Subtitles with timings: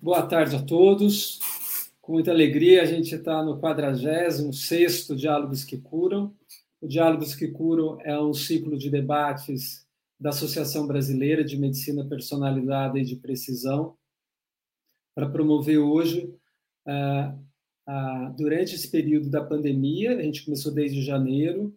[0.00, 1.40] Boa tarde a todos.
[2.00, 6.34] Com muita alegria, a gente está no 46 Diálogos que Curam.
[6.80, 9.86] O Diálogos que Curam é um ciclo de debates
[10.18, 13.96] da Associação Brasileira de Medicina Personalizada e de Precisão,
[15.14, 16.32] para promover hoje,
[16.86, 21.76] uh, durante esse período da pandemia, a gente começou desde janeiro,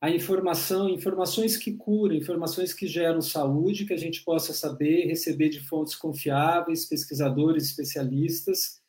[0.00, 5.50] a informação, informações que curam, informações que geram saúde, que a gente possa saber, receber
[5.50, 8.80] de fontes confiáveis, pesquisadores, especialistas,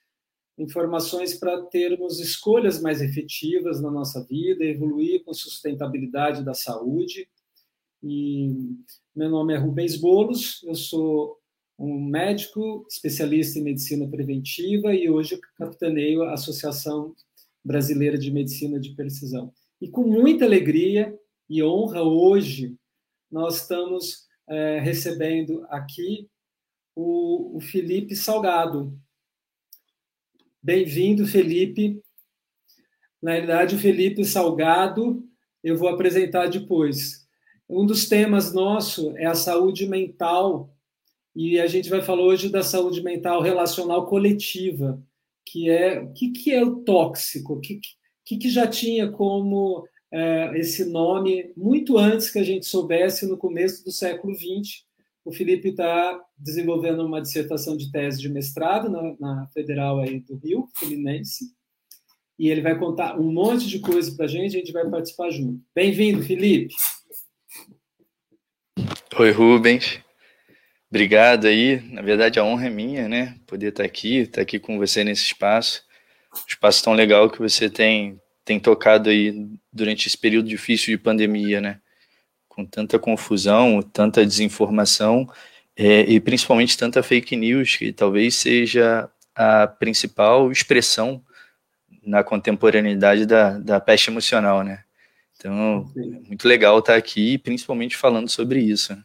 [0.58, 7.28] informações para termos escolhas mais efetivas na nossa vida, evoluir com sustentabilidade da saúde.
[8.02, 8.78] E
[9.14, 11.38] meu nome é Rubens Bolos, eu sou
[11.78, 17.14] um médico especialista em medicina preventiva e hoje capitaneio a Associação
[17.66, 19.52] Brasileira de Medicina de Precisão.
[19.82, 21.18] E com muita alegria
[21.50, 22.78] e honra, hoje,
[23.32, 26.30] nós estamos é, recebendo aqui
[26.96, 28.96] o, o Felipe Salgado.
[30.62, 32.00] Bem-vindo, Felipe.
[33.20, 35.28] Na verdade, o Felipe Salgado
[35.64, 37.28] eu vou apresentar depois.
[37.68, 40.72] Um dos temas nosso é a saúde mental
[41.36, 45.02] e a gente vai falar hoje da saúde mental relacional coletiva,
[45.44, 47.80] que é o que, que é o tóxico, o que,
[48.26, 53.38] que, que já tinha como é, esse nome muito antes que a gente soubesse no
[53.38, 54.84] começo do século XX.
[55.24, 60.36] O Felipe está desenvolvendo uma dissertação de tese de mestrado na, na Federal aí do
[60.36, 61.46] Rio, Fluminense,
[62.38, 65.30] e ele vai contar um monte de coisa para a gente, a gente vai participar
[65.30, 65.64] junto.
[65.76, 66.74] Bem-vindo, Felipe.
[69.20, 70.00] Oi, Rubens.
[70.90, 71.80] Obrigado aí.
[71.92, 73.38] Na verdade, a honra é minha, né?
[73.46, 75.84] Poder estar aqui, estar aqui com você nesse espaço.
[76.48, 81.62] Espaço tão legal que você tem tem tocado aí durante esse período difícil de pandemia,
[81.62, 81.80] né?
[82.48, 85.30] Com tanta confusão, tanta desinformação
[85.76, 91.24] é, e principalmente tanta fake news, que talvez seja a principal expressão
[92.04, 94.84] na contemporaneidade da, da peste emocional, né?
[95.38, 98.96] Então, é muito legal estar aqui, principalmente falando sobre isso.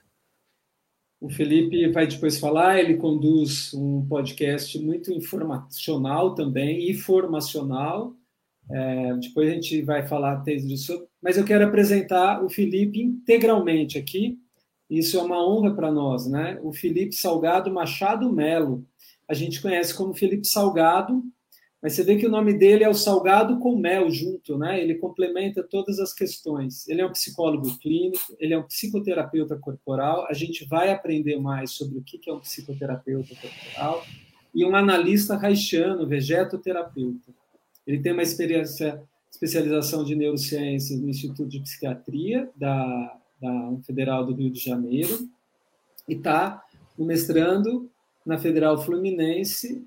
[1.20, 8.14] O Felipe vai depois falar, ele conduz um podcast muito informacional também, informacional,
[8.70, 14.38] é, depois a gente vai falar disso, mas eu quero apresentar o Felipe integralmente aqui.
[14.90, 16.58] Isso é uma honra para nós, né?
[16.62, 18.86] O Felipe Salgado Machado Melo.
[19.28, 21.22] A gente conhece como Felipe Salgado,
[21.87, 24.83] mas você vê que o nome dele é o Salgado com Mel junto, né?
[24.83, 26.88] Ele complementa todas as questões.
[26.88, 30.27] Ele é um psicólogo clínico, ele é um psicoterapeuta corporal.
[30.29, 34.05] A gente vai aprender mais sobre o que é um psicoterapeuta corporal
[34.53, 37.33] e um analista haitiano, vegetoterapeuta.
[37.87, 39.00] Ele tem uma experiência,
[39.31, 45.31] especialização de neurociências no Instituto de Psiquiatria da, da Federal do Rio de Janeiro
[46.09, 46.65] e está
[46.99, 47.88] mestrando
[48.27, 49.87] na Federal Fluminense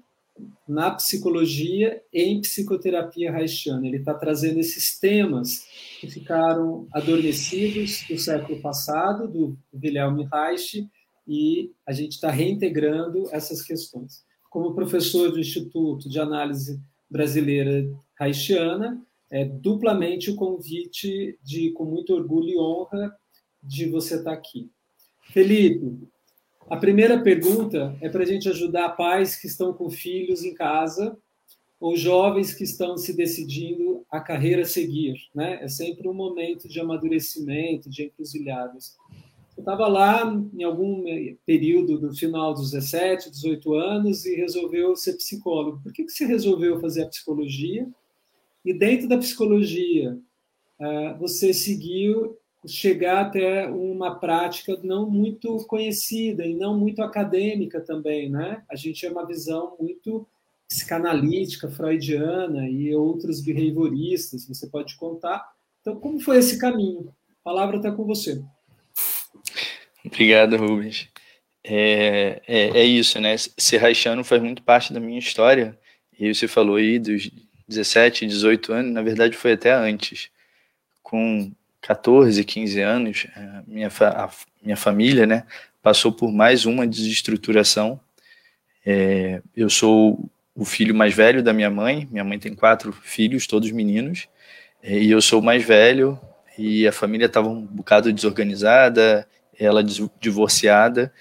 [0.68, 3.86] na psicologia em psicoterapia haitiana.
[3.88, 5.66] Ele está trazendo esses temas
[6.00, 10.88] que ficaram adormecidos do século passado, do Wilhelm Reich,
[11.28, 14.24] e a gente está reintegrando essas questões.
[14.50, 17.88] Como professor do Instituto de Análise brasileira
[18.20, 23.16] haitiana, é duplamente o convite de, com muito orgulho e honra,
[23.62, 24.70] de você estar aqui.
[25.32, 26.08] Felipe,
[26.70, 31.18] a primeira pergunta é para a gente ajudar pais que estão com filhos em casa
[31.80, 35.16] ou jovens que estão se decidindo a carreira a seguir.
[35.34, 35.60] Né?
[35.64, 38.98] É sempre um momento de amadurecimento, de encruzilhadas.
[39.58, 41.04] Eu estava lá em algum
[41.46, 45.82] período do final dos 17, 18 anos e resolveu ser psicólogo.
[45.82, 47.88] Por que, que você resolveu fazer a psicologia?
[48.64, 50.18] E dentro da psicologia,
[50.80, 58.30] ah, você seguiu chegar até uma prática não muito conhecida e não muito acadêmica também,
[58.30, 58.64] né?
[58.70, 60.28] A gente é uma visão muito
[60.68, 65.50] psicanalítica, freudiana e outros behavioristas, você pode contar.
[65.82, 67.14] Então, como foi esse caminho?
[67.42, 68.44] A palavra está com você.
[70.06, 71.10] Obrigado, Rubens.
[71.64, 73.36] É, é, é, isso, né?
[73.38, 75.78] Ser haitiano faz muito parte da minha história.
[76.18, 77.30] E você falou aí dos
[77.68, 80.30] 17, 18 anos, na verdade foi até antes.
[81.02, 84.30] Com 14, 15 anos, a minha, a
[84.62, 85.46] minha família, né,
[85.82, 88.00] passou por mais uma desestruturação.
[88.86, 93.48] É, eu sou o filho mais velho da minha mãe, minha mãe tem quatro filhos,
[93.48, 94.28] todos meninos,
[94.84, 96.20] é, e eu sou o mais velho,
[96.58, 99.28] e a família estava um bocado desorganizada,
[99.58, 99.84] ela
[100.20, 101.14] divorciada,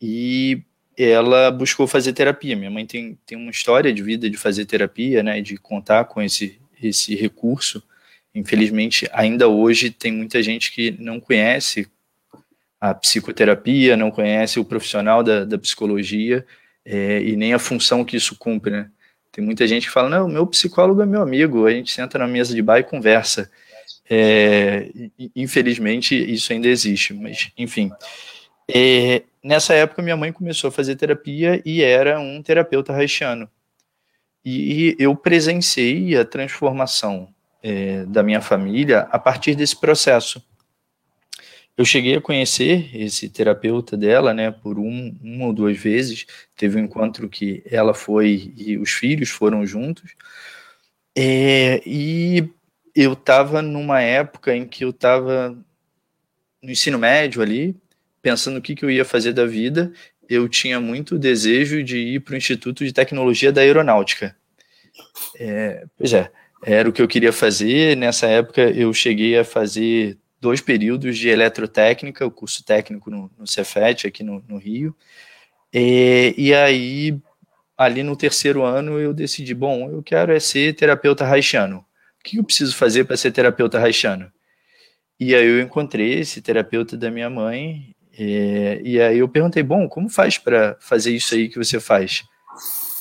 [0.00, 0.62] e
[0.96, 2.56] ela buscou fazer terapia.
[2.56, 6.20] Minha mãe tem, tem uma história de vida de fazer terapia, né, de contar com
[6.20, 7.82] esse, esse recurso.
[8.34, 11.86] Infelizmente, ainda hoje tem muita gente que não conhece
[12.80, 16.44] a psicoterapia, não conhece o profissional da, da psicologia,
[16.84, 18.90] é, e nem a função que isso cumpre, né?
[19.30, 22.26] Tem muita gente que fala, não, meu psicólogo é meu amigo, a gente senta na
[22.26, 23.50] mesa de bar e conversa.
[24.10, 24.90] É,
[25.34, 27.90] infelizmente, isso ainda existe, mas, enfim.
[28.68, 33.48] É, nessa época, minha mãe começou a fazer terapia e era um terapeuta haitiano.
[34.44, 37.31] E eu presenciei a transformação
[37.62, 40.42] é, da minha família a partir desse processo.
[41.76, 46.26] Eu cheguei a conhecer esse terapeuta dela, né, por um, uma ou duas vezes.
[46.54, 50.14] Teve um encontro que ela foi e os filhos foram juntos.
[51.16, 52.48] É, e
[52.94, 55.56] eu estava numa época em que eu estava
[56.62, 57.74] no ensino médio ali,
[58.20, 59.92] pensando o que, que eu ia fazer da vida.
[60.28, 64.36] Eu tinha muito desejo de ir para o Instituto de Tecnologia da Aeronáutica.
[65.38, 66.30] É, pois é,
[66.64, 67.96] era o que eu queria fazer.
[67.96, 73.46] Nessa época eu cheguei a fazer dois períodos de eletrotécnica, o curso técnico no, no
[73.46, 74.94] Cefet, aqui no, no Rio.
[75.72, 77.18] E, e, aí,
[77.78, 81.78] ali no terceiro ano, eu decidi, bom, eu quero é ser terapeuta haitiano.
[81.78, 84.30] O que eu preciso fazer para ser terapeuta haitiano?
[85.18, 89.88] E aí eu encontrei esse terapeuta da minha mãe, e, e aí eu perguntei, bom,
[89.88, 92.24] como faz para fazer isso aí que você faz?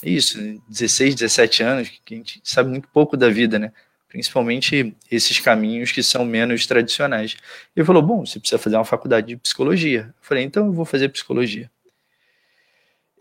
[0.03, 0.38] Isso,
[0.68, 3.71] 16, 17 anos, que a gente sabe muito pouco da vida, né?
[4.11, 7.37] principalmente esses caminhos que são menos tradicionais.
[7.73, 10.14] Ele falou: Bom, você precisa fazer uma faculdade de psicologia.
[10.18, 11.71] Eu falei: Então eu vou fazer psicologia.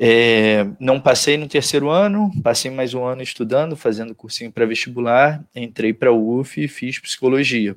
[0.02, 5.45] É, não passei no terceiro ano, passei mais um ano estudando, fazendo cursinho para vestibular,
[5.54, 7.76] entrei para a UF e fiz psicologia.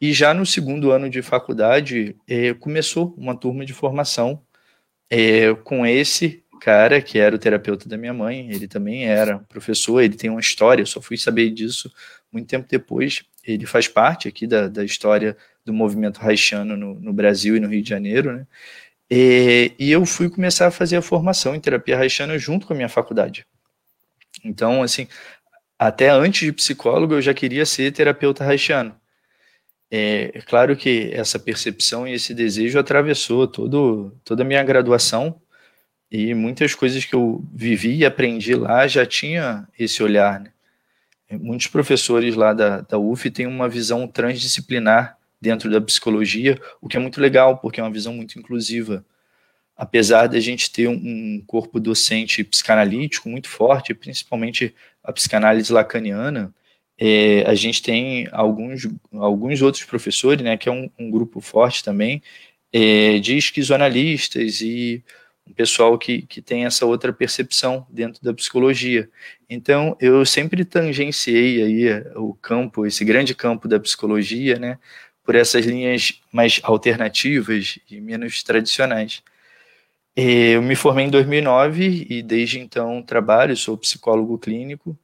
[0.00, 4.42] E já no segundo ano de faculdade, é, começou uma turma de formação
[5.10, 10.00] é, com esse cara, que era o terapeuta da minha mãe, ele também era professor,
[10.00, 11.92] ele tem uma história, eu só fui saber disso
[12.32, 13.24] muito tempo depois.
[13.44, 17.68] Ele faz parte aqui da, da história do movimento haitiano no, no Brasil e no
[17.68, 18.46] Rio de Janeiro, né?
[19.10, 22.76] E, e, eu fui começar a fazer a formação em terapia haitiana junto com a
[22.76, 23.46] minha faculdade.
[24.44, 25.08] Então, assim,
[25.78, 28.94] até antes de psicólogo, eu já queria ser terapeuta haitiano.
[29.90, 35.40] É, é claro que essa percepção e esse desejo atravessou todo, toda a minha graduação,
[36.10, 40.40] e muitas coisas que eu vivi e aprendi lá já tinha esse olhar.
[40.40, 40.50] Né?
[41.32, 46.96] Muitos professores lá da, da UF têm uma visão transdisciplinar dentro da psicologia, o que
[46.96, 49.04] é muito legal, porque é uma visão muito inclusiva.
[49.76, 54.74] Apesar de a gente ter um corpo docente psicanalítico muito forte, principalmente
[55.04, 56.52] a psicanálise lacaniana,
[56.98, 61.84] é, a gente tem alguns, alguns outros professores, né, que é um, um grupo forte
[61.84, 62.20] também,
[62.72, 65.04] é, de esquizoanalistas e
[65.48, 69.08] um pessoal que, que tem essa outra percepção dentro da psicologia.
[69.48, 74.78] Então, eu sempre tangenciei aí o campo, esse grande campo da psicologia, né,
[75.24, 79.22] por essas linhas mais alternativas e menos tradicionais.
[80.16, 84.98] Eu me formei em 2009 e desde então trabalho, sou psicólogo clínico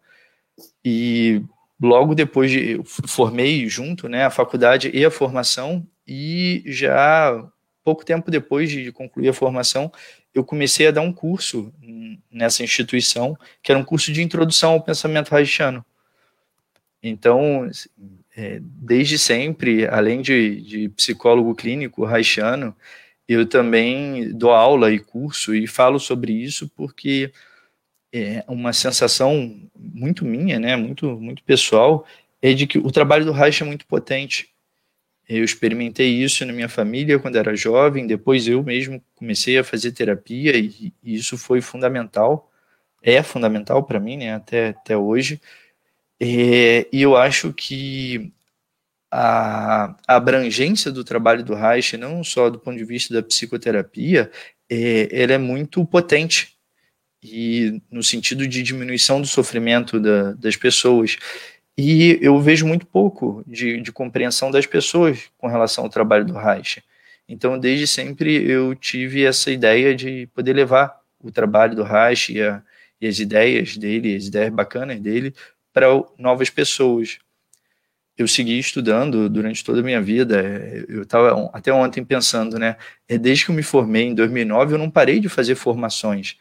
[0.84, 1.40] e
[1.80, 7.48] logo depois de formei junto, né, a faculdade e a formação e já
[7.84, 9.92] pouco tempo depois de concluir a formação,
[10.34, 11.72] eu comecei a dar um curso
[12.30, 15.84] nessa instituição, que era um curso de introdução ao pensamento haitiano.
[17.02, 17.70] Então,
[18.36, 22.74] é, desde sempre, além de, de psicólogo clínico haitiano,
[23.28, 27.32] eu também dou aula e curso e falo sobre isso porque
[28.12, 32.06] é uma sensação muito minha, né, muito, muito pessoal,
[32.40, 34.53] é de que o trabalho do Reich é muito potente.
[35.28, 39.92] Eu experimentei isso na minha família quando era jovem, depois eu mesmo comecei a fazer
[39.92, 42.50] terapia e, e isso foi fundamental,
[43.02, 45.40] é fundamental para mim, né, até, até hoje.
[46.20, 48.32] E, e eu acho que
[49.10, 54.30] a, a, abrangência do trabalho do Reich, não só do ponto de vista da psicoterapia,
[54.68, 56.54] é, ela é muito potente
[57.22, 61.16] e no sentido de diminuição do sofrimento da, das pessoas.
[61.76, 66.34] E eu vejo muito pouco de, de compreensão das pessoas com relação ao trabalho do
[66.34, 66.82] Reich.
[67.28, 72.42] Então, desde sempre, eu tive essa ideia de poder levar o trabalho do Reich e,
[72.42, 72.62] a,
[73.00, 75.34] e as ideias dele, as ideias bacanas dele,
[75.72, 75.86] para
[76.18, 77.18] novas pessoas.
[78.16, 80.40] Eu segui estudando durante toda a minha vida.
[80.88, 82.76] Eu estava até ontem pensando, né?
[83.08, 86.36] É desde que eu me formei em 2009, eu não parei de fazer formações.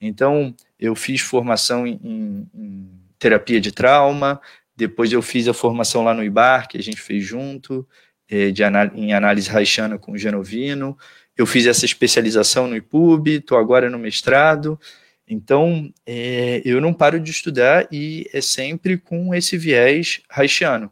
[0.00, 4.40] Então, eu fiz formação em, em, em terapia de trauma,
[4.82, 7.86] depois eu fiz a formação lá no IBAR, que a gente fez junto,
[8.28, 10.98] é, de em análise haitiana com o Genovino.
[11.36, 14.78] Eu fiz essa especialização no IPUB, estou agora no mestrado.
[15.26, 20.90] Então, é, eu não paro de estudar e é sempre com esse viés haitiano.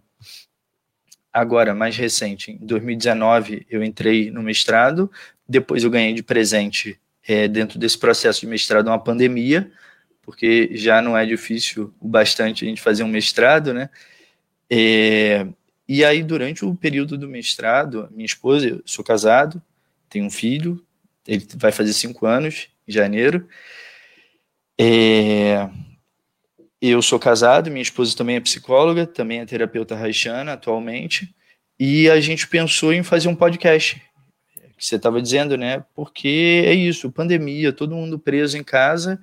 [1.32, 5.10] Agora, mais recente, em 2019, eu entrei no mestrado,
[5.48, 9.68] depois eu ganhei de presente é, dentro desse processo de mestrado uma pandemia,
[10.30, 13.90] porque já não é difícil o bastante a gente fazer um mestrado, né?
[14.70, 15.44] É,
[15.88, 19.60] e aí, durante o período do mestrado, minha esposa, eu sou casado,
[20.08, 20.80] tenho um filho,
[21.26, 23.48] ele vai fazer cinco anos em janeiro.
[24.80, 25.68] É,
[26.80, 31.34] eu sou casado, minha esposa também é psicóloga, também é terapeuta haitiana atualmente,
[31.76, 34.00] e a gente pensou em fazer um podcast,
[34.76, 35.84] que você estava dizendo, né?
[35.92, 39.20] Porque é isso, pandemia, todo mundo preso em casa,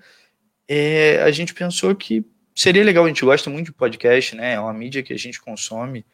[0.67, 4.53] é, a gente pensou que seria legal, a gente gosta muito de podcast, né?
[4.53, 6.05] É uma mídia que a gente consome,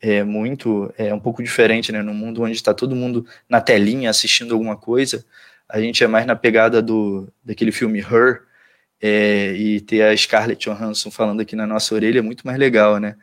[0.00, 2.02] é muito, é um pouco diferente, né?
[2.02, 5.24] No mundo onde está todo mundo na telinha assistindo alguma coisa,
[5.68, 8.42] a gente é mais na pegada do daquele filme Her,
[9.00, 12.98] é, e ter a Scarlett Johansson falando aqui na nossa orelha é muito mais legal,
[12.98, 13.16] né?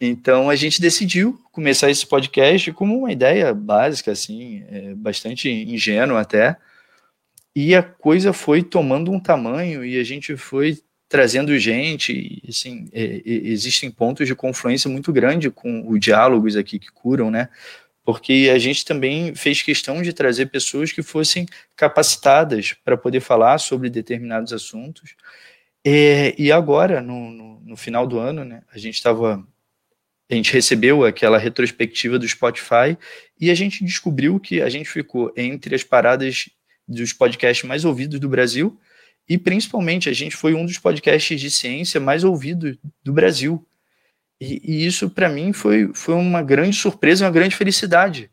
[0.00, 6.20] Então a gente decidiu começar esse podcast como uma ideia básica, assim, é, bastante ingênua
[6.20, 6.56] até,
[7.56, 13.22] e a coisa foi tomando um tamanho e a gente foi trazendo gente, assim, é,
[13.24, 17.48] existem pontos de confluência muito grande com os diálogos aqui que curam, né?
[18.06, 21.44] porque a gente também fez questão de trazer pessoas que fossem
[21.74, 25.16] capacitadas para poder falar sobre determinados assuntos.
[25.84, 29.44] É, e agora, no, no, no, final do ano, né, a gente estava.
[30.30, 32.96] A gente recebeu aquela retrospectiva do Spotify
[33.40, 36.48] e a gente descobriu que a gente ficou entre as paradas
[36.86, 38.78] dos podcasts mais ouvidos do Brasil
[39.28, 43.66] e principalmente a gente foi um dos podcasts de ciência mais ouvidos do Brasil.
[44.40, 48.30] E, e isso, para mim, foi, foi uma grande surpresa, uma grande felicidade.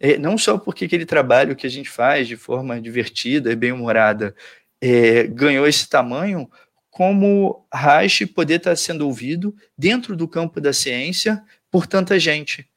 [0.00, 4.34] É, não só porque aquele trabalho que a gente faz de forma divertida e bem-humorada
[4.80, 6.48] é, ganhou esse tamanho,
[6.88, 12.68] como Reich poder estar sendo ouvido dentro do campo da ciência por tanta gente.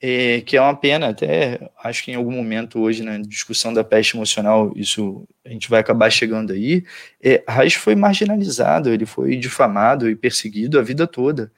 [0.00, 3.82] É, que é uma pena, até acho que em algum momento hoje na discussão da
[3.82, 6.84] peste emocional, isso a gente vai acabar chegando aí.
[7.20, 11.50] É, Reich foi marginalizado, ele foi difamado e perseguido a vida toda.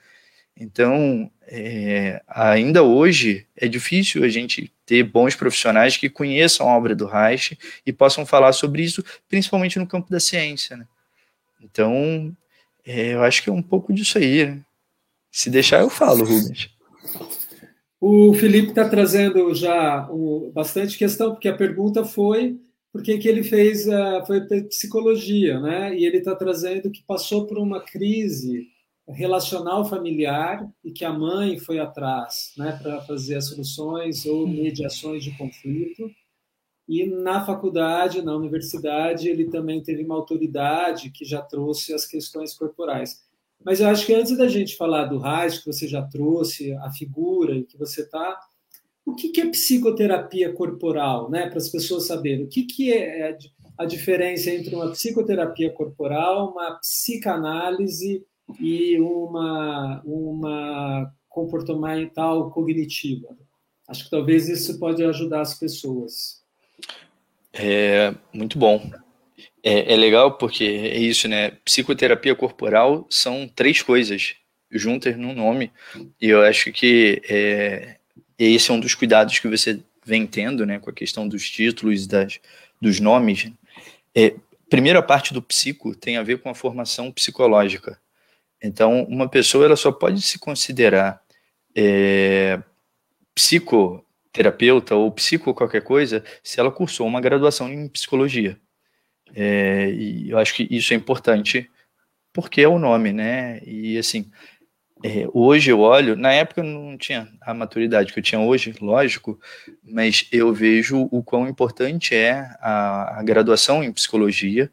[0.57, 6.95] Então, é, ainda hoje é difícil a gente ter bons profissionais que conheçam a obra
[6.95, 10.77] do Reich e possam falar sobre isso, principalmente no campo da ciência.
[10.77, 10.87] Né?
[11.63, 12.37] Então,
[12.87, 14.47] é, eu acho que é um pouco disso aí.
[14.47, 14.61] Né?
[15.31, 16.71] Se deixar, eu falo, Rubens.
[18.01, 20.09] O Felipe está trazendo já
[20.55, 22.59] bastante questão, porque a pergunta foi
[22.91, 25.97] por que, ele fez uh, foi psicologia, né?
[25.97, 28.69] E ele está trazendo que passou por uma crise
[29.07, 35.23] relacional familiar e que a mãe foi atrás né, para fazer as soluções ou mediações
[35.23, 36.11] de conflito.
[36.89, 42.55] E na faculdade, na universidade, ele também teve uma autoridade que já trouxe as questões
[42.55, 43.21] corporais.
[43.65, 46.91] Mas eu acho que antes da gente falar do Reich, que você já trouxe, a
[46.91, 48.39] figura e que você está,
[49.05, 51.49] o que, que é psicoterapia corporal, né?
[51.49, 52.45] Para as pessoas saberem.
[52.45, 53.37] O que, que é
[53.77, 58.25] a diferença entre uma psicoterapia corporal, uma psicanálise
[58.61, 63.29] e uma, uma comportamental cognitiva.
[63.89, 66.43] Acho que talvez isso pode ajudar as pessoas.
[67.53, 68.91] É muito bom.
[69.63, 71.53] É, é legal porque é isso, né?
[71.65, 74.35] Psicoterapia corporal são três coisas
[74.71, 75.73] juntas num nome.
[76.21, 77.97] E eu acho que é,
[78.39, 82.07] esse é um dos cuidados que você vem tendo, né, com a questão dos títulos,
[82.07, 82.41] das,
[82.81, 83.51] dos nomes.
[84.15, 84.35] É,
[84.69, 87.99] primeira parte do psico tem a ver com a formação psicológica.
[88.63, 91.23] Então, uma pessoa ela só pode se considerar
[91.75, 92.61] é,
[93.35, 98.59] psicoterapeuta ou psico qualquer coisa se ela cursou uma graduação em psicologia.
[99.35, 101.71] É, e eu acho que isso é importante
[102.33, 103.61] porque é o nome, né?
[103.65, 104.31] E assim,
[105.03, 108.75] é, hoje eu olho, na época eu não tinha a maturidade que eu tinha hoje,
[108.81, 109.41] lógico,
[109.83, 114.71] mas eu vejo o quão importante é a, a graduação em psicologia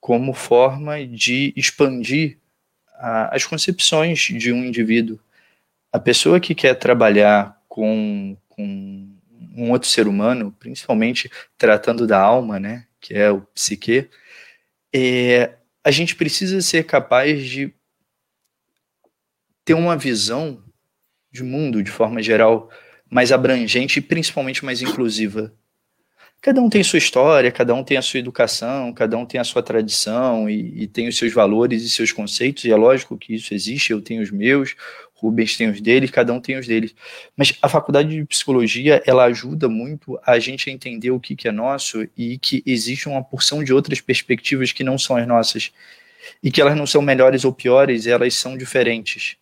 [0.00, 2.38] como forma de expandir
[2.94, 5.18] a, as concepções de um indivíduo.
[5.92, 9.11] A pessoa que quer trabalhar com, com
[9.54, 14.08] um outro ser humano, principalmente tratando da alma, né, que é o psique,
[14.94, 15.54] é,
[15.84, 17.72] a gente precisa ser capaz de
[19.64, 20.62] ter uma visão
[21.30, 22.70] de mundo de forma geral
[23.10, 25.54] mais abrangente e principalmente mais inclusiva.
[26.42, 29.44] Cada um tem sua história, cada um tem a sua educação, cada um tem a
[29.44, 33.32] sua tradição e, e, tem os seus valores e seus conceitos, e é lógico que
[33.32, 34.74] isso existe, eu tenho os meus,
[35.14, 36.96] Rubens tem os dele, cada um tem os deles.
[37.36, 41.46] Mas a faculdade de psicologia, ela ajuda muito a gente a entender o que, que
[41.46, 45.70] é nosso e que existe uma porção de outras perspectivas que não são as nossas.
[46.42, 49.36] E que elas não são melhores ou piores, elas são diferentes.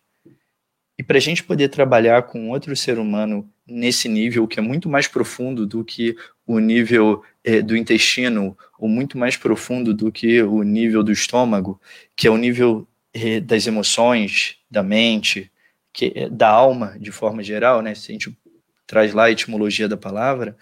[0.99, 4.87] E para a gente poder trabalhar com outro ser humano nesse nível, que é muito
[4.87, 6.15] mais profundo do que
[6.53, 11.79] o nível é, do intestino, ou muito mais profundo do que o nível do estômago,
[12.15, 15.51] que é o nível é, das emoções, da mente,
[15.93, 17.95] que é, da alma, de forma geral, né?
[17.95, 18.37] Se a gente
[18.85, 20.57] traz lá a etimologia da palavra,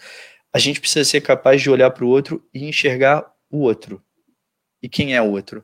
[0.54, 4.02] a gente precisa ser capaz de olhar para o outro e enxergar o outro.
[4.82, 5.64] E quem é o outro?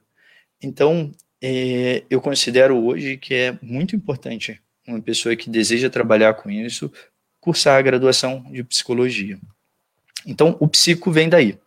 [0.61, 1.11] Então,
[2.09, 6.91] eu considero hoje que é muito importante uma pessoa que deseja trabalhar com isso
[7.39, 9.39] cursar a graduação de psicologia.
[10.25, 11.57] Então, o psico vem daí.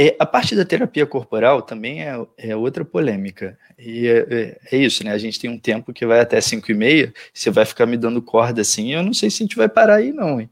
[0.00, 3.58] É, a parte da terapia corporal também é, é outra polêmica.
[3.76, 5.12] E é, é, é, isso, né?
[5.12, 7.96] A gente tem um tempo que vai até 5 e meia, você vai ficar me
[7.96, 10.40] dando corda assim, eu não sei se a gente vai parar aí, não.
[10.40, 10.48] Hein?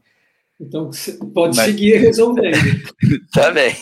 [0.59, 0.89] Então,
[1.33, 1.65] pode Mas...
[1.65, 2.57] seguir resolvendo.
[3.31, 3.73] tá bem.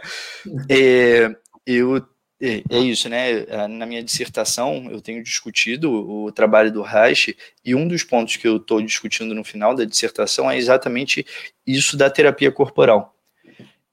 [0.70, 1.34] é,
[1.66, 2.02] eu,
[2.42, 3.46] é, é, isso, né?
[3.68, 8.48] Na minha dissertação, eu tenho discutido o trabalho do Reich, e um dos pontos que
[8.48, 11.24] eu estou discutindo no final da dissertação é exatamente
[11.64, 13.16] isso da terapia corporal.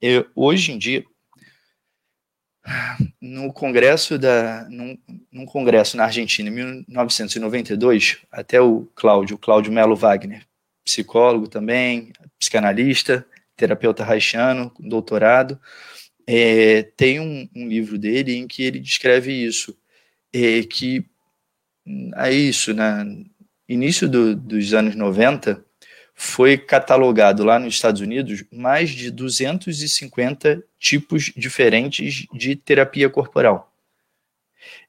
[0.02, 1.04] Eu, hoje em dia,
[3.20, 4.98] no congresso da num,
[5.30, 10.46] num, congresso na Argentina em 1992 até o Cláudio Cláudio Melo Wagner
[10.84, 15.58] psicólogo também psicanalista terapeuta haitiano doutorado
[16.32, 19.76] é, tem um, um, livro dele em que ele descreve isso
[20.32, 21.04] é, que
[22.14, 23.04] é isso na
[23.68, 25.64] início do, dos anos 90
[26.14, 33.74] foi catalogado lá nos Estados Unidos mais de 250 tipos diferentes de terapia corporal.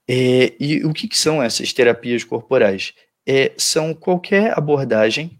[0.07, 2.93] É, e o que, que, são essas terapias corporais?
[3.25, 5.39] É, são qualquer abordagem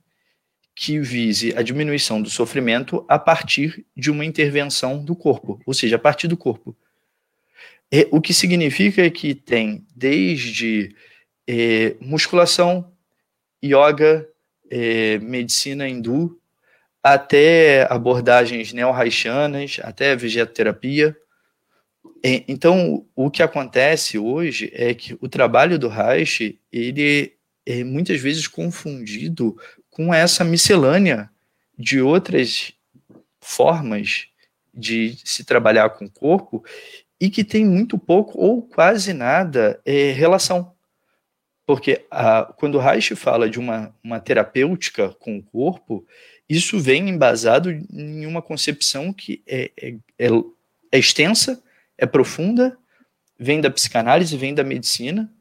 [0.75, 5.97] que vise a diminuição do sofrimento a partir de uma intervenção do corpo, ou seja,
[5.97, 6.75] a partir do corpo.
[8.09, 10.95] O que significa que tem desde
[11.45, 12.89] é, musculação,
[13.63, 14.25] yoga,
[14.69, 16.39] é, medicina hindu,
[17.03, 21.17] até abordagens neo-haitianas, até vegetoterapia.
[22.23, 27.33] Então, o que acontece hoje é que o trabalho do Reich, ele
[27.65, 29.57] é muitas vezes confundido
[30.01, 31.29] com essa miscelânea
[31.77, 32.73] de outras
[33.39, 34.25] formas
[34.73, 36.65] de se trabalhar com o corpo
[37.19, 40.73] e que tem muito pouco ou quase nada é, relação.
[41.67, 46.03] Porque a, quando o Reich fala de uma, uma terapêutica com o corpo,
[46.49, 50.29] isso vem embasado em uma concepção que é, é, é,
[50.91, 51.61] é extensa,
[51.95, 52.75] é profunda,
[53.37, 55.31] vem da psicanálise, vem da medicina.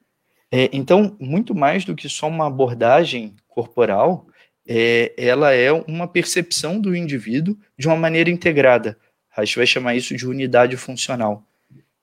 [0.53, 4.27] É, então, muito mais do que só uma abordagem corporal,
[4.73, 8.97] é, ela é uma percepção do indivíduo de uma maneira integrada.
[9.29, 11.45] Reich vai chamar isso de unidade funcional.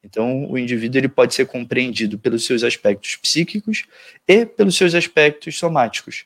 [0.03, 3.86] Então, o indivíduo ele pode ser compreendido pelos seus aspectos psíquicos
[4.27, 6.25] e pelos seus aspectos somáticos.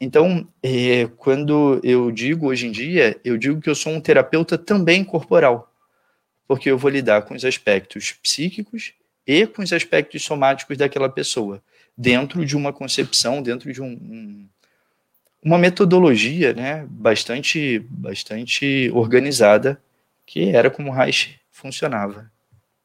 [0.00, 4.58] Então, é, quando eu digo hoje em dia, eu digo que eu sou um terapeuta
[4.58, 5.72] também corporal,
[6.48, 8.92] porque eu vou lidar com os aspectos psíquicos
[9.24, 11.62] e com os aspectos somáticos daquela pessoa,
[11.96, 14.48] dentro de uma concepção, dentro de um, um,
[15.44, 19.80] uma metodologia né, bastante, bastante organizada,
[20.24, 22.32] que era como o Reich funcionava.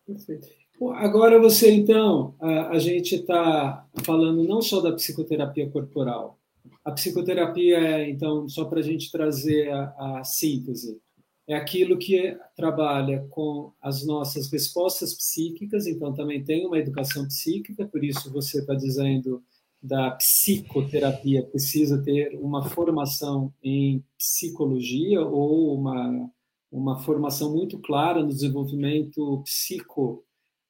[0.05, 0.47] Perfeito.
[0.95, 6.37] agora você, então, a, a gente está falando não só da psicoterapia corporal.
[6.83, 10.99] A psicoterapia é, então, só para a gente trazer a, a síntese,
[11.47, 17.87] é aquilo que trabalha com as nossas respostas psíquicas, então também tem uma educação psíquica,
[17.87, 19.41] por isso você está dizendo
[19.81, 26.29] da psicoterapia precisa ter uma formação em psicologia ou uma
[26.71, 30.23] uma formação muito clara no desenvolvimento psico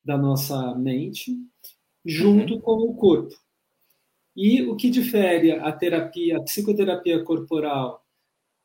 [0.04, 1.36] da nossa mente,
[2.06, 2.62] junto uhum.
[2.62, 3.36] com o corpo.
[4.36, 8.04] E o que difere a terapia, a psicoterapia corporal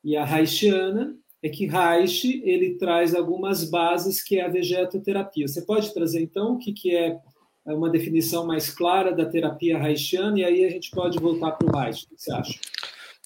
[0.03, 5.49] e a haitiana é que Reich ele traz algumas bases que é a vegetoterapia.
[5.49, 7.19] Você pode trazer então o que, que é
[7.73, 11.79] uma definição mais clara da terapia haitiana e aí a gente pode voltar para o
[11.79, 12.05] Reich.
[12.05, 12.59] O que você acha?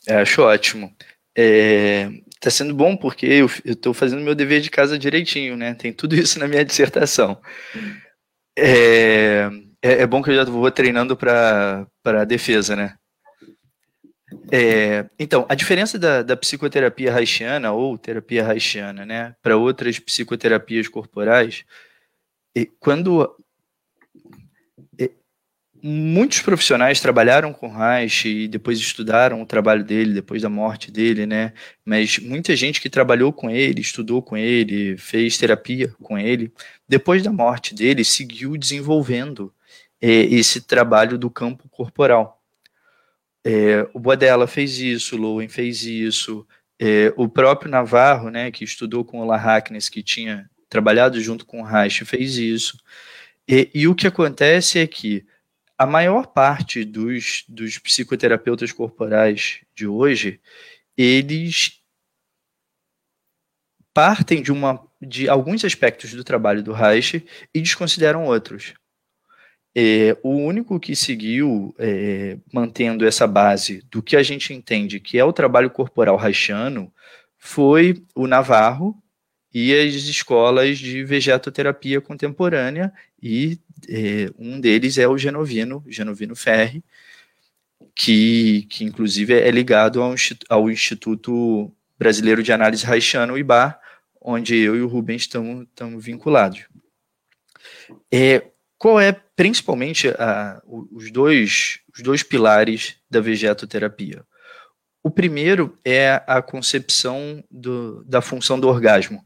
[0.07, 0.95] É, acho ótimo.
[1.37, 2.09] É,
[2.41, 5.75] tá sendo bom porque eu estou fazendo meu dever de casa direitinho, né?
[5.75, 7.41] Tem tudo isso na minha dissertação.
[8.57, 9.49] É,
[9.83, 12.95] é, é bom que eu já vou treinando para a defesa, né?
[14.53, 20.87] É, então, a diferença da, da psicoterapia haitiana ou terapia haitiana, né, para outras psicoterapias
[20.87, 21.65] corporais,
[22.79, 23.35] quando
[25.83, 31.27] muitos profissionais trabalharam com Reich e depois estudaram o trabalho dele depois da morte dele,
[31.27, 31.53] né?
[31.85, 36.53] Mas muita gente que trabalhou com ele, estudou com ele, fez terapia com ele,
[36.89, 39.53] depois da morte dele, seguiu desenvolvendo
[40.01, 42.43] é, esse trabalho do campo corporal.
[43.45, 46.47] É, o Bodella fez isso, o Lowen fez isso,
[46.81, 51.61] É, o próprio Navarro, né, que estudou com o Larraknes, que tinha trabalhado junto com
[51.61, 52.79] o Reich, fez isso.
[53.49, 55.25] E, e, o que acontece é que
[55.79, 60.41] a maior parte dos, dos psicoterapeutas corporais de hoje,
[60.97, 61.81] eles
[63.95, 68.75] partem de, uma, de alguns aspectos do trabalho do Reich e desconsideram outros.
[69.73, 75.17] É, o único que seguiu é, mantendo essa base do que a gente entende que
[75.17, 76.93] é o trabalho corporal reichiano
[77.37, 79.01] foi o Navarro
[79.53, 83.59] e as escolas de vegetoterapia contemporânea, e
[83.89, 86.83] é, um deles é o Genovino, Genovino Ferri,
[87.95, 90.15] que, que inclusive é ligado ao,
[90.49, 93.81] ao Instituto Brasileiro de Análise Reichiano, o IBAR,
[94.21, 96.67] onde eu e o Rubens estamos vinculados.
[98.13, 104.25] É, qual é principalmente a, os, dois, os dois pilares da vegetoterapia?
[105.03, 109.25] O primeiro é a concepção do, da função do orgasmo,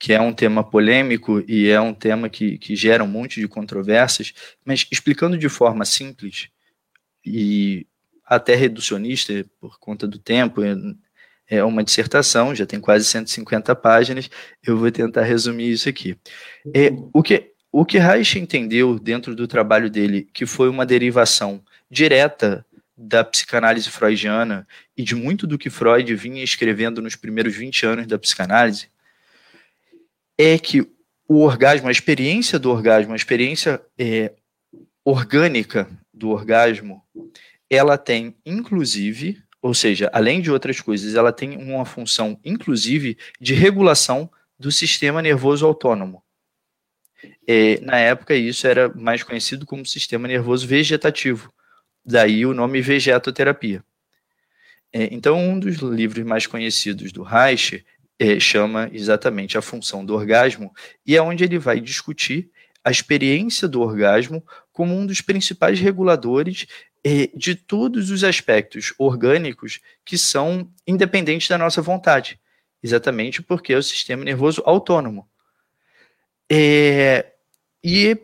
[0.00, 3.46] que é um tema polêmico e é um tema que, que gera um monte de
[3.46, 4.32] controvérsias,
[4.64, 6.48] mas explicando de forma simples
[7.24, 7.86] e
[8.24, 10.62] até reducionista por conta do tempo,
[11.46, 14.30] é uma dissertação, já tem quase 150 páginas,
[14.66, 16.16] eu vou tentar resumir isso aqui.
[16.74, 21.62] É, o que o que Reich entendeu dentro do trabalho dele, que foi uma derivação
[21.88, 27.86] direta da psicanálise freudiana e de muito do que Freud vinha escrevendo nos primeiros 20
[27.86, 28.88] anos da psicanálise,
[30.42, 30.80] é que
[31.28, 34.32] o orgasmo, a experiência do orgasmo, a experiência é,
[35.04, 37.04] orgânica do orgasmo,
[37.68, 43.52] ela tem, inclusive, ou seja, além de outras coisas, ela tem uma função, inclusive, de
[43.52, 46.22] regulação do sistema nervoso autônomo.
[47.46, 51.52] É, na época, isso era mais conhecido como sistema nervoso vegetativo,
[52.02, 53.84] daí o nome vegetoterapia.
[54.90, 57.84] É, então, um dos livros mais conhecidos do Reich
[58.38, 60.72] chama exatamente a função do orgasmo,
[61.06, 62.50] e é onde ele vai discutir
[62.84, 66.66] a experiência do orgasmo como um dos principais reguladores
[67.04, 72.38] é, de todos os aspectos orgânicos que são independentes da nossa vontade,
[72.82, 75.28] exatamente porque é o sistema nervoso autônomo.
[76.50, 77.32] É,
[77.82, 78.18] e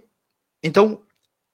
[0.62, 1.02] então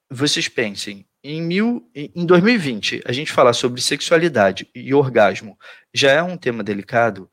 [0.09, 5.57] vocês pensem, em, mil, em 2020, a gente falar sobre sexualidade e orgasmo
[5.93, 7.29] já é um tema delicado.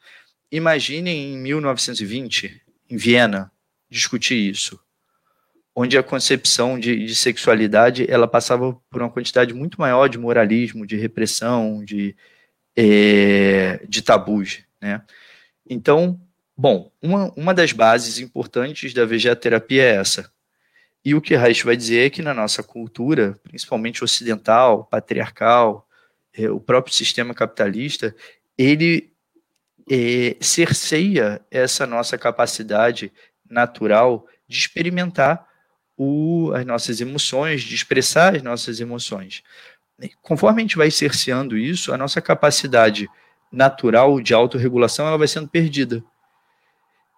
[0.50, 3.52] Imaginem em 1920, em Viena,
[3.88, 4.80] discutir isso,
[5.74, 10.86] onde a concepção de, de, sexualidade ela passava por uma quantidade muito maior de moralismo,
[10.86, 12.16] de repressão, de,
[12.76, 15.02] é, de tabus, né?
[15.68, 16.20] Então,
[16.62, 20.30] Bom, uma, uma das bases importantes da vegetoterapia é essa.
[21.02, 25.88] E o que Reich vai dizer é que na nossa cultura, principalmente ocidental, patriarcal,
[26.34, 28.14] é, o próprio sistema capitalista,
[28.58, 29.10] ele
[29.90, 33.12] é, cerceia essa nossa capacidade
[33.48, 35.44] natural de experimentar
[35.96, 39.42] o, as nossas emoções, de expressar as nossas emoções.
[40.22, 43.09] Conforme a gente vai cerceando isso, a nossa capacidade
[43.53, 46.03] natural de autorregulação ela vai sendo perdida.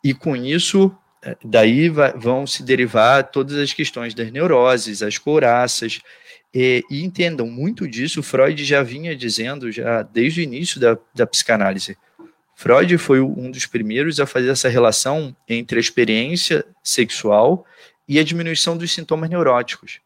[0.03, 0.91] E com isso,
[1.23, 6.01] é, daí vai, vão se derivar todas as questões das neuroses, as couraças,
[6.55, 11.27] e, e, entendam muito disso, Freud já vinha dizendo já desde o início da, da
[11.27, 11.97] psicanálise.
[12.55, 17.67] Freud foi um dos primeiros a fazer essa relação entre a experiência sexual
[18.07, 20.01] e a diminuição dos sintomas neuróticos.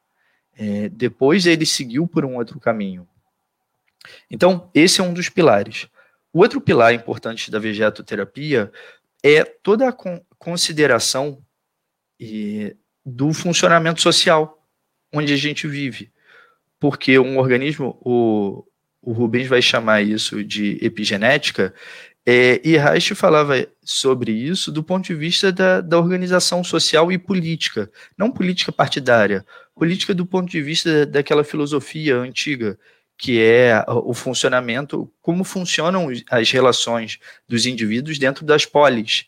[0.57, 3.07] É, depois ele seguiu por um outro caminho.
[4.31, 5.89] Então, esse é um dos pilares.
[6.33, 8.71] O outro pilar importante da vegetoterapia
[9.23, 11.43] é toda a con consideração
[12.21, 14.63] e, do funcionamento social
[15.13, 16.13] onde a gente vive.
[16.79, 18.65] Porque um organismo, o,
[19.01, 21.75] o Rubens vai chamar isso de epigenética,
[22.27, 27.19] é, e Reich falava sobre isso do ponto de vista da, da organização social e
[27.19, 32.77] política, não política partidária, política do ponto de vista daquela filosofia antiga
[33.19, 39.27] que é o funcionamento, como funcionam as relações dos indivíduos dentro das polis.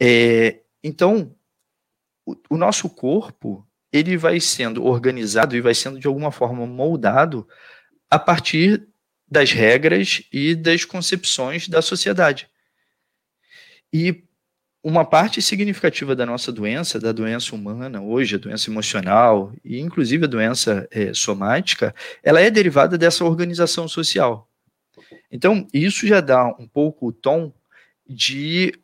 [0.00, 1.34] É, então,
[2.24, 7.48] o, o, nosso corpo ele vai sendo organizado e vai sendo de alguma forma moldado
[8.08, 8.86] a partir
[9.28, 12.48] das regras e das concepções da sociedade.
[13.92, 14.24] E
[14.82, 20.24] uma parte significativa da nossa doença, da doença humana hoje, a doença emocional e inclusive
[20.24, 24.48] a doença é, somática, ela é derivada dessa organização social.
[25.30, 27.52] Então, isso já dá um pouco o tom
[28.06, 28.78] de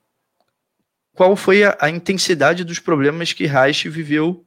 [1.13, 4.47] qual foi a, a intensidade dos problemas que Reich viveu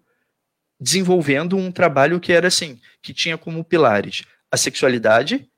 [0.80, 5.50] desenvolvendo um trabalho que era assim, que tinha como pilares a sexualidade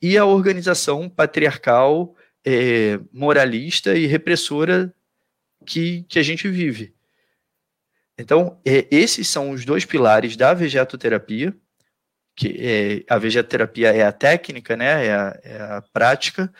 [0.00, 4.94] e a organização patriarcal é, moralista e repressora
[5.66, 6.94] que, que a gente vive.
[8.16, 11.54] Então, é, esses são os dois pilares da vegetoterapia,
[12.34, 16.52] que é, a vegetoterapia é a técnica, né, é a, é a prática,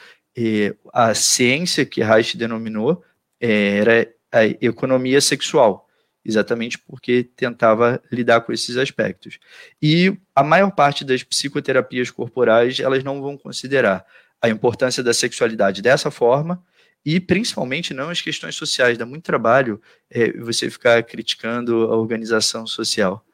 [0.92, 3.02] a ciência que Reich denominou
[3.40, 5.87] é, era a economia sexual,
[6.28, 9.38] exatamente porque tentava lidar com esses aspectos.
[9.80, 14.04] E a maior parte das psicoterapias corporais, elas não vão considerar
[14.40, 16.62] a importância da sexualidade dessa forma,
[17.04, 18.98] e principalmente não as questões sociais.
[18.98, 23.24] Dá muito trabalho é, você ficar criticando a organização social.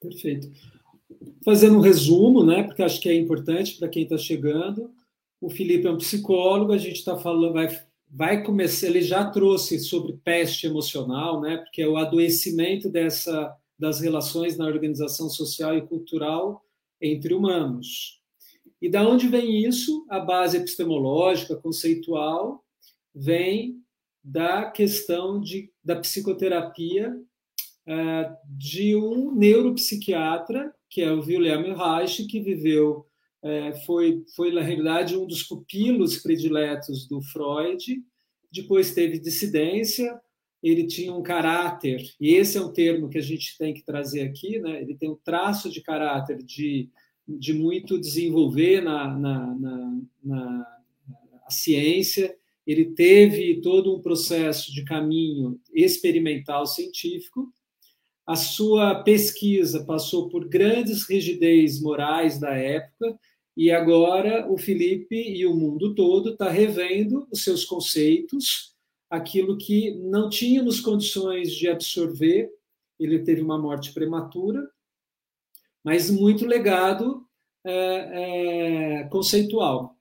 [0.00, 0.50] Perfeito.
[1.44, 4.90] Fazendo um resumo, né, porque acho que é importante para quem está chegando.
[5.40, 7.68] O Felipe é um psicólogo, a gente está falando, vai,
[8.14, 14.00] vai começar, ele já trouxe sobre peste emocional, né, porque é o adoecimento dessa, das
[14.00, 16.62] relações na organização social e cultural
[17.00, 18.20] entre humanos.
[18.82, 20.04] E da onde vem isso?
[20.10, 22.62] A base epistemológica, conceitual,
[23.14, 23.80] vem
[24.22, 27.16] da questão de, da psicoterapia
[27.88, 33.06] uh, de um neuropsiquiatra, que é o Wilhelm Reich, que viveu,
[33.42, 38.02] uh, foi, foi, na realidade, um dos pupilos prediletos do Freud,
[38.50, 40.20] depois teve dissidência,
[40.62, 44.22] ele tinha um caráter, e esse é um termo que a gente tem que trazer
[44.22, 44.80] aqui, né?
[44.80, 46.88] ele tem um traço de caráter de
[47.26, 50.66] de muito desenvolver na, na, na, na
[51.48, 52.34] ciência.
[52.66, 57.52] Ele teve todo um processo de caminho experimental científico.
[58.26, 63.18] A sua pesquisa passou por grandes rigidez morais da época
[63.56, 68.74] e agora o Felipe e o mundo todo está revendo os seus conceitos,
[69.10, 72.50] aquilo que não tínhamos condições de absorver.
[72.98, 74.66] Ele teve uma morte prematura,
[75.84, 77.26] mas muito legado
[77.64, 79.96] é, é, conceitual.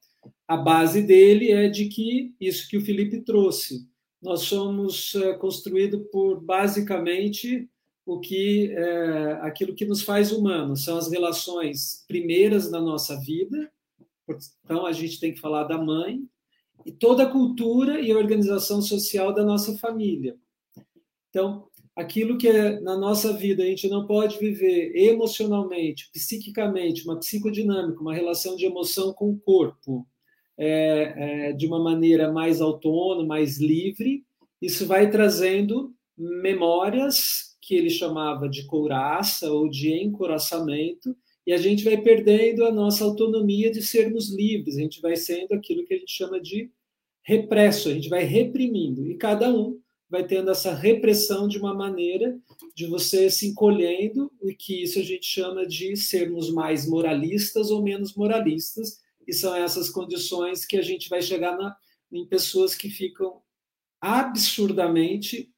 [0.48, 3.88] A base dele é de que isso que o Felipe trouxe.
[4.22, 7.71] Nós somos é, construídos por basicamente
[8.06, 13.72] o que é, aquilo que nos faz humanos são as relações primeiras na nossa vida.
[14.64, 16.22] Então a gente tem que falar da mãe
[16.86, 20.36] e toda a cultura e a organização social da nossa família.
[21.30, 27.20] Então aquilo que é, na nossa vida a gente não pode viver emocionalmente, psiquicamente, uma
[27.20, 30.08] psicodinâmica, uma relação de emoção com o corpo,
[30.58, 34.24] é, é, de uma maneira mais autônoma, mais livre,
[34.62, 41.16] isso vai trazendo memórias que ele chamava de couraça ou de encoraçamento,
[41.48, 45.54] e a gente vai perdendo a nossa autonomia de sermos livres, a gente vai sendo
[45.54, 46.70] aquilo que a gente chama de
[47.24, 49.80] represso, a gente vai reprimindo, e cada um
[50.10, 52.38] vai tendo essa repressão de uma maneira
[52.76, 57.82] de você se encolhendo, e que isso a gente chama de sermos mais moralistas ou
[57.82, 61.74] menos moralistas, e são essas condições que a gente vai chegar na,
[62.12, 63.42] em pessoas que ficam
[64.02, 65.50] absurdamente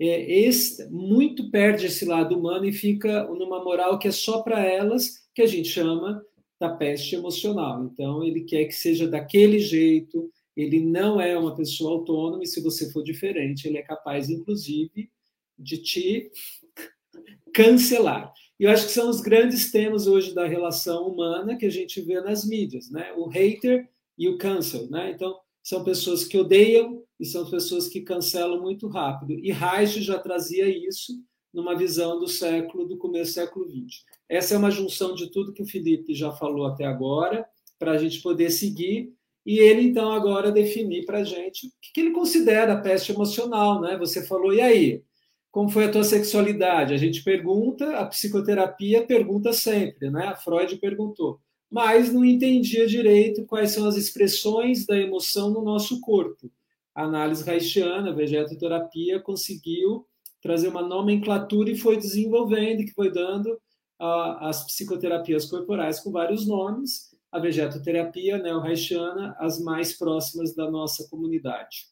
[0.00, 4.64] é, esse, muito perde esse lado humano e fica numa moral que é só para
[4.64, 6.22] elas, que a gente chama
[6.58, 7.84] da peste emocional.
[7.84, 12.60] Então, ele quer que seja daquele jeito, ele não é uma pessoa autônoma e se
[12.60, 15.10] você for diferente, ele é capaz, inclusive,
[15.58, 16.30] de te
[17.52, 18.32] cancelar.
[18.58, 22.00] E eu acho que são os grandes temas hoje da relação humana que a gente
[22.00, 23.12] vê nas mídias, né?
[23.16, 25.10] O hater e o cancel, né?
[25.10, 29.32] Então, são pessoas que odeiam e são pessoas que cancelam muito rápido.
[29.32, 31.12] E Reich já trazia isso
[31.52, 34.04] numa visão do século, do começo do século XX.
[34.28, 37.46] Essa é uma junção de tudo que o Felipe já falou até agora,
[37.78, 39.12] para a gente poder seguir
[39.46, 43.80] e ele, então, agora definir para a gente o que ele considera peste emocional.
[43.80, 43.96] Né?
[43.98, 45.02] Você falou, e aí?
[45.50, 46.94] Como foi a tua sexualidade?
[46.94, 50.26] A gente pergunta, a psicoterapia pergunta sempre, né?
[50.26, 51.38] A Freud perguntou,
[51.70, 56.50] mas não entendia direito quais são as expressões da emoção no nosso corpo.
[56.94, 60.06] A análise reichiana, a vegetoterapia, conseguiu
[60.40, 63.54] trazer uma nomenclatura e foi desenvolvendo, que foi dando
[64.00, 71.08] uh, as psicoterapias corporais com vários nomes, a vegetoterapia neo-haitiana, as mais próximas da nossa
[71.08, 71.86] comunidade.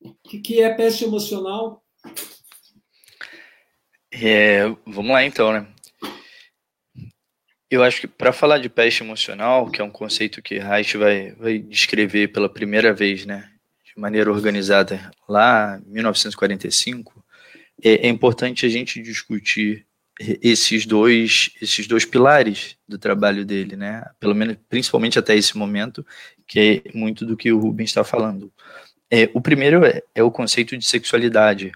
[0.00, 1.84] O que, que é peste emocional?
[4.10, 5.72] É, vamos lá então, né?
[7.70, 11.32] Eu acho que para falar de peste emocional, que é um conceito que Reich vai,
[11.32, 13.51] vai descrever pela primeira vez, né,
[13.94, 17.24] de maneira organizada lá em 1945,
[17.82, 19.86] é, é importante a gente discutir
[20.20, 24.04] esses dois esses dois pilares do trabalho dele, né?
[24.20, 26.06] Pelo menos, principalmente até esse momento,
[26.46, 28.52] que é muito do que o Rubens está falando.
[29.10, 31.72] É, o primeiro é, é, o conceito de sexualidade,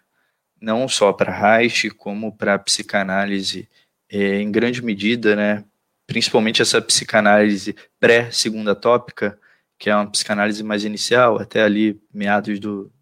[0.60, 3.68] não só para Reich como para psicanálise,
[4.08, 5.64] é, em grande medida, né?
[6.06, 9.38] Principalmente essa psicanálise pré-segunda tópica,
[9.78, 12.92] que é uma psicanálise mais inicial, até ali meados do,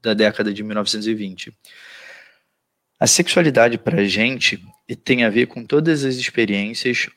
[0.00, 1.56] da década de 1920.
[2.98, 4.62] A sexualidade para a gente
[5.04, 7.08] tem a ver com todas as experiências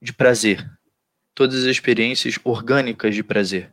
[0.00, 0.64] de prazer,
[1.34, 3.72] todas as experiências orgânicas de prazer.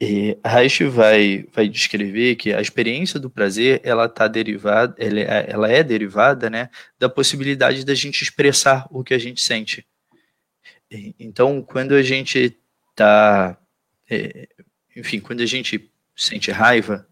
[0.00, 5.46] E Reich vai, vai descrever que a experiência do prazer ela tá derivada, ela é,
[5.48, 6.68] ela é derivada, né,
[6.98, 9.86] da possibilidade da gente expressar o que a gente sente.
[11.18, 12.58] Então, quando a gente
[12.96, 13.56] tá,
[14.10, 14.48] é,
[14.96, 17.06] enfim, quando a gente sente raiva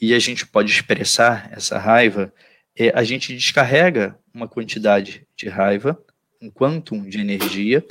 [0.00, 2.32] e a gente pode expressar essa raiva,
[2.78, 5.98] é, a gente descarrega uma quantidade de raiva,
[6.40, 7.84] um quantum de energia,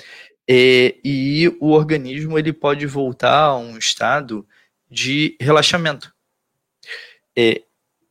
[0.47, 4.47] é, e o organismo ele pode voltar a um estado
[4.89, 6.13] de relaxamento.
[7.35, 7.63] É,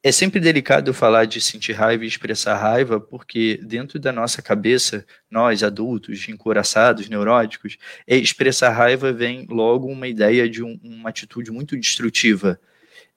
[0.06, 5.06] é sempre delicado falar de sentir raiva e expressar raiva, porque dentro da nossa cabeça,
[5.30, 11.50] nós adultos, encoraçados, neuróticos, é, expressar raiva vem logo uma ideia de um, uma atitude
[11.50, 12.60] muito destrutiva.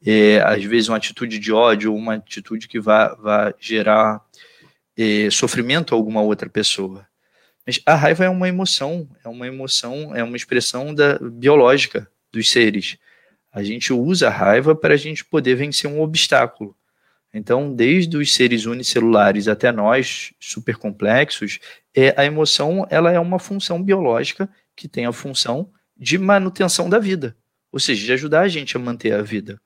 [0.05, 3.09] É, às vezes uma atitude de ódio, uma atitude que vai,
[3.59, 4.21] gerar
[4.97, 7.05] é, sofrimento a alguma outra pessoa.
[7.65, 12.49] Mas a raiva é uma emoção, é uma emoção, é uma expressão da, biológica dos
[12.49, 12.97] seres.
[13.57, 16.77] A gente usa a raiva para a gente poder vencer um obstáculo.
[17.33, 21.57] Então, desde os seres unicelulares até nós, supercomplexos,
[21.91, 26.99] é, a emoção ela é uma função biológica que tem a função de manutenção da
[26.99, 27.35] vida,
[27.71, 29.59] ou seja, de ajudar a gente a manter a vida.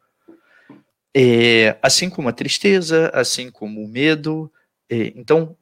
[1.13, 4.49] É, assim como a tristeza, assim como o medo.
[4.89, 5.57] É, então,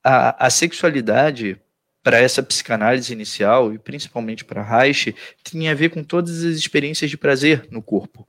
[0.00, 1.60] a, a sexualidade
[2.04, 7.10] para essa psicanálise inicial, e principalmente para Reich, tinha a ver com todas as experiências
[7.10, 8.28] de prazer no corpo.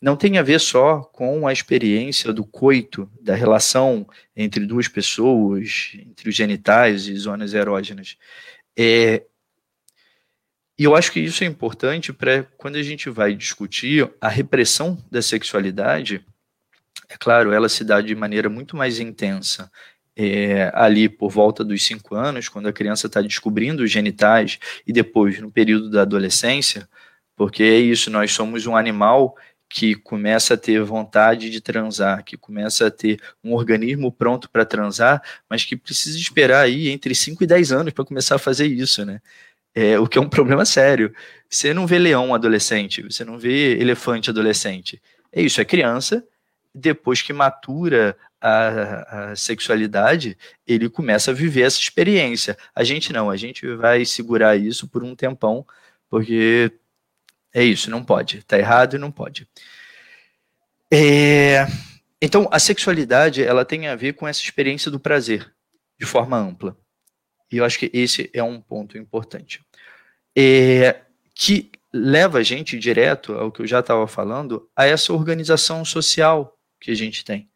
[0.00, 5.92] Não tem a ver só com a experiência do coito, da relação entre duas pessoas,
[5.98, 8.16] entre os genitais e zonas erógenas.
[8.74, 9.22] É,
[10.78, 14.96] e eu acho que isso é importante para quando a gente vai discutir a repressão
[15.10, 16.24] da sexualidade,
[17.06, 19.70] é claro, ela se dá de maneira muito mais intensa
[20.22, 24.92] é, ali por volta dos cinco anos, quando a criança está descobrindo os genitais, e
[24.92, 26.86] depois no período da adolescência,
[27.34, 29.34] porque é isso, nós somos um animal
[29.66, 34.66] que começa a ter vontade de transar, que começa a ter um organismo pronto para
[34.66, 38.66] transar, mas que precisa esperar aí entre 5 e 10 anos para começar a fazer
[38.66, 39.22] isso, né?
[39.74, 41.14] É, o que é um problema sério.
[41.48, 45.00] Você não vê leão adolescente, você não vê elefante adolescente.
[45.32, 46.22] É isso, é criança,
[46.74, 50.36] depois que matura a, a, sexualidade,
[50.66, 52.56] ele começa a viver essa experiência.
[52.74, 55.66] A gente não, a gente vai segurar isso por um tempão,
[56.08, 56.72] porque
[57.52, 59.46] é isso, não pode, tá errado e não pode.
[60.92, 61.66] É,
[62.20, 65.52] então, a sexualidade, ela tem a ver com essa experiência do prazer,
[65.98, 66.76] de forma ampla.
[67.52, 69.64] E eu acho que esse é um ponto importante.
[70.36, 71.00] É,
[71.34, 76.56] que leva a gente direto ao que eu já estava falando, a essa organização social
[76.80, 77.50] que a gente tem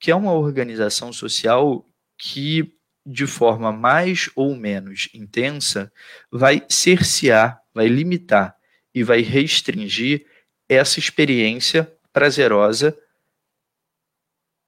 [0.00, 1.86] que é uma organização social
[2.18, 2.74] que,
[3.06, 5.92] de forma mais ou menos intensa,
[6.32, 8.56] vai cercear, vai limitar
[8.94, 10.26] e vai restringir
[10.68, 12.96] essa experiência prazerosa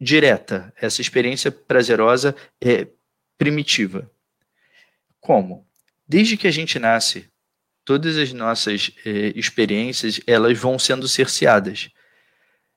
[0.01, 2.89] direta, essa experiência prazerosa é
[3.39, 4.11] primitiva.
[5.21, 5.67] Como?
[6.07, 7.31] Desde que a gente nasce,
[7.85, 11.89] todas as nossas é, experiências elas vão sendo cerceadas.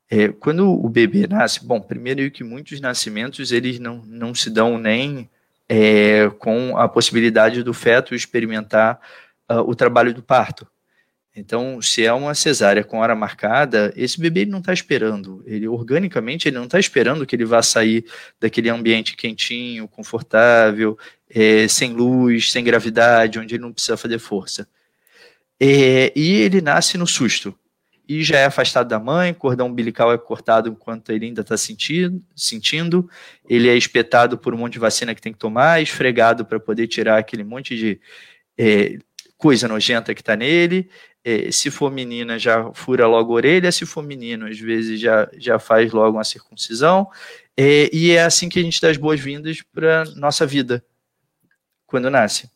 [0.10, 4.78] É, quando o bebê nasce, bom, primeiro que muitos nascimentos eles não, não se dão
[4.78, 5.30] nem
[5.68, 9.00] é, com a possibilidade do feto experimentar
[9.52, 10.68] uh, o trabalho do parto.
[11.36, 15.44] Então, se é uma cesárea com hora marcada, esse bebê não está esperando.
[15.46, 18.06] Ele organicamente ele não está esperando que ele vá sair
[18.40, 20.98] daquele ambiente quentinho, confortável,
[21.30, 24.66] é, sem luz, sem gravidade, onde ele não precisa fazer força.
[25.60, 27.58] É, e ele nasce no susto
[28.08, 32.24] e já é afastado da mãe, cordão umbilical é cortado enquanto ele ainda está sentindo,
[32.36, 33.10] sentindo,
[33.50, 36.88] ele é espetado por um monte de vacina que tem que tomar, esfregado para poder
[36.88, 38.00] tirar aquele monte de
[38.58, 38.98] é,
[39.38, 40.90] coisa nojenta que está nele.
[41.24, 45.30] É, se for menina, já fura logo a orelha, se for menino, às vezes já,
[45.38, 47.10] já faz logo uma circuncisão.
[47.58, 50.86] É, e é assim que a gente dá as boas-vindas para nossa vida
[51.88, 52.50] quando nasce.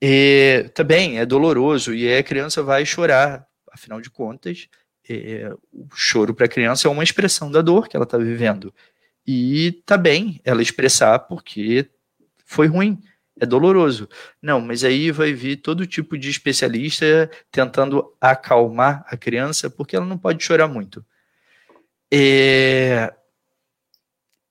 [0.00, 4.68] É, também é doloroso e a criança vai chorar afinal de contas,
[5.08, 8.72] é, o choro para a criança é uma expressão da dor que ela está vivendo.
[9.26, 11.88] E tá bem ela expressar porque
[12.44, 13.02] foi ruim,
[13.40, 14.08] é doloroso.
[14.40, 20.06] Não, mas aí vai vir todo tipo de especialista tentando acalmar a criança porque ela
[20.06, 21.04] não pode chorar muito.
[22.12, 23.12] É...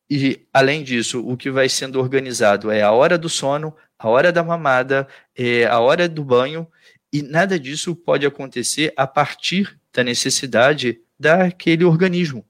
[0.10, 4.30] E, além disso, o que vai sendo organizado é a hora do sono, a hora
[4.30, 6.68] da mamada, é a hora do banho
[7.12, 12.46] E nada disso pode acontecer a partir da necessidade daquele organismo.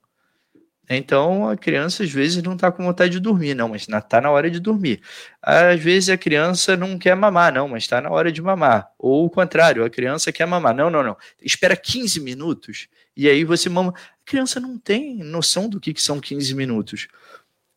[0.93, 4.29] Então a criança às vezes não está com vontade de dormir, não, mas está na
[4.29, 5.01] hora de dormir.
[5.41, 8.91] Às vezes a criança não quer mamar, não, mas está na hora de mamar.
[8.99, 10.75] Ou o contrário, a criança quer mamar.
[10.75, 11.17] Não, não, não.
[11.41, 13.93] Espera 15 minutos e aí você mama.
[13.95, 17.07] A criança não tem noção do que, que são 15 minutos.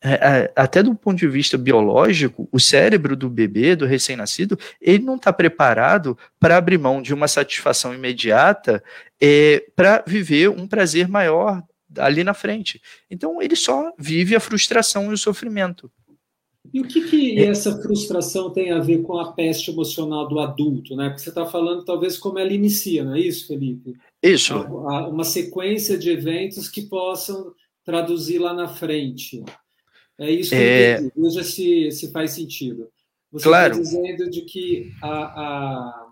[0.06, 5.02] É, é, até do ponto de vista biológico, o cérebro do bebê, do recém-nascido, ele
[5.02, 8.84] não está preparado para abrir mão de uma satisfação imediata
[9.18, 11.62] é, para viver um prazer maior
[11.96, 12.82] ali na frente.
[13.10, 15.90] Então ele só vive a frustração e o sofrimento.
[16.72, 17.46] E o que, que é.
[17.46, 21.08] essa frustração tem a ver com a peste emocional do adulto, né?
[21.08, 23.94] Porque você está falando talvez como ela inicia, não é isso, Felipe?
[24.22, 24.54] Isso.
[24.54, 29.42] Uma sequência de eventos que possam traduzir lá na frente.
[30.18, 30.94] É isso que é...
[30.94, 31.12] eu entendi.
[31.16, 32.88] Veja se, se faz sentido.
[33.32, 33.80] Você está claro.
[33.80, 36.04] dizendo de que a, a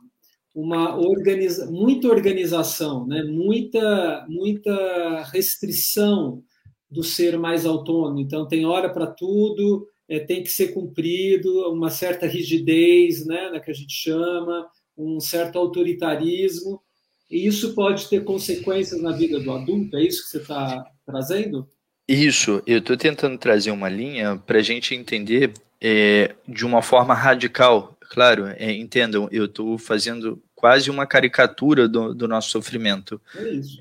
[0.54, 3.22] uma organiza, muita organização, né?
[3.22, 6.42] muita, muita restrição
[6.90, 8.20] do ser mais autônomo.
[8.20, 13.60] Então, tem hora para tudo, é, tem que ser cumprido, uma certa rigidez, né, na
[13.60, 16.82] que a gente chama, um certo autoritarismo.
[17.30, 21.66] E isso pode ter consequências na vida do adulto, é isso que você está trazendo?
[22.14, 27.14] Isso, eu estou tentando trazer uma linha para a gente entender é, de uma forma
[27.14, 33.18] radical Claro, é, entendam, eu estou fazendo quase uma caricatura do, do nosso sofrimento.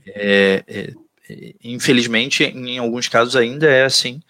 [0.07, 0.63] É.
[0.65, 0.93] É,
[1.29, 4.21] é, infelizmente, em alguns casos ainda é assim,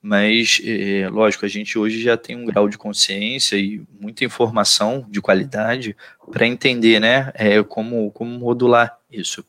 [0.00, 5.04] mas, é, lógico, a gente hoje já tem um grau de consciência e muita informação
[5.10, 5.96] de qualidade
[6.30, 9.44] para entender né, é, como, como modular isso.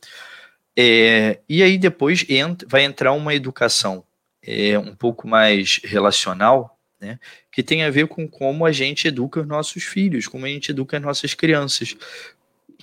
[0.77, 2.25] É, e aí depois
[2.67, 4.03] vai entrar uma educação
[4.43, 7.19] é, um pouco mais relacional, né,
[7.51, 10.71] que tem a ver com como a gente educa os nossos filhos, como a gente
[10.71, 11.95] educa as nossas crianças.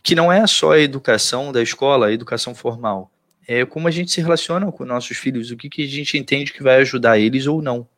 [0.03, 3.11] Que não é só a educação da escola, a educação formal.
[3.47, 6.53] É como a gente se relaciona com nossos filhos, o que, que a gente entende
[6.53, 7.89] que vai ajudar eles ou não.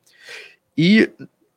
[0.76, 1.11] E,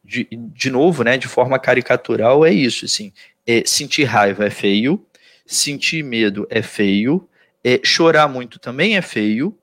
[0.04, 2.86] de, de novo, né, de forma caricatural, é isso.
[2.86, 3.14] Assim,
[3.46, 5.06] é, sentir raiva é feio,
[5.46, 7.28] sentir medo é feio,
[7.64, 9.57] é, chorar muito também é feio,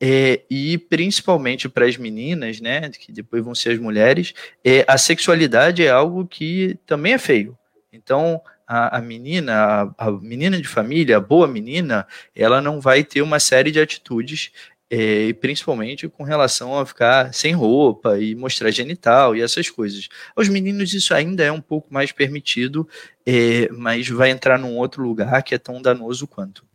[0.00, 4.32] é, e principalmente para as meninas, né, que depois vão ser as mulheres,
[4.64, 7.58] é, a sexualidade é algo que também é feio.
[7.92, 13.02] Então, a, a menina, a, a, menina de família, a boa menina, ela não vai
[13.02, 14.52] ter uma série de atitudes,
[14.90, 20.08] é, principalmente com relação a ficar sem roupa e mostrar genital e essas coisas.
[20.36, 22.88] Aos meninos isso ainda é um pouco mais permitido,
[23.26, 26.67] é, mas vai entrar num outro lugar que é tão danoso quanto.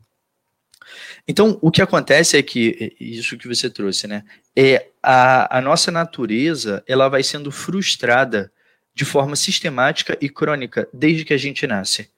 [1.28, 4.24] Então, o que acontece é que, isso que você trouxe, né?
[4.56, 8.52] É a, a nossa natureza, ela vai sendo frustrada
[8.96, 12.10] de forma sistemática e crônica desde que a gente nasce.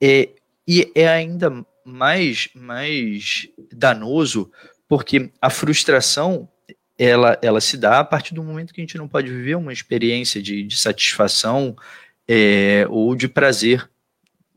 [0.00, 0.30] É,
[0.66, 4.50] e é ainda mais, mais danoso
[4.88, 6.48] porque a frustração
[6.98, 9.72] ela, ela se dá a partir do momento que a gente não pode viver uma
[9.72, 11.76] experiência de, de satisfação
[12.26, 13.88] é, ou de prazer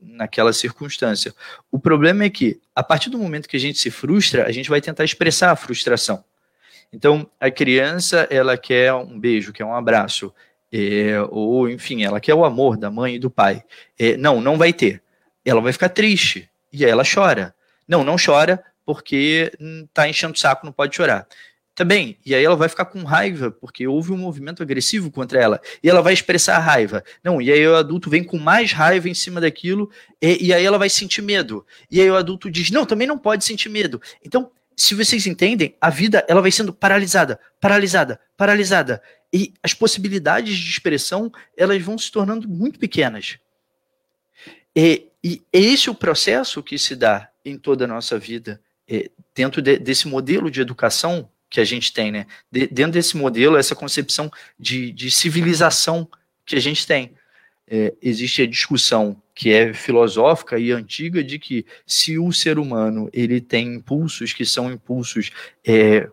[0.02, 1.34] naquela circunstância.
[1.72, 4.70] O problema é que, a partir do momento que a gente se frustra, a gente
[4.70, 6.24] vai tentar expressar a frustração.
[6.92, 10.34] Então, a criança, ela quer um beijo, quer um abraço,
[10.74, 13.64] é, ou, enfim, ela quer o amor da mãe e do pai.
[13.98, 15.02] É, não, não vai ter.
[15.46, 17.54] Ela vai ficar triste, e aí ela chora.
[17.88, 19.52] Não, não chora, porque
[19.88, 21.28] está enchendo o saco, não pode chorar
[21.76, 22.18] também.
[22.26, 25.62] E aí ela vai ficar com raiva, porque houve um movimento agressivo contra ela.
[25.82, 27.04] E ela vai expressar a raiva.
[27.24, 29.90] Não, e aí o adulto vem com mais raiva em cima daquilo,
[30.22, 31.66] e, e aí ela vai sentir medo.
[31.90, 34.02] E aí o adulto diz: não, também não pode sentir medo.
[34.24, 39.02] Então, se vocês entendem, a vida ela vai sendo paralisada, paralisada, paralisada.
[39.34, 43.38] E as possibilidades de expressão elas vão se tornando muito pequenas.
[44.76, 49.10] E, e é esse o processo que se dá em toda a nossa vida, é,
[49.34, 52.26] dentro de, desse modelo de educação que a gente tem, né?
[52.50, 56.08] De, dentro desse modelo, essa concepção de, de civilização
[56.46, 57.12] que a gente tem.
[57.68, 63.10] É, existe a discussão que é filosófica e antiga de que se o ser humano
[63.14, 65.32] ele tem impulsos que são impulsos
[65.66, 66.10] é,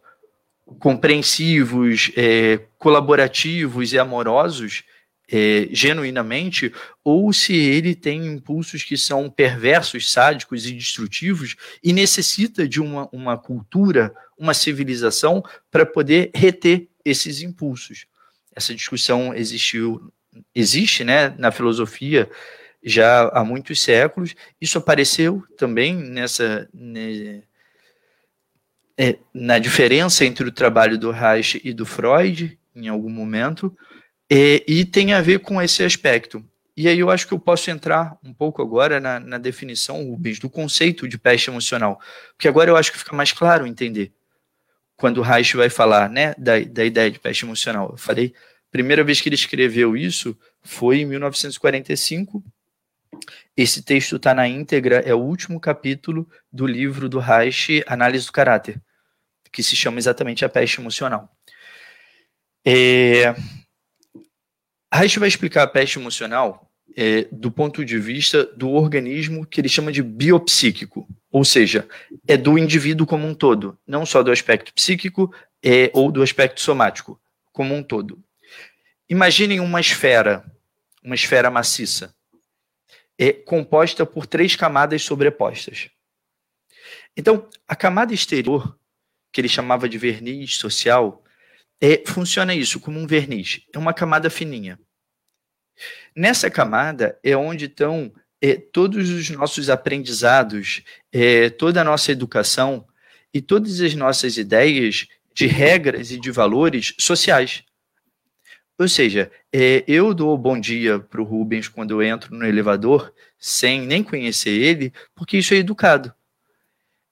[0.78, 4.84] compreensivos, é, colaborativos e amorosos,
[5.30, 6.72] é, genuinamente,
[7.04, 13.08] ou se ele tem impulsos que são perversos, sádicos e destrutivos e necessita de uma,
[13.12, 18.06] uma cultura, uma civilização para poder reter esses impulsos.
[18.54, 20.12] Essa discussão existiu,
[20.54, 22.30] existe né, na filosofia
[22.82, 24.34] já há muitos séculos.
[24.60, 26.68] Isso apareceu também nessa.
[26.72, 27.42] Né,
[29.00, 33.76] é, na diferença entre o trabalho do Reich e do Freud, em algum momento,
[34.30, 36.44] é, e tem a ver com esse aspecto.
[36.76, 40.38] e aí eu acho que eu posso entrar um pouco agora na, na definição, Rubens,
[40.38, 42.00] do conceito de peste emocional,
[42.36, 44.12] porque agora eu acho que fica mais claro entender
[44.98, 47.90] quando o Reich vai falar né, da, da ideia de peste emocional.
[47.92, 48.34] Eu falei,
[48.70, 52.44] primeira vez que ele escreveu isso foi em 1945.
[53.56, 58.32] Esse texto está na íntegra, é o último capítulo do livro do Reich, Análise do
[58.32, 58.80] Caráter,
[59.52, 61.32] que se chama exatamente A Peste Emocional.
[62.64, 63.34] É...
[64.92, 69.68] Reich vai explicar a peste emocional é, do ponto de vista do organismo que ele
[69.68, 71.86] chama de biopsíquico, ou seja,
[72.26, 75.32] é do indivíduo como um todo, não só do aspecto psíquico
[75.62, 77.20] é, ou do aspecto somático,
[77.52, 78.22] como um todo.
[79.08, 80.44] Imaginem uma esfera,
[81.02, 82.14] uma esfera maciça,
[83.18, 85.90] é composta por três camadas sobrepostas.
[87.16, 88.78] Então, a camada exterior,
[89.32, 91.22] que ele chamava de verniz social,
[91.80, 94.78] é, funciona isso como um verniz, é uma camada fininha.
[96.14, 102.86] Nessa camada é onde estão é, todos os nossos aprendizados, é, toda a nossa educação
[103.32, 107.62] e todas as nossas ideias de regras e de valores sociais.
[108.78, 113.12] Ou seja, é, eu dou bom dia para o Rubens quando eu entro no elevador,
[113.38, 116.12] sem nem conhecer ele, porque isso é educado.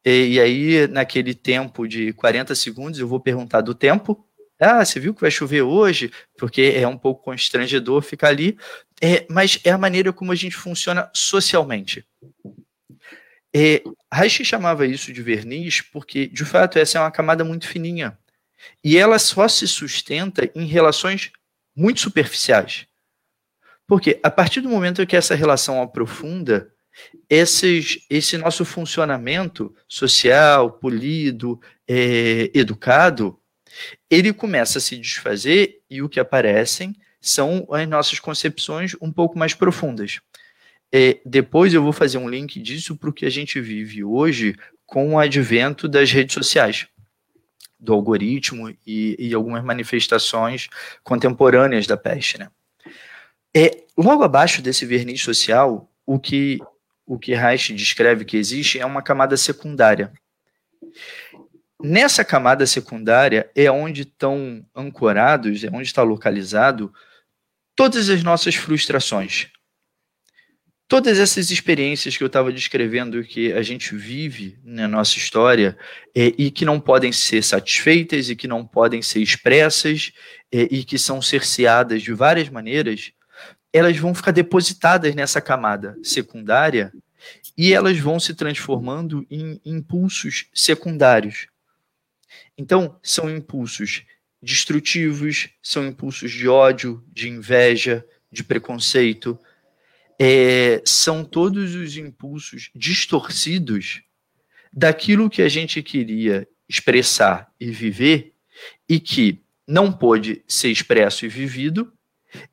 [0.05, 4.25] E, aí, naquele tempo de 40 segundos, eu vou perguntar do tempo,
[4.59, 6.11] ah, você viu que vai chover hoje?
[6.39, 8.59] Porque é um pouco constrangedor ficar ali.
[9.01, 12.07] É, mas é a maneira como a gente funciona socialmente.
[13.55, 13.83] É,
[14.13, 18.19] Reich chamava isso de verniz porque, de fato, essa é uma camada muito fininha.
[18.83, 21.31] E ela só se sustenta em relações
[21.75, 22.87] muito superficiais.
[23.87, 26.73] Porque a partir do momento que essa relação aprofunda,
[27.29, 33.39] esses, esse nosso funcionamento social, polido, é, educado,
[34.11, 39.39] ele começa a se desfazer e o que aparecem são as nossas concepções um pouco
[39.39, 40.20] mais profundas.
[40.93, 44.57] É, depois eu vou fazer um link disso para o que a gente vive hoje
[44.87, 46.87] com o advento das redes sociais,
[47.79, 50.68] do algoritmo e, e algumas manifestações
[51.03, 52.39] contemporâneas da peste.
[52.39, 52.49] Né?
[53.55, 56.59] É, logo abaixo desse verniz social, o que,
[57.05, 60.12] o que Reich descreve que existe é uma camada secundária.
[61.83, 66.93] Nessa camada secundária é onde estão ancorados, é onde está localizado
[67.74, 69.49] todas as nossas frustrações.
[70.89, 75.77] Todas essas experiências que eu estava descrevendo que a gente vive na nossa história
[76.14, 80.12] é, e que não podem ser satisfeitas e que não podem ser expressas
[80.51, 83.12] é, e que são cerceadas de várias maneiras,
[83.72, 86.93] elas vão ficar depositadas nessa camada secundária
[87.59, 91.49] e elas vão se transformando em impulsos secundários.
[92.59, 94.05] Então, são impulsos
[94.43, 99.39] destrutivos, são impulsos de ódio, de inveja, de preconceito.
[100.19, 104.03] É, são todos os impulsos distorcidos
[104.73, 108.35] daquilo que a gente queria expressar e viver
[108.89, 111.93] e que não pôde ser expresso e vivido,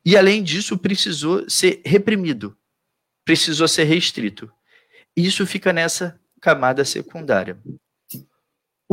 [0.04, 2.56] e além disso precisou ser reprimido,
[3.24, 4.50] precisou ser restrito.
[5.16, 7.58] Isso fica nessa camada secundária.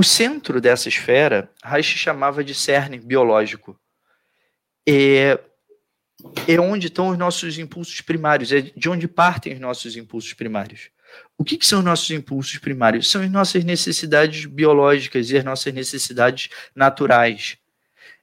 [0.02, 3.80] O centro dessa esfera, Reich chamava de cerne biológico.
[4.84, 5.40] É,
[6.48, 10.90] é onde estão os nossos impulsos primários, é de onde partem os nossos impulsos primários.
[11.38, 13.12] O que, que são nossos impulsos primários?
[13.12, 17.60] São as nossas necessidades biológicas e as nossas necessidades naturais.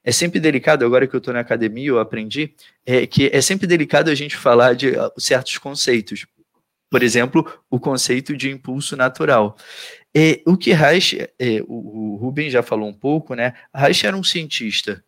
[0.03, 2.55] É sempre delicado, agora que eu estou na academia, eu aprendi,
[2.85, 6.27] é que é sempre delicado a gente falar de ah, certos conceitos.
[6.89, 9.55] Por exemplo, o conceito de impulso natural.
[10.15, 13.53] É, o que Reich, é, o, Rubens já falou um pouco, né?
[13.73, 15.03] Reich era um cientista.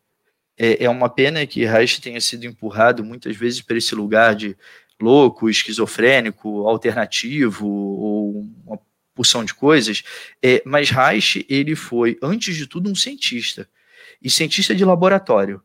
[0.58, 4.56] É, é uma pena que Reich tenha sido empurrado muitas vezes para esse lugar de
[5.00, 8.80] louco, esquizofrênico, alternativo ou uma
[9.16, 10.04] porção de coisas.
[10.42, 13.68] É, mas Reich ele foi antes de tudo um cientista
[14.22, 15.62] e cientista de laboratório.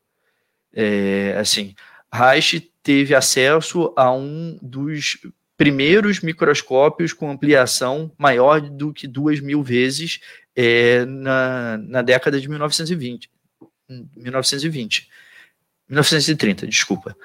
[0.72, 1.74] É, assim,
[2.12, 5.18] Reich teve acesso a um dos
[5.56, 10.20] primeiros microscópios com ampliação maior do que duas mil vezes
[10.54, 13.30] é, na, na década de 1920.
[14.16, 15.08] 1920.
[15.88, 17.16] 1930, desculpa.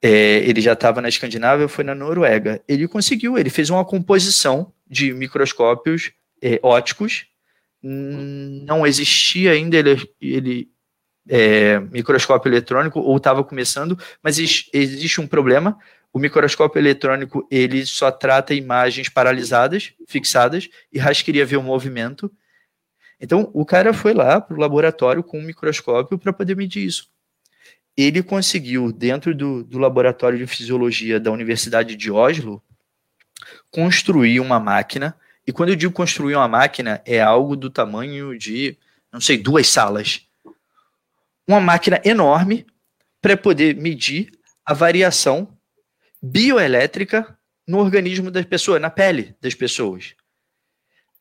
[0.00, 2.62] É, ele já estava na Escandinávia, foi na Noruega.
[2.66, 6.12] Ele conseguiu, ele fez uma composição de microscópios
[6.42, 7.26] é, óticos.
[7.82, 10.68] Não existia ainda ele, ele
[11.28, 15.78] é, microscópio eletrônico, ou estava começando, mas existe um problema
[16.12, 22.30] o microscópio eletrônico ele só trata imagens paralisadas, fixadas, e Reich queria ver o movimento.
[23.20, 27.10] Então, o cara foi lá para o laboratório com um microscópio para poder medir isso.
[27.96, 32.62] ele conseguiu, dentro do, do laboratório de fisiologia da Universidade de Oslo,
[33.72, 35.16] construir uma máquina.
[35.44, 38.78] E quando eu digo construir uma máquina, é algo do tamanho de,
[39.12, 40.22] não sei, duas salas.
[41.44, 42.64] Uma máquina enorme
[43.20, 44.30] para poder medir
[44.64, 45.57] a variação
[46.22, 50.14] bioelétrica no organismo das pessoas, na pele das pessoas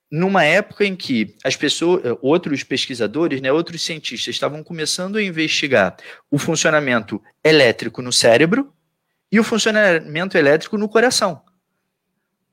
[0.09, 5.23] numa época em que as pessoas, eh, outros pesquisadores, né, outros cientistas estavam começando a
[5.23, 5.97] investigar
[6.31, 8.73] o funcionamento elétrico no cérebro
[9.31, 11.41] e o funcionamento elétrico no coração.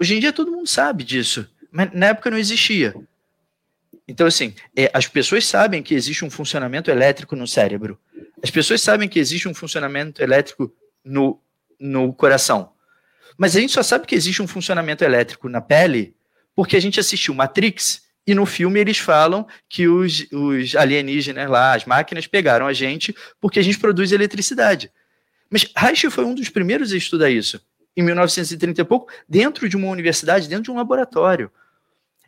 [0.01, 2.95] Hoje em dia todo mundo sabe disso, mas na época não existia.
[4.07, 7.99] Então, assim, é, as pessoas sabem que existe um funcionamento elétrico no cérebro.
[8.43, 10.71] As pessoas sabem que existe um funcionamento elétrico
[11.03, 11.41] no,
[11.79, 12.73] no coração.
[13.37, 16.15] Mas a gente só sabe que existe um funcionamento elétrico na pele
[16.55, 21.75] porque a gente assistiu Matrix e no filme eles falam que os, os alienígenas lá,
[21.75, 24.91] as máquinas, pegaram a gente porque a gente produz eletricidade.
[25.51, 27.61] Mas Reich foi um dos primeiros a estudar isso,
[27.97, 31.51] em 1930 e pouco, dentro de uma universidade, dentro de um laboratório.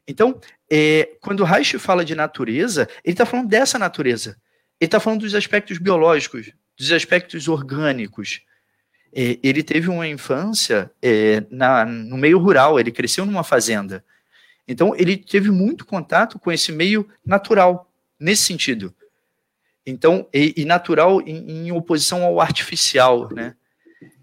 [0.06, 0.38] Então,
[0.70, 4.36] é, quando Reich fala de natureza, ele está falando dessa natureza.
[4.80, 8.42] Ele está falando dos aspectos biológicos, dos aspectos orgânicos.
[9.18, 14.04] É, ele teve uma infância é, na, no meio rural, ele cresceu numa fazenda.
[14.68, 17.90] Então, ele teve muito contato com esse meio natural,
[18.20, 18.94] nesse sentido.
[19.86, 23.54] Então, e, e natural em, em, oposição ao artificial, né?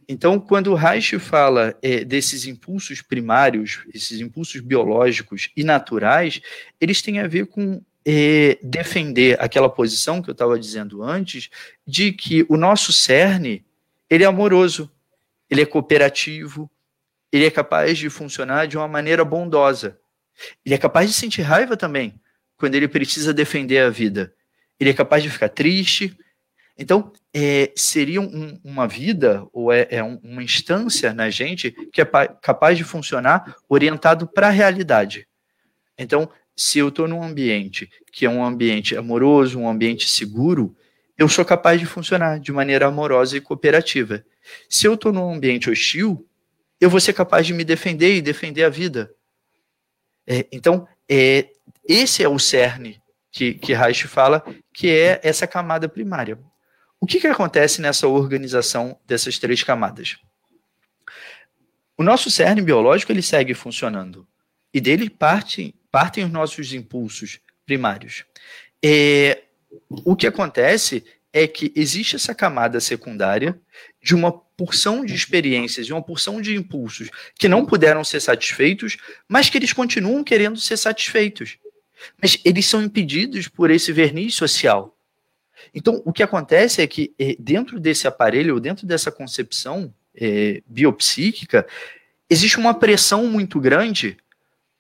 [0.08, 6.40] Então, quando Reich fala é, desses impulsos primários, esses impulsos biológicos e naturais,
[6.80, 11.50] eles têm a ver com é, defender aquela posição que eu estava dizendo antes,
[11.88, 13.66] de que o nosso cerne
[14.10, 14.92] ele é amoroso,
[15.50, 16.70] ele é cooperativo,
[17.32, 20.00] ele é capaz de funcionar de uma maneira bondosa.
[20.66, 22.20] Ele é capaz de sentir raiva também,
[22.58, 24.34] quando ele precisa defender a vida.
[24.80, 26.16] Ele é capaz de ficar triste.
[26.78, 32.06] Então, é, seria um, uma vida, ou é, é uma instância na gente que é
[32.06, 35.28] capaz de funcionar orientado para a realidade.
[35.98, 40.76] Então, se eu estou num ambiente que é um ambiente amoroso, um ambiente seguro,
[41.18, 44.26] eu sou capaz de funcionar de maneira amorosa e cooperativa.
[44.70, 46.28] Se eu estou num ambiente hostil,
[46.80, 49.14] eu vou ser capaz de me defender e defender a vida.
[50.26, 51.50] É, então, é,
[51.88, 53.02] esse é o cerne
[53.32, 54.44] que, que Reich fala,
[54.74, 56.40] que é essa camada primária.
[57.00, 60.18] O que, que acontece nessa organização dessas três camadas?
[61.98, 64.28] O nosso cerne biológico ele segue funcionando
[64.74, 68.26] e dele partem, partem os nossos impulsos primários.
[68.84, 69.43] É,
[69.90, 73.60] o que acontece é que existe essa camada secundária
[74.02, 78.98] de uma porção de experiências, de uma porção de impulsos que não puderam ser satisfeitos,
[79.28, 81.58] mas que eles continuam querendo ser satisfeitos.
[82.22, 84.96] Mas eles são impedidos por esse verniz social.
[85.74, 91.66] Então, o que acontece é que eh, dentro desse aparelho, dentro dessa concepção é, biopsíquica,
[92.30, 94.18] existe uma pressão muito grande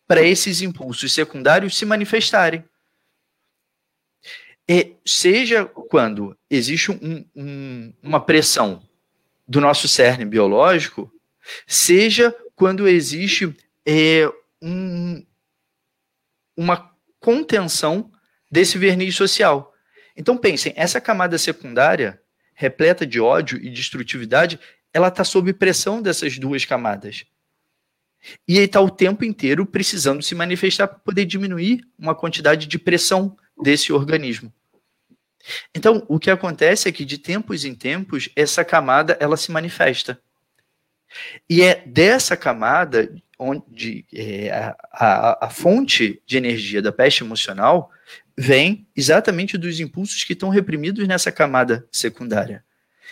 [0.07, 2.63] para esses impulsos secundários se manifestarem.
[4.67, 8.81] E seja quando existe um, um, uma pressão
[9.47, 11.11] do nosso cerne biológico,
[11.67, 13.53] seja quando existe
[13.85, 15.25] é, um,
[16.55, 18.11] uma contenção
[18.49, 19.73] desse verniz social.
[20.15, 22.21] Então pensem, essa camada secundária,
[22.53, 24.59] repleta de ódio e destrutividade,
[24.93, 27.25] ela está sob pressão dessas duas camadas.
[28.47, 33.35] E está o tempo inteiro precisando se manifestar para poder diminuir uma quantidade de pressão
[33.63, 34.51] desse organismo.
[35.75, 40.19] Então, o que acontece é que de tempos em tempos essa camada ela se manifesta.
[41.49, 47.91] E é dessa camada onde é, a, a, a, fonte de energia da peste emocional
[48.37, 52.63] vem exatamente dos impulsos que estão reprimidos nessa camada secundária.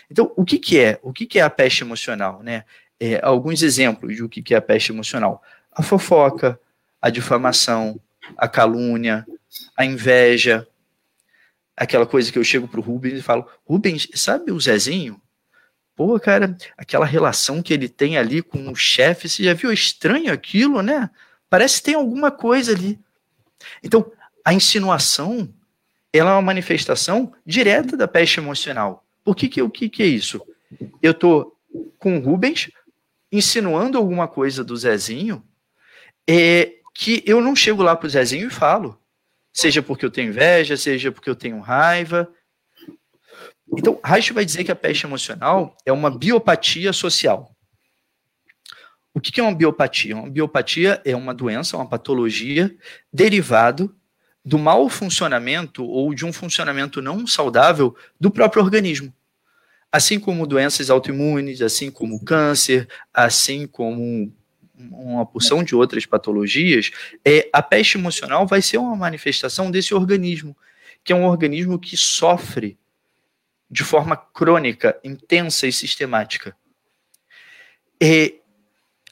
[0.09, 0.99] Então, o que, que é?
[1.03, 2.41] O que, que é a peste emocional?
[2.41, 2.63] Né?
[2.99, 6.59] É, alguns exemplos do que, que é a peste emocional: a fofoca,
[7.01, 7.99] a difamação,
[8.37, 9.25] a calúnia,
[9.75, 10.67] a inveja,
[11.75, 15.21] aquela coisa que eu chego pro Rubens e falo, Rubens, sabe o Zezinho?
[15.95, 20.31] Pô, cara, aquela relação que ele tem ali com o chefe, você já viu estranho
[20.31, 21.09] aquilo, né?
[21.49, 22.99] Parece que tem alguma coisa ali.
[23.83, 24.11] Então,
[24.43, 25.53] a insinuação,
[26.13, 29.05] ela é uma manifestação direta da peste emocional.
[29.23, 30.41] Por que que, que, que é isso?
[31.01, 31.55] Eu tô
[31.99, 32.71] com o Rubens
[33.31, 35.43] insinuando alguma coisa do Zezinho,
[36.27, 39.00] é, que eu não chego lá pro Zezinho e falo.
[39.53, 42.31] Seja porque eu tenho inveja, seja porque eu tenho raiva.
[43.77, 47.55] Então, Reich vai dizer que a peste emocional é uma biopatia social.
[49.13, 50.15] O que é uma biopatia?
[50.15, 52.73] Uma biopatia é uma doença, uma patologia
[53.11, 53.93] derivado
[54.43, 59.13] do mau funcionamento ou de um funcionamento não saudável do próprio organismo.
[59.91, 64.33] Assim como doenças autoimunes, assim como câncer, assim como
[64.91, 66.91] uma porção de outras patologias,
[67.25, 70.55] é, a peste emocional vai ser uma manifestação desse organismo,
[71.03, 72.77] que é um organismo que sofre
[73.69, 76.55] de forma crônica, intensa e sistemática.
[78.01, 78.41] E,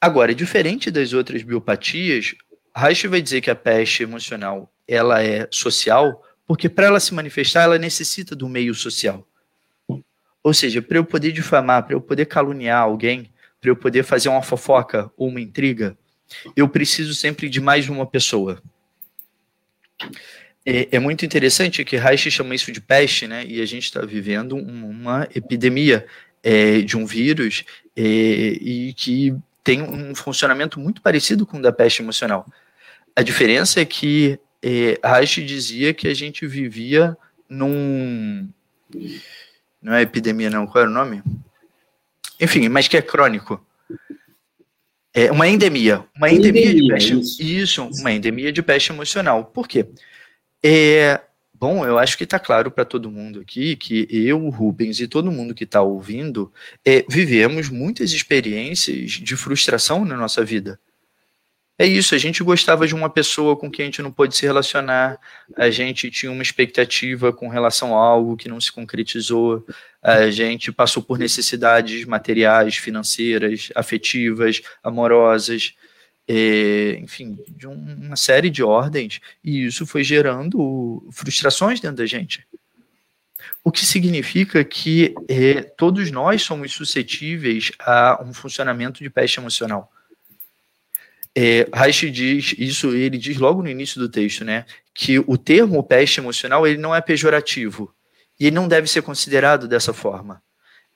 [0.01, 2.35] agora, diferente das outras biopatias,
[2.75, 7.63] Reich vai dizer que a peste emocional ela é social, porque para ela se manifestar,
[7.63, 9.25] ela necessita do meio social.
[10.43, 14.29] Ou seja, para eu poder difamar, para eu poder caluniar alguém, para eu poder fazer
[14.29, 15.97] uma fofoca ou uma intriga,
[16.55, 18.61] eu preciso sempre de mais uma pessoa.
[20.65, 23.45] É, é muito interessante que Reich chama isso de peste, né?
[23.45, 26.05] E a gente está vivendo uma epidemia
[26.43, 27.63] é, de um vírus
[27.95, 32.45] é, e que tem um funcionamento muito parecido com o da peste emocional.
[33.15, 37.17] A diferença é que é, Reich dizia que a gente vivia
[37.49, 38.49] num.
[39.81, 40.67] Não é epidemia, não.
[40.67, 41.21] Qual era o nome?
[42.39, 43.63] Enfim, mas que é crônico.
[45.13, 46.05] É uma endemia.
[46.15, 47.19] Uma endemia, endemia de peste.
[47.19, 47.41] Isso.
[47.41, 49.45] isso, uma endemia de peste emocional.
[49.45, 49.87] Por quê?
[50.63, 51.19] É,
[51.53, 55.07] bom, eu acho que está claro para todo mundo aqui que eu, o Rubens e
[55.07, 56.53] todo mundo que está ouvindo
[56.85, 60.79] é, vivemos muitas experiências de frustração na nossa vida
[61.81, 64.45] é isso, a gente gostava de uma pessoa com quem a gente não pôde se
[64.45, 65.17] relacionar,
[65.55, 69.65] a gente tinha uma expectativa com relação a algo que não se concretizou,
[70.03, 75.73] a gente passou por necessidades materiais, financeiras, afetivas, amorosas,
[76.27, 82.45] é, enfim, de uma série de ordens, e isso foi gerando frustrações dentro da gente.
[83.63, 89.89] O que significa que é, todos nós somos suscetíveis a um funcionamento de peste emocional.
[91.35, 95.83] É, Reich diz isso, ele diz logo no início do texto, né, que o termo
[95.83, 97.93] peste emocional ele não é pejorativo
[98.39, 100.41] e ele não deve ser considerado dessa forma.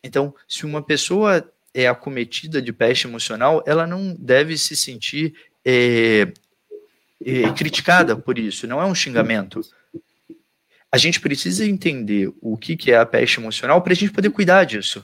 [0.03, 5.33] Então, se uma pessoa é acometida de peste emocional, ela não deve se sentir
[5.65, 6.27] é,
[7.23, 9.61] é, criticada por isso, não é um xingamento.
[10.91, 14.29] A gente precisa entender o que, que é a peste emocional para a gente poder
[14.29, 15.03] cuidar disso.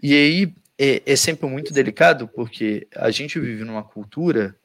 [0.00, 4.56] E aí, é, é sempre muito delicado, porque a gente vive numa cultura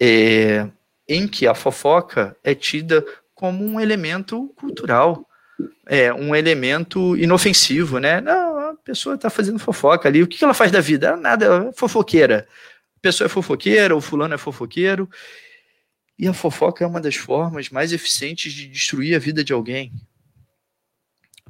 [0.00, 0.68] é,
[1.08, 5.28] em que a fofoca é tida como um elemento cultural,
[5.86, 8.20] é um elemento inofensivo, né?
[8.20, 10.22] Não, a pessoa está fazendo fofoca ali.
[10.22, 11.16] O que ela faz da vida?
[11.16, 12.46] Nada, é fofoqueira.
[12.96, 15.08] A pessoa é fofoqueira, o fulano é fofoqueiro.
[16.18, 19.92] E a fofoca é uma das formas mais eficientes de destruir a vida de alguém.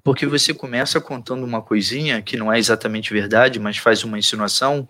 [0.04, 4.86] Porque você começa contando uma coisinha que não é exatamente verdade, mas faz uma insinuação,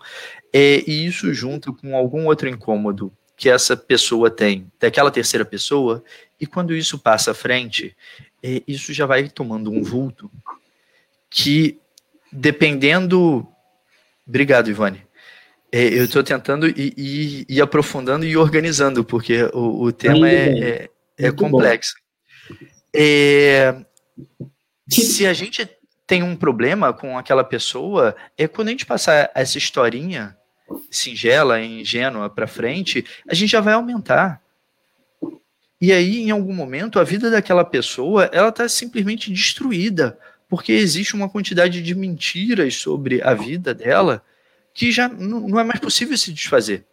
[0.51, 6.03] é, e isso junta com algum outro incômodo que essa pessoa tem, daquela terceira pessoa,
[6.39, 7.95] e quando isso passa à frente,
[8.43, 10.29] é, isso já vai tomando um vulto
[11.29, 11.79] que,
[12.31, 13.47] dependendo.
[14.27, 15.01] Obrigado, Ivone.
[15.71, 20.59] É, eu estou tentando ir, ir, ir, aprofundando e organizando, porque o, o tema é,
[20.59, 21.95] é, é complexo.
[22.95, 23.75] É,
[24.89, 25.67] se a gente
[26.05, 30.37] tem um problema com aquela pessoa, é quando a gente passar essa historinha
[30.89, 34.41] singela, ingênua para frente, a gente já vai aumentar.
[35.79, 40.17] E aí, em algum momento, a vida daquela pessoa, ela está simplesmente destruída,
[40.47, 44.23] porque existe uma quantidade de mentiras sobre a vida dela
[44.73, 46.85] que já não é mais possível se desfazer.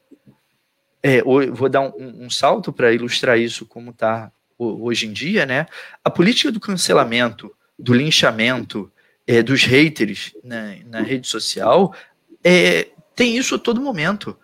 [1.03, 5.67] É, vou dar um, um salto para ilustrar isso como está hoje em dia, né?
[6.05, 8.91] A política do cancelamento, do linchamento,
[9.27, 11.95] é, dos haters né, na rede social,
[12.43, 14.37] é, tem isso a todo momento.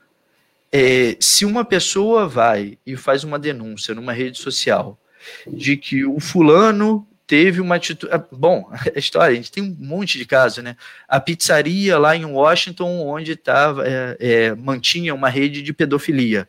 [0.70, 4.98] É, se uma pessoa vai e faz uma denúncia numa rede social
[5.46, 8.12] de que o fulano teve uma atitude.
[8.12, 10.76] Ah, bom, a história, a gente tem um monte de casos, né?
[11.06, 16.48] A pizzaria lá em Washington, onde tava, é, é, mantinha uma rede de pedofilia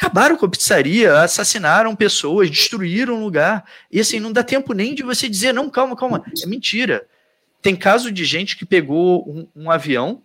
[0.00, 3.66] acabaram com a pizzaria, assassinaram pessoas, destruíram o lugar.
[3.92, 6.24] E assim, não dá tempo nem de você dizer, não, calma, calma.
[6.42, 7.06] É mentira.
[7.60, 10.22] Tem caso de gente que pegou um, um avião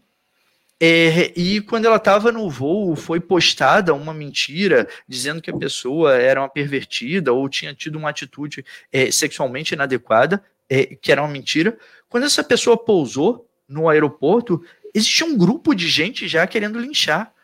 [0.80, 6.16] é, e quando ela estava no voo foi postada uma mentira dizendo que a pessoa
[6.16, 11.32] era uma pervertida ou tinha tido uma atitude é, sexualmente inadequada, é, que era uma
[11.32, 11.78] mentira.
[12.08, 14.64] Quando essa pessoa pousou no aeroporto,
[14.94, 17.35] existia um grupo de gente já querendo linchar.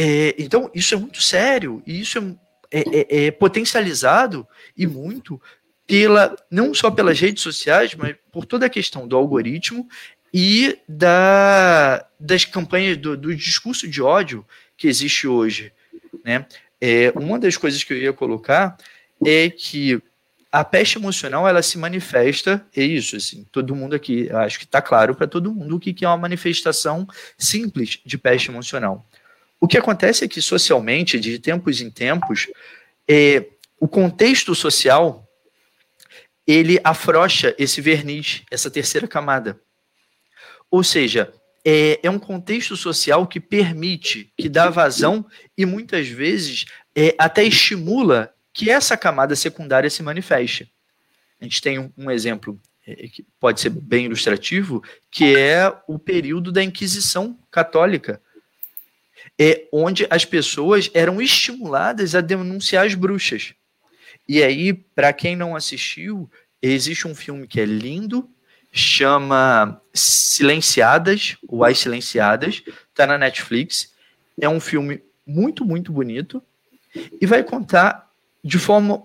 [0.00, 2.18] É, então, isso é muito sério, e isso
[2.70, 4.46] é, é, é, é, potencializado
[4.76, 5.42] e muito
[5.84, 9.88] pela não só pelas redes sociais, mas por toda a questão do algoritmo
[10.32, 14.46] e da, das campanhas do, do discurso de ódio
[14.76, 15.72] que existe hoje.
[16.24, 16.46] Né?
[16.80, 18.76] É, uma das coisas que eu ia colocar
[19.26, 20.00] é que
[20.52, 24.80] a peste emocional ela se manifesta, é isso, assim, todo mundo aqui, acho que está
[24.80, 29.04] claro para todo mundo o que, que é uma manifestação simples de peste emocional.
[29.60, 32.46] O que acontece é que socialmente, de tempos em tempos,
[33.08, 33.46] é,
[33.80, 35.28] o contexto social
[36.46, 39.60] ele afrouxa esse verniz, essa terceira camada.
[40.70, 41.32] Ou seja,
[41.64, 47.44] é, é, um contexto social que permite, que dá vazão e muitas vezes é, até
[47.44, 50.72] estimula que essa camada secundária se manifeste.
[51.40, 55.98] A gente tem um, um exemplo é, que pode ser bem ilustrativo, que é o
[55.98, 58.22] período da Inquisição Católica,
[59.38, 63.54] é onde as pessoas eram estimuladas a denunciar as bruxas.
[64.28, 68.28] E aí, para quem não assistiu, existe um filme que é lindo,
[68.72, 73.92] chama Silenciadas, ou As Silenciadas, está na Netflix.
[74.40, 76.42] É um filme muito, muito bonito
[77.20, 78.10] e vai contar
[78.42, 79.02] de forma,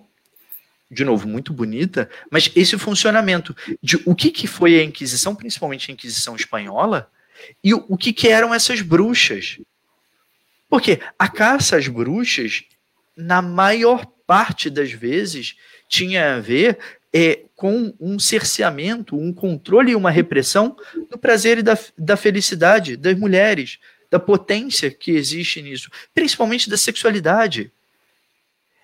[0.89, 5.89] de novo, muito bonita, mas esse funcionamento de o que, que foi a Inquisição, principalmente
[5.89, 7.09] a Inquisição Espanhola,
[7.64, 9.59] e o, o que, que eram essas bruxas.
[10.74, 12.64] Porque a caça às bruxas,
[13.16, 15.56] na maior parte das vezes,
[15.88, 16.80] tinha a ver
[17.14, 20.76] é, com um cerceamento, um controle e uma repressão
[21.12, 23.78] do prazer e da, da felicidade das mulheres,
[24.10, 27.72] da potência que existe nisso, principalmente da sexualidade.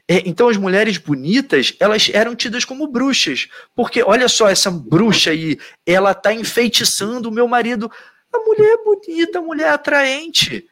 [0.07, 5.31] É, então as mulheres bonitas, elas eram tidas como bruxas, porque olha só essa bruxa
[5.31, 7.91] aí, ela está enfeitiçando o meu marido.
[8.31, 10.68] A mulher é bonita, a mulher é atraente.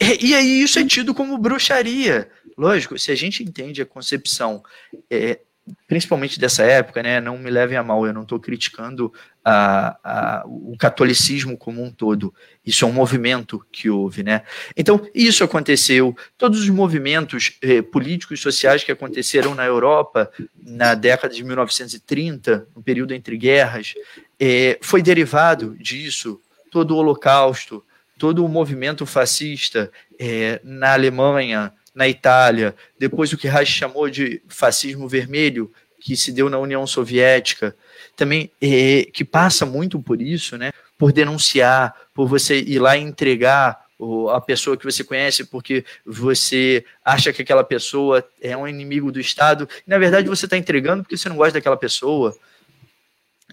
[0.00, 2.30] É, e aí isso é tido como bruxaria.
[2.56, 4.62] Lógico, se a gente entende a concepção
[5.10, 5.40] é,
[5.86, 9.12] principalmente dessa época, né, não me levem a mal, eu não estou criticando
[9.44, 12.34] a, a, o catolicismo como um todo.
[12.64, 14.42] Isso é um movimento que houve, né?
[14.76, 16.16] Então, isso aconteceu.
[16.36, 20.30] Todos os movimentos eh, políticos e sociais que aconteceram na Europa
[20.62, 23.94] na década de 1930, no período entre guerras,
[24.38, 26.40] eh, foi derivado disso.
[26.70, 27.84] Todo o Holocausto,
[28.20, 34.42] todo o movimento fascista eh, na Alemanha, na Itália, depois o que Reich chamou de
[34.46, 37.74] fascismo vermelho, que se deu na União Soviética,
[38.14, 40.70] também é, que passa muito por isso, né?
[40.98, 43.86] Por denunciar, por você ir lá e entregar
[44.34, 49.18] a pessoa que você conhece porque você acha que aquela pessoa é um inimigo do
[49.20, 52.36] Estado, e na verdade você está entregando porque você não gosta daquela pessoa.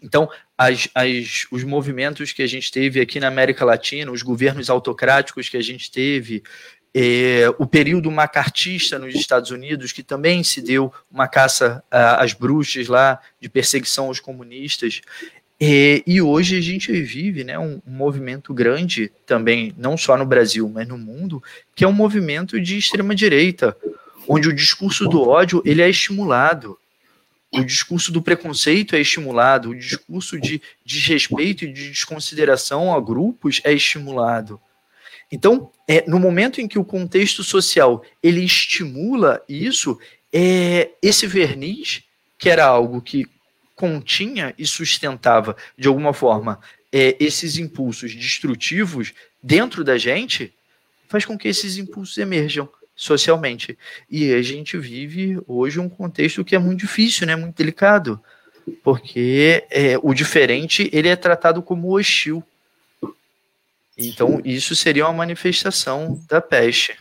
[0.02, 4.70] Então, as, as, os movimentos que a gente teve aqui na América Latina, os governos
[4.70, 6.44] autocráticos que a gente teve,
[6.94, 12.88] é, o período macartista nos Estados Unidos, que também se deu uma caça às bruxas
[12.88, 15.02] lá, de perseguição aos comunistas.
[15.60, 20.26] É, e hoje a gente vive né, um, um, movimento grande também, não só no
[20.26, 21.42] Brasil, mas no mundo,
[21.76, 23.76] que é um movimento de extrema-direita,
[24.28, 26.78] onde o discurso do ódio ele é estimulado,
[27.54, 33.62] o discurso do preconceito é estimulado, o discurso de desrespeito e de desconsideração a grupos
[33.64, 34.60] é estimulado.
[35.32, 40.00] Então, é, no momento em que o contexto social ele estimula isso,
[40.32, 42.04] é, esse verniz,
[42.38, 43.28] que era algo que
[43.76, 46.60] continha e sustentava, de alguma forma,
[46.92, 50.54] é, esses impulsos destrutivos dentro da gente,
[51.08, 53.78] faz com que esses impulsos emerjam socialmente.
[54.10, 58.20] E a gente vive hoje um contexto que é muito difícil, né, muito delicado,
[58.84, 62.44] porque é, o diferente ele é tratado como hostil.
[63.96, 66.98] Então, isso seria uma manifestação da peste.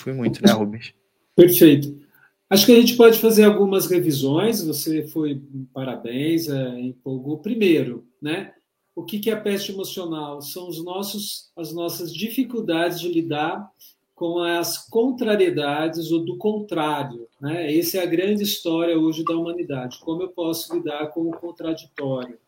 [0.00, 0.92] Fui muito, né, Rubens?
[1.34, 2.06] Perfeito.
[2.48, 4.64] Acho que a gente pode fazer algumas revisões.
[4.64, 5.42] Você foi
[5.74, 7.38] parabéns, é, empolgou.
[7.38, 8.52] Primeiro, né?
[8.94, 10.40] O que, que é a peste emocional?
[10.40, 13.70] São os nossos, as nossas dificuldades de lidar
[14.16, 17.28] com as contrariedades ou do contrário.
[17.38, 17.76] Né?
[17.78, 19.98] Essa é a grande história hoje da humanidade.
[20.00, 22.38] Como eu posso lidar com o contraditório?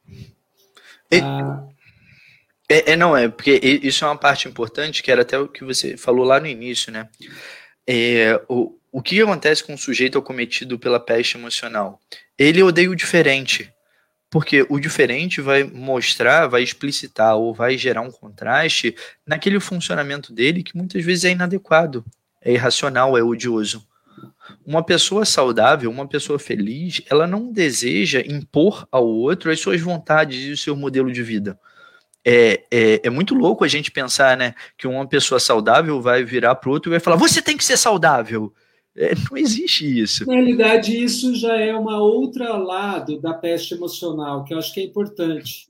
[1.11, 1.69] E, ah,
[2.71, 5.63] é, é, não, é, porque isso é uma parte importante, que era até o que
[5.63, 7.07] você falou lá no início, né?
[7.87, 12.01] É, o, o que acontece com o sujeito acometido pela peste emocional?
[12.39, 13.71] Ele odeia o diferente,
[14.31, 18.95] porque o diferente vai mostrar, vai explicitar ou vai gerar um contraste
[19.27, 22.05] naquele funcionamento dele que muitas vezes é inadequado,
[22.43, 23.87] é irracional, é odioso.
[24.67, 30.49] Uma pessoa saudável, uma pessoa feliz, ela não deseja impor ao outro as suas vontades
[30.49, 31.59] e o seu modelo de vida
[32.31, 36.55] é, é, é, muito louco a gente pensar, né, que uma pessoa saudável vai virar
[36.57, 38.53] para o outro e vai falar: você tem que ser saudável.
[38.99, 40.27] É, não existe isso.
[40.27, 44.81] Na realidade, isso já é uma outra lado da peste emocional, que eu acho que
[44.81, 45.69] é importante.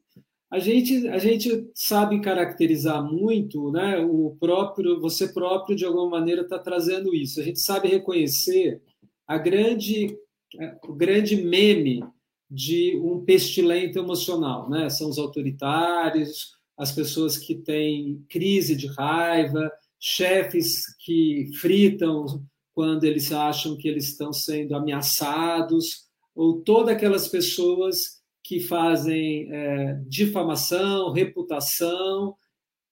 [0.50, 3.98] A gente, a gente sabe caracterizar muito, né?
[3.98, 7.38] O próprio, você próprio de alguma maneira está trazendo isso.
[7.38, 8.80] A gente sabe reconhecer
[9.26, 10.16] a grande
[10.58, 12.02] é, o grande meme
[12.50, 14.88] de um pestilento emocional, né?
[14.88, 19.70] São os autoritários, as pessoas que têm crise de raiva,
[20.00, 22.42] chefes que fritam
[22.78, 30.00] quando eles acham que eles estão sendo ameaçados, ou todas aquelas pessoas que fazem é,
[30.06, 32.36] difamação, reputação,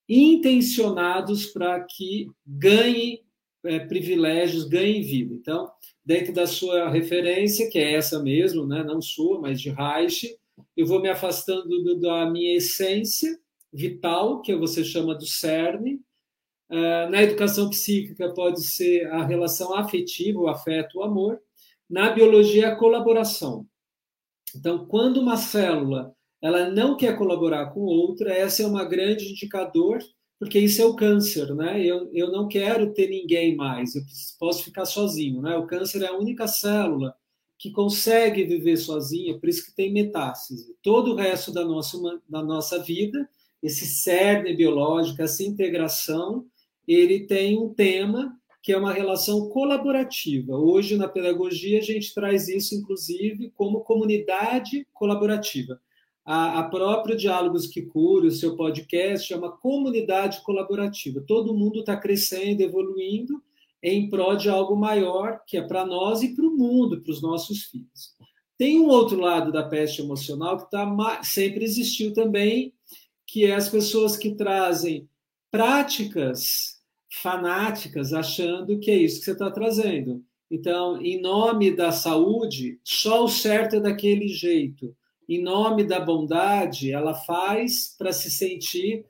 [0.09, 3.23] intencionados para que ganhem
[3.65, 5.33] é, privilégios, ganhem vida.
[5.37, 5.71] Então,
[6.05, 8.83] dentro da sua referência, que é essa mesmo, né?
[8.83, 10.37] não sua, mas de Reich,
[10.77, 13.39] eu vou me afastando do, da minha essência
[13.73, 16.01] vital, que você chama do cerne.
[16.69, 21.41] Uh, na educação psíquica pode ser a relação afetiva, o afeto, o amor.
[21.89, 23.67] Na biologia, a colaboração.
[24.55, 29.99] Então, quando uma célula ela não quer colaborar com outra, essa é uma grande indicador,
[30.39, 31.83] porque isso é o câncer, né?
[31.85, 34.03] Eu, eu não quero ter ninguém mais, eu
[34.39, 35.57] posso ficar sozinho, né?
[35.57, 37.15] O câncer é a única célula
[37.59, 40.77] que consegue viver sozinha, por isso que tem metástase.
[40.83, 41.99] Todo o resto da nossa,
[42.29, 43.29] da nossa vida,
[43.63, 46.45] esse cerne biológico, essa integração,
[46.87, 50.57] ele tem um tema que é uma relação colaborativa.
[50.57, 55.81] Hoje, na pedagogia, a gente traz isso, inclusive, como comunidade colaborativa
[56.27, 61.21] a, a própria Diálogos que Cura, o seu podcast, é uma comunidade colaborativa.
[61.25, 63.41] Todo mundo está crescendo, evoluindo
[63.81, 67.23] em prol de algo maior, que é para nós e para o mundo, para os
[67.23, 68.17] nossos filhos.
[68.59, 72.75] Tem um outro lado da peste emocional que tá, sempre existiu também,
[73.25, 75.09] que é as pessoas que trazem
[75.49, 76.76] práticas
[77.11, 80.23] fanáticas achando que é isso que você está trazendo.
[80.51, 84.95] Então, em nome da saúde, só o certo é daquele jeito
[85.29, 89.05] em nome da bondade, ela faz para se sentir,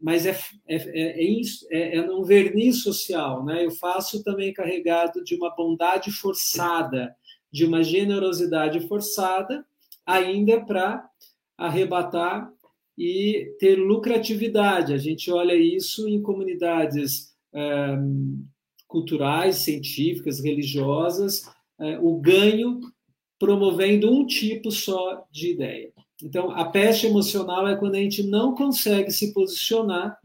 [0.00, 0.38] mas é,
[0.68, 1.40] é, é,
[1.70, 3.44] é, é verniz social.
[3.44, 3.64] Né?
[3.64, 7.16] Eu faço também carregado de uma bondade forçada,
[7.50, 9.64] de uma generosidade forçada,
[10.04, 11.08] ainda para
[11.56, 12.52] arrebatar
[12.96, 14.92] e ter lucratividade.
[14.92, 17.96] A gente olha isso em comunidades é,
[18.86, 21.42] culturais, científicas, religiosas,
[21.80, 22.80] é, o ganho
[23.38, 25.92] promovendo um tipo só de ideia.
[26.22, 30.16] Então, a peste emocional é quando a gente não consegue se posicionar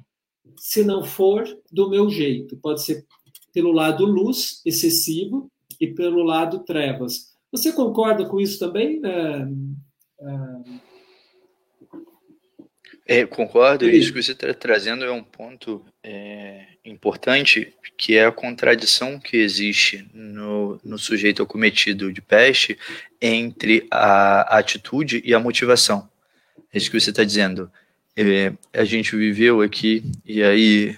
[0.57, 2.57] se não for do meu jeito.
[2.57, 3.05] Pode ser
[3.51, 5.49] pelo lado luz, excessivo,
[5.79, 7.35] e pelo lado trevas.
[7.51, 9.01] Você concorda com isso também?
[9.05, 9.47] É,
[13.07, 13.25] é...
[13.25, 19.19] Concordo, isso que você está trazendo é um ponto é, importante, que é a contradição
[19.19, 22.77] que existe no, no sujeito acometido de peste
[23.21, 26.07] entre a, atitude e a motivação.
[26.71, 27.71] É isso que você está dizendo.
[28.15, 30.97] É, a gente viveu aqui, e aí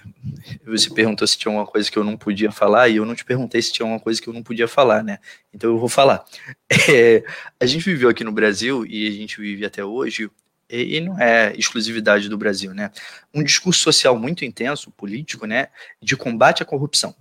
[0.64, 3.24] você perguntou se tinha alguma coisa que eu não podia falar, e eu não te
[3.26, 5.18] perguntei se tinha alguma coisa que eu não podia falar, né?
[5.52, 6.24] Então eu vou falar.
[6.88, 7.22] É,
[7.60, 10.30] a gente viveu aqui no Brasil, e a gente vive até hoje,
[10.70, 12.90] e não é exclusividade do Brasil, né?
[13.34, 15.68] Um discurso social muito intenso, político, né,
[16.00, 17.14] de combate à corrupção.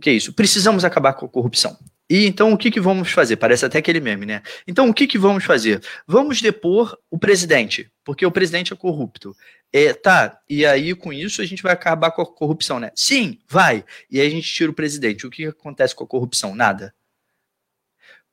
[0.00, 0.32] Que é isso?
[0.32, 1.78] Precisamos acabar com a corrupção.
[2.08, 3.36] E então o que, que vamos fazer?
[3.36, 4.42] Parece até aquele meme, né?
[4.66, 5.80] Então o que, que vamos fazer?
[6.06, 9.34] Vamos depor o presidente, porque o presidente é corrupto.
[9.72, 12.90] É, tá, e aí com isso a gente vai acabar com a corrupção, né?
[12.96, 13.84] Sim, vai.
[14.10, 15.26] E aí a gente tira o presidente.
[15.26, 16.54] O que acontece com a corrupção?
[16.54, 16.92] Nada.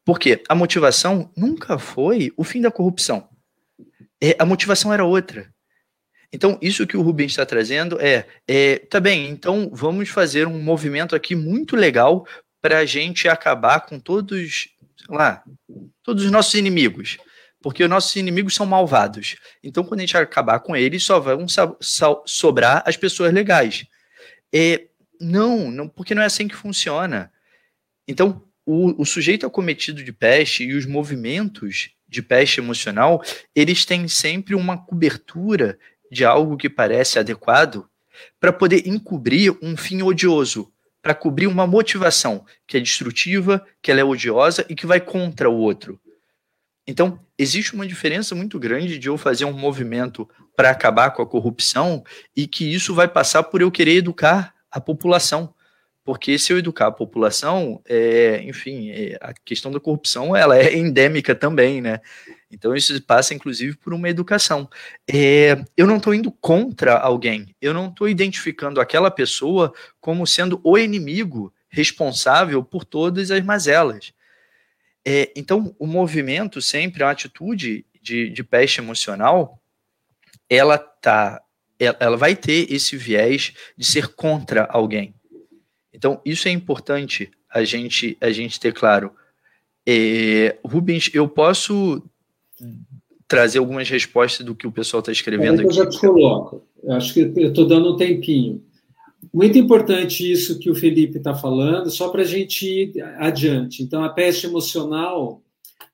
[0.03, 3.29] Porque a motivação nunca foi o fim da corrupção
[4.37, 5.51] a motivação era outra.
[6.31, 10.61] Então, isso que o Rubens está trazendo é, é, tá bem, então vamos fazer um
[10.61, 12.27] movimento aqui muito legal
[12.61, 14.67] para a gente acabar com todos,
[15.07, 15.43] lá,
[16.03, 17.17] todos os nossos inimigos.
[17.61, 19.35] Porque os nossos inimigos são malvados.
[19.63, 21.47] Então, quando a gente acabar com eles, só vão
[22.25, 23.85] sobrar as pessoas legais.
[24.53, 24.85] É,
[25.19, 27.31] não, não, porque não é assim que funciona.
[28.07, 33.21] Então, o, o sujeito acometido de peste e os movimentos de peste emocional,
[33.55, 35.77] eles têm sempre uma cobertura
[36.11, 37.87] de algo que parece adequado
[38.39, 44.01] para poder encobrir um fim odioso, para cobrir uma motivação que é destrutiva, que ela
[44.01, 45.99] é odiosa e que vai contra o outro.
[46.87, 51.27] Então, existe uma diferença muito grande de eu fazer um movimento para acabar com a
[51.27, 52.03] corrupção
[52.35, 55.53] e que isso vai passar por eu querer educar a população
[56.07, 60.73] porque se eu educar a população, é, enfim, é, a questão da corrupção ela é
[60.73, 61.99] endêmica também, né?
[62.49, 64.69] Então isso passa inclusive por uma educação.
[65.05, 70.61] É, eu não estou indo contra alguém, eu não estou identificando aquela pessoa como sendo
[70.63, 74.13] o inimigo responsável por todas as mazelas.
[75.05, 79.61] É, então o movimento sempre, a atitude de, de peste emocional,
[80.49, 81.41] ela tá,
[81.77, 85.13] ela, ela vai ter esse viés de ser contra alguém.
[85.97, 89.11] Então, isso é importante a gente, a gente ter claro.
[89.85, 92.03] É, Rubens, eu posso
[93.27, 95.69] trazer algumas respostas do que o pessoal está escrevendo aqui?
[95.69, 96.63] Eu já te coloco.
[96.83, 98.63] Eu acho que eu estou dando um tempinho.
[99.33, 103.81] Muito importante isso que o Felipe está falando, só para a gente ir adiante.
[103.81, 105.41] Então, a peste emocional,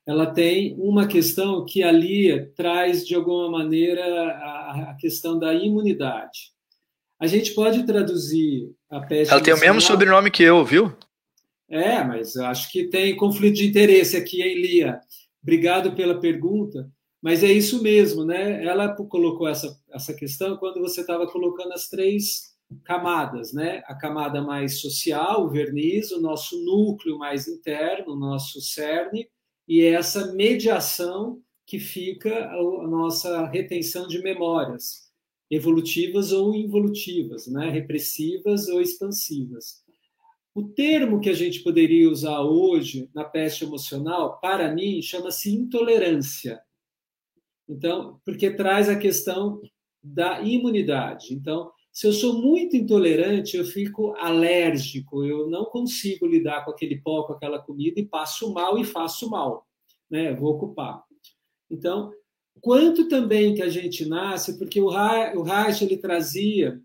[0.06, 6.52] ela tem uma questão que ali traz, de alguma maneira, a, a questão da imunidade.
[7.18, 8.70] A gente pode traduzir
[9.28, 10.96] Ela tem o mesmo sobrenome que eu, viu?
[11.68, 15.00] É, mas acho que tem conflito de interesse aqui, hein, Lia?
[15.42, 16.88] Obrigado pela pergunta.
[17.24, 18.62] Mas é isso mesmo, né?
[18.62, 23.82] Ela colocou essa, essa questão quando você estava colocando as três camadas, né?
[23.86, 29.26] A camada mais social, o verniz, o nosso núcleo mais interno, o nosso cerne,
[29.66, 35.03] e essa mediação que fica a nossa retenção de memórias,
[35.50, 37.70] evolutivas ou involutivas, né?
[37.70, 39.84] repressivas ou expansivas.
[40.54, 46.60] O termo que a gente poderia usar hoje na peste emocional, para mim, chama-se intolerância.
[47.68, 49.60] Então, porque traz a questão
[50.02, 51.34] da imunidade.
[51.34, 57.00] Então, se eu sou muito intolerante, eu fico alérgico, eu não consigo lidar com aquele
[57.00, 59.66] pó, com aquela comida e passo mal e faço mal,
[60.10, 60.34] né?
[60.34, 61.02] Vou ocupar.
[61.70, 62.12] Então,
[62.60, 66.80] quanto também que a gente nasce, porque o Reich ele trazia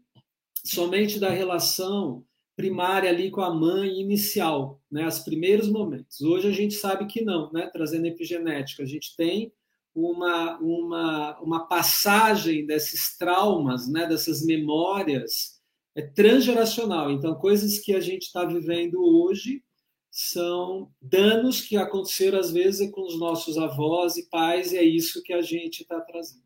[0.64, 2.24] somente da relação
[2.56, 5.08] primária ali com a mãe inicial, né?
[5.08, 6.20] Os primeiros momentos.
[6.20, 7.70] Hoje a gente sabe que não, né?
[7.72, 9.54] Trazendo epigenética, a gente tem
[9.96, 15.60] uma, uma, uma passagem desses traumas, né, dessas memórias,
[15.96, 17.12] é transgeracional.
[17.12, 19.64] Então, coisas que a gente está vivendo hoje
[20.11, 25.23] são danos que aconteceram, às vezes, com os nossos avós e pais, e é isso
[25.23, 26.44] que a gente está trazendo.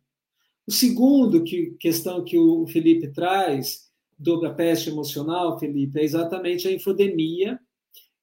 [0.66, 6.68] O segundo que, questão que o Felipe traz, do, da peste emocional, Felipe, é exatamente
[6.68, 7.60] a infodemia.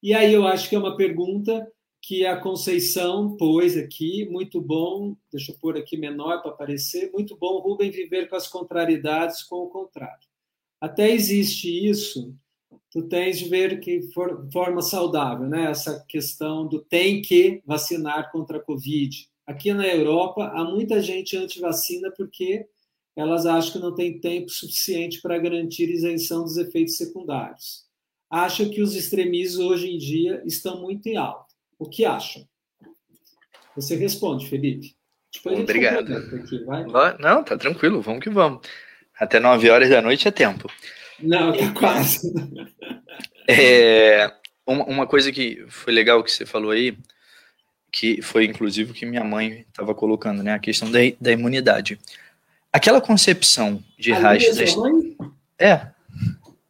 [0.02, 1.66] E aí eu acho que é uma pergunta
[2.02, 7.36] que a Conceição pôs aqui, muito bom, deixa eu pôr aqui menor para aparecer, muito
[7.36, 10.26] bom, Rubem, viver com as contrariedades com o contrário.
[10.80, 12.34] Até existe isso,
[12.90, 15.70] tu tens de ver que for, forma saudável, né?
[15.70, 19.28] Essa questão do tem que vacinar contra a Covid.
[19.46, 22.66] Aqui na Europa, há muita gente anti-vacina porque
[23.16, 27.84] elas acham que não tem tempo suficiente para garantir isenção dos efeitos secundários.
[28.30, 31.46] Acham que os extremistas hoje em dia estão muito em alta.
[31.78, 32.46] O que acham?
[33.74, 34.94] Você responde, Felipe.
[35.44, 36.12] Obrigado.
[36.34, 36.64] Aqui,
[37.18, 38.66] Não, tá tranquilo, vamos que vamos.
[39.18, 40.70] Até 9 horas da noite é tempo.
[41.22, 42.32] Não, tá quase.
[43.48, 44.32] É,
[44.66, 46.96] uma, coisa que foi legal que você falou aí,
[47.90, 50.54] que foi inclusive o que minha mãe estava colocando, né?
[50.54, 51.98] A questão da, da imunidade.
[52.72, 54.46] Aquela concepção de Reich.
[55.58, 55.88] É.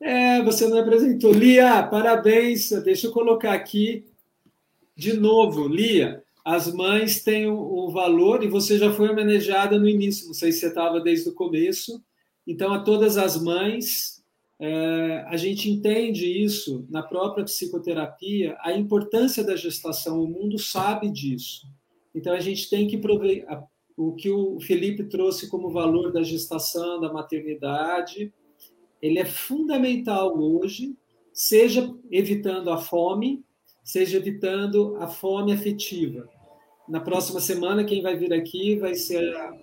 [0.00, 1.32] É, você não apresentou.
[1.32, 2.70] Lia, parabéns.
[2.82, 4.04] Deixa eu colocar aqui
[5.00, 10.26] de novo, Lia, as mães têm o, valor, e você já foi homenageada no início,
[10.26, 12.02] não sei se você estava desde o começo.
[12.46, 14.19] Então, a todas as mães,
[14.60, 21.10] é, a gente entende isso na própria psicoterapia, a importância da gestação, o mundo sabe
[21.10, 21.66] disso.
[22.14, 23.66] Então, a gente tem que aproveitar
[23.96, 28.32] o que o Felipe trouxe como valor da gestação, da maternidade,
[29.00, 30.94] ele é fundamental hoje,
[31.32, 33.42] seja evitando a fome,
[33.82, 36.28] seja evitando a fome afetiva.
[36.86, 39.56] Na próxima semana, quem vai vir aqui vai ser a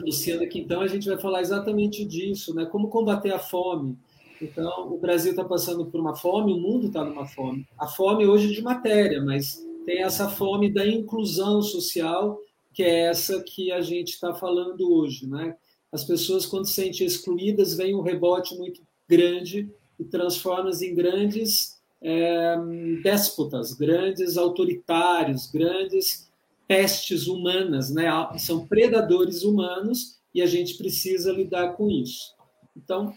[0.00, 2.64] Luciana Quintão, a gente vai falar exatamente disso, né?
[2.64, 3.98] Como combater a fome.
[4.40, 7.66] Então, o Brasil está passando por uma fome, o mundo está numa fome.
[7.78, 12.40] A fome hoje de matéria, mas tem essa fome da inclusão social,
[12.72, 15.56] que é essa que a gente está falando hoje, né?
[15.92, 19.68] As pessoas, quando se sentem excluídas, vem um rebote muito grande
[19.98, 22.56] e transforma-as em grandes é,
[23.02, 26.30] déspotas, grandes autoritários, grandes
[26.66, 28.08] pestes humanas, né?
[28.38, 32.34] São predadores humanos e a gente precisa lidar com isso.
[32.76, 33.12] Então,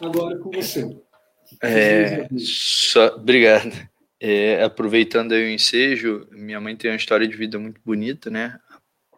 [0.00, 0.88] agora com você.
[1.62, 3.72] É, só, obrigado.
[4.20, 8.58] É, aproveitando aí o ensejo, minha mãe tem uma história de vida muito bonita, né?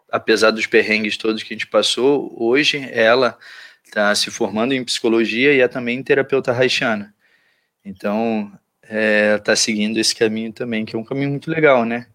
[0.09, 3.37] Apesar dos perrengues todos que a gente passou, hoje ela
[3.83, 7.13] está se formando em psicologia e é também terapeuta haitiana.
[7.83, 8.51] Então,
[8.83, 12.07] é, tá seguindo esse caminho também, que é um caminho muito legal, né?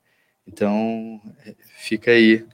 [0.47, 2.45] Então, é, fica aí.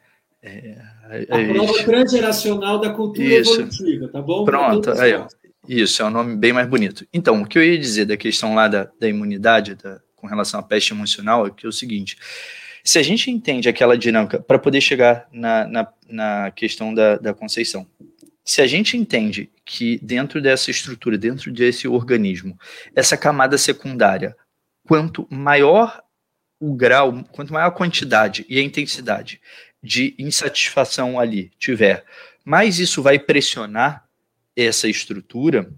[0.43, 1.85] É, a, a prova gente...
[1.85, 3.61] transgeracional da cultura Isso.
[3.61, 4.45] evolutiva, tá bom?
[4.45, 5.27] Pronto, aí, ó.
[5.69, 7.07] Isso, é um nome bem mais bonito.
[7.13, 10.59] Então, o que eu ia dizer da questão lá da, da imunidade, da, com relação
[10.59, 12.17] à peste emocional, é que é o seguinte:
[12.83, 17.33] se a gente entende aquela dinâmica, para poder chegar na, na, na questão da, da
[17.33, 17.87] Conceição,
[18.45, 22.59] se a gente entende que dentro dessa estrutura, dentro desse organismo,
[22.95, 24.37] essa camada secundária,
[24.87, 26.03] quanto maior
[26.59, 29.41] o grau, quanto maior a quantidade e a intensidade
[29.83, 32.05] de insatisfação ali tiver,
[32.45, 34.05] mais isso vai pressionar
[34.57, 35.73] essa estrutura,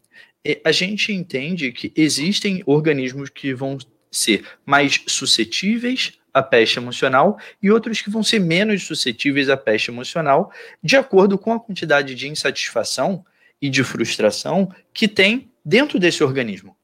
[0.64, 3.78] a gente entende que existem organismos que vão
[4.10, 9.90] ser mais suscetíveis à peste emocional e outros que vão ser menos suscetíveis à peste
[9.90, 10.52] emocional,
[10.82, 13.24] de acordo com a quantidade de insatisfação
[13.60, 16.76] e de frustração que tem dentro desse organismo.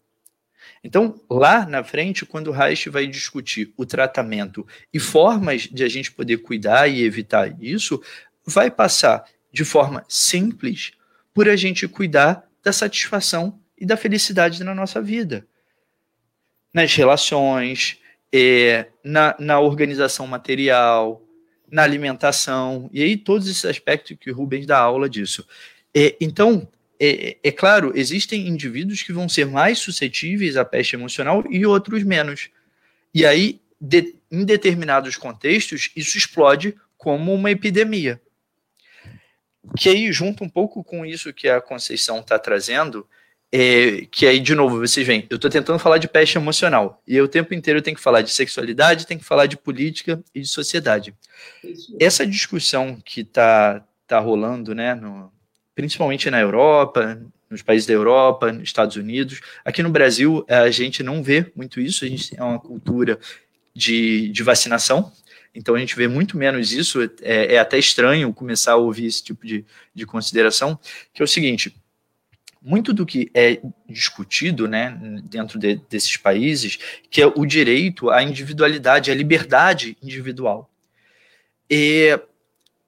[0.82, 5.88] Então, lá na frente, quando o Reich vai discutir o tratamento e formas de a
[5.88, 8.02] gente poder cuidar e evitar isso,
[8.46, 10.92] vai passar de forma simples
[11.34, 15.46] por a gente cuidar da satisfação e da felicidade na nossa vida.
[16.72, 17.98] Nas relações,
[18.32, 21.22] é, na, na organização material,
[21.70, 25.46] na alimentação, e aí todos esses aspectos que o Rubens dá aula disso.
[25.94, 31.44] É, então, é, é, claro, existem indivíduos que vão ser mais suscetíveis à peste emocional
[31.48, 32.50] e outros menos.
[33.14, 38.20] E aí, de, em determinados contextos, isso explode como uma epidemia.
[39.76, 43.06] Que aí, junto um pouco com isso que a Conceição está trazendo,
[43.52, 47.16] é, que aí, de novo, vocês veem, eu estou tentando falar de peste emocional, e
[47.16, 50.22] eu, o tempo inteiro eu tenho que falar de sexualidade, tenho que falar de política
[50.34, 51.14] e de sociedade.
[51.98, 55.32] Essa discussão que está tá rolando, né, no,
[55.74, 57.20] principalmente na Europa,
[57.50, 59.40] nos países da Europa, nos Estados Unidos.
[59.64, 63.18] Aqui no Brasil, a gente não vê muito isso, a gente tem uma cultura
[63.74, 65.12] de, de vacinação,
[65.54, 67.02] então a gente vê muito menos isso.
[67.22, 69.64] É, é, até estranho começar a ouvir esse tipo de,
[69.94, 70.78] de consideração,
[71.12, 71.74] que é o seguinte:
[72.62, 76.78] muito do que é discutido né, dentro de, desses países,
[77.10, 80.70] que é o direito à individualidade, à liberdade individual.
[81.68, 82.18] E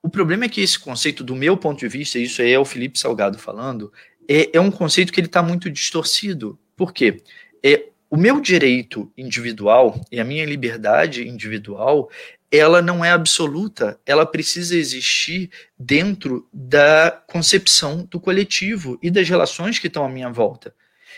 [0.03, 2.65] o problema é que esse conceito, do meu ponto de vista, isso aí é o
[2.65, 3.93] Felipe Salgado falando,
[4.29, 6.59] é, é um conceito que ele está muito distorcido.
[6.77, 7.23] Por quê?
[7.63, 12.11] É, o meu direito individual e a minha liberdade individual,
[12.51, 19.79] ela não é absoluta, ela precisa existir dentro da concepção do coletivo e das relações
[19.79, 20.75] que estão à minha volta.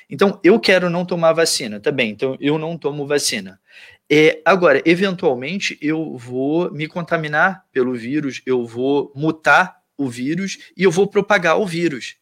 [0.09, 3.61] Então, eu quero não tomar vacina, tá bem, então eu não tomo vacina.
[4.09, 10.85] É, agora, eventualmente, eu vou me contaminar pelo vírus, eu vou mutar o vírus e
[10.85, 12.15] eu vou propagar o vírus.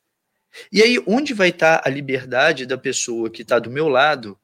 [0.72, 4.38] E aí, onde vai estar a liberdade da pessoa que está do meu lado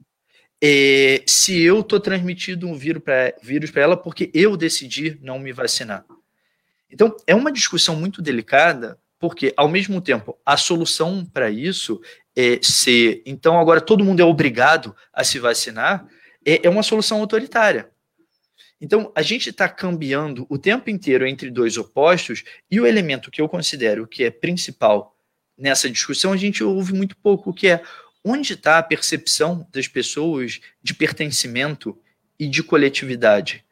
[0.62, 6.04] é, se eu estou transmitindo um vírus para ela porque eu decidi não me vacinar?
[6.90, 12.00] Então, é uma discussão muito delicada, porque, ao mesmo tempo, a solução para isso
[12.36, 13.22] é ser.
[13.26, 16.06] Então, agora todo mundo é obrigado a se vacinar
[16.44, 17.90] é, é uma solução autoritária.
[18.80, 23.40] Então, a gente está cambiando o tempo inteiro entre dois opostos, e o elemento que
[23.40, 25.14] eu considero que é principal
[25.56, 27.82] nessa discussão, a gente ouve muito pouco, que é
[28.28, 31.98] onde está a percepção das pessoas de pertencimento
[32.38, 33.64] e de coletividade.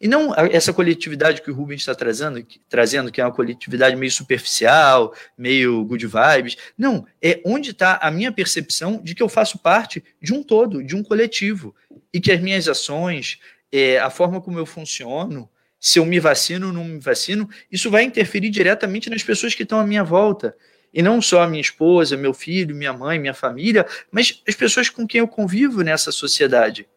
[0.00, 4.12] E não essa coletividade que o Rubens está trazendo, trazendo, que é uma coletividade meio
[4.12, 6.56] superficial, meio good vibes.
[6.76, 10.84] Não, é onde está a minha percepção de que eu faço parte de um todo,
[10.84, 11.74] de um coletivo.
[12.12, 13.38] E que as minhas ações,
[13.72, 15.48] é, a forma como eu funciono,
[15.80, 19.62] se eu me vacino ou não me vacino, isso vai interferir diretamente nas pessoas que
[19.62, 20.54] estão à minha volta.
[20.92, 24.88] E não só a minha esposa, meu filho, minha mãe, minha família, mas as pessoas
[24.88, 26.88] com quem eu convivo nessa sociedade.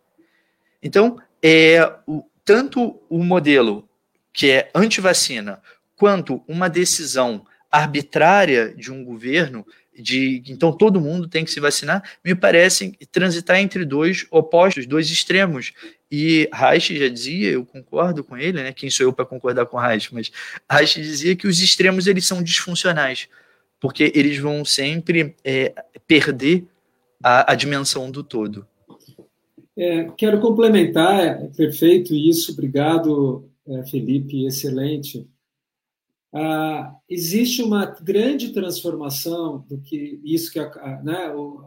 [0.82, 3.88] Então, é, o, tanto o modelo
[4.32, 5.61] que é anti-vacina,
[5.95, 9.66] quanto uma decisão arbitrária de um governo
[10.02, 15.10] de então todo mundo tem que se vacinar, me parece transitar entre dois opostos, dois
[15.11, 15.74] extremos.
[16.11, 18.72] E Reich já dizia, eu concordo com ele, né?
[18.72, 20.14] Quem sou eu para concordar com Reich?
[20.14, 20.32] Mas
[20.70, 23.28] Reich dizia que os extremos eles são disfuncionais,
[23.80, 25.73] porque eles vão sempre é,
[26.07, 26.68] perder
[27.23, 28.65] a, a dimensão do todo.
[29.77, 35.26] É, quero complementar, é perfeito isso, obrigado, é, Felipe, excelente.
[36.34, 41.64] Ah, existe uma grande transformação do que isso que a, né, o,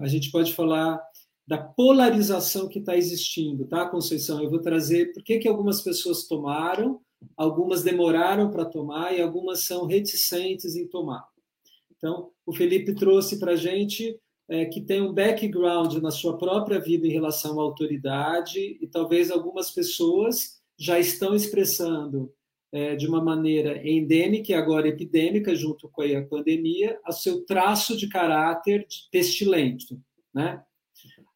[0.00, 1.00] a, a gente pode falar
[1.46, 4.42] da polarização que está existindo, tá, Conceição?
[4.42, 7.00] Eu vou trazer por que, que algumas pessoas tomaram,
[7.36, 11.26] algumas demoraram para tomar e algumas são reticentes em tomar.
[11.96, 14.18] Então, o Felipe trouxe para a gente
[14.48, 19.30] é, que tem um background na sua própria vida em relação à autoridade, e talvez
[19.30, 22.32] algumas pessoas já estão expressando
[22.72, 27.96] é, de uma maneira endêmica e agora epidêmica, junto com a pandemia, o seu traço
[27.96, 30.00] de caráter pestilento.
[30.32, 30.62] Né?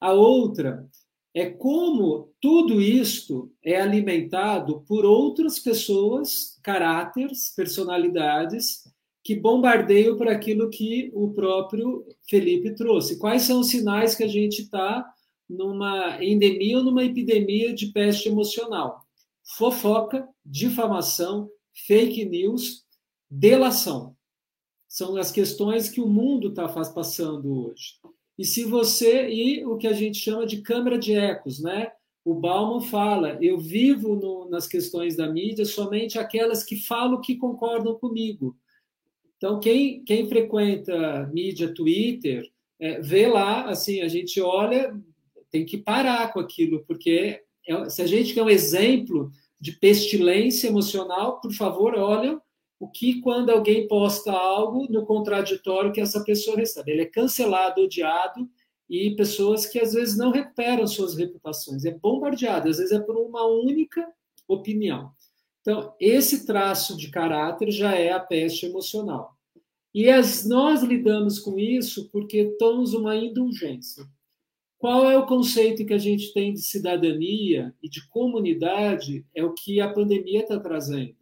[0.00, 0.88] A outra
[1.34, 8.82] é como tudo isto é alimentado por outras pessoas, caráteres, personalidades,
[9.24, 13.18] que bombardeiam por aquilo que o próprio Felipe trouxe.
[13.18, 15.08] Quais são os sinais que a gente está
[15.52, 19.06] numa endemia ou numa epidemia de peste emocional.
[19.56, 21.50] Fofoca, difamação,
[21.86, 22.84] fake news,
[23.30, 24.16] delação.
[24.88, 27.98] São as questões que o mundo está passando hoje.
[28.38, 31.92] E se você e o que a gente chama de câmara de ecos, né?
[32.24, 37.36] O Bauman fala: eu vivo no, nas questões da mídia somente aquelas que falam que
[37.36, 38.56] concordam comigo.
[39.36, 42.48] Então, quem, quem frequenta mídia, Twitter,
[42.78, 44.96] é, vê lá, assim, a gente olha,
[45.50, 50.68] tem que parar com aquilo, porque é, se a gente quer um exemplo de pestilência
[50.68, 52.40] emocional, por favor, olha
[52.82, 56.90] o que quando alguém posta algo no contraditório que essa pessoa recebe.
[56.90, 58.50] Ele é cancelado, odiado,
[58.90, 61.84] e pessoas que às vezes não recuperam suas reputações.
[61.84, 64.04] É bombardeado, às vezes é por uma única
[64.48, 65.12] opinião.
[65.60, 69.38] Então, esse traço de caráter já é a peste emocional.
[69.94, 74.04] E as, nós lidamos com isso porque temos uma indulgência.
[74.76, 79.24] Qual é o conceito que a gente tem de cidadania e de comunidade?
[79.32, 81.21] É o que a pandemia está trazendo.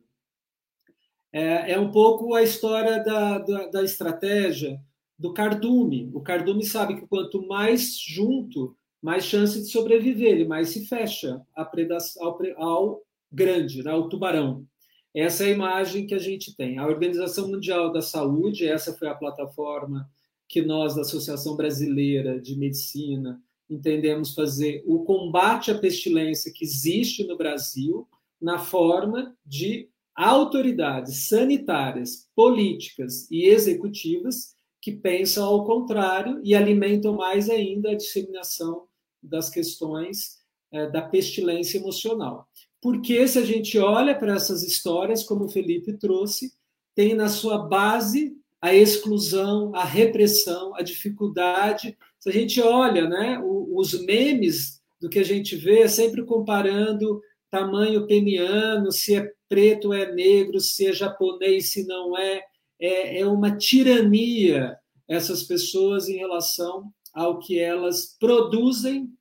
[1.33, 4.81] É, é, um pouco a história da, da, da, estratégia
[5.19, 6.11] do cardume.
[6.13, 11.41] O cardume sabe que quanto mais junto, mais chance de sobreviver, ele mais se fecha
[11.55, 14.67] ao, ao, grande, né, ao tubarão.
[15.15, 16.79] Essa é a imagem que a gente tem.
[16.79, 20.09] A Organização Mundial da Saúde, essa foi a plataforma
[20.49, 27.25] que nós, da Associação Brasileira de Medicina, entendemos fazer o combate à pestilência que existe
[27.25, 28.09] no Brasil
[28.41, 37.51] na forma de autoridades sanitárias, políticas e executivas que pensam ao contrário e alimentam mais
[37.51, 38.85] ainda a disseminação
[39.23, 40.39] das questões
[40.73, 42.49] é, da pestilência emocional.
[42.81, 46.53] Porque se a gente olha para essas histórias, como o Felipe trouxe,
[46.95, 53.41] tem na sua base a exclusão, a repressão, a dificuldade se a gente olha, né,
[53.43, 59.93] os memes do que a gente vê é sempre comparando tamanho peniano, se é preto
[59.93, 62.41] é negro, se é japonês, se não é,
[62.79, 64.79] é, é uma tirania
[65.09, 69.13] essas pessoas em relação ao que elas produzem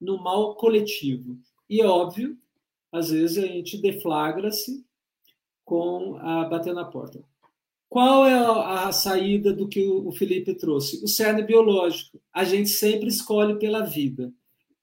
[0.00, 1.38] no mal coletivo.
[1.68, 2.38] E óbvio,
[2.90, 4.82] às vezes a gente deflagra-se
[5.62, 7.22] com a bater na porta.
[7.86, 11.04] Qual é a saída do que o Felipe trouxe?
[11.04, 12.18] O cerne biológico.
[12.32, 14.32] A gente sempre escolhe pela vida.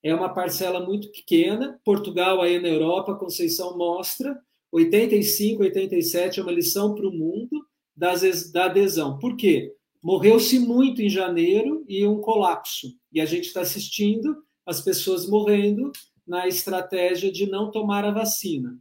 [0.06, 1.82] É uma parcela muito pequena.
[1.84, 4.40] Portugal, aí na Europa, Conceição mostra,
[4.72, 7.66] 85, 87 é uma lição para o mundo
[7.96, 9.18] da adesão.
[9.18, 9.74] Por quê?
[10.04, 12.96] Morreu-se muito em janeiro e um colapso.
[13.12, 15.92] E a gente está assistindo as pessoas morrendo
[16.28, 18.78] na estratégia de não tomar a vacina.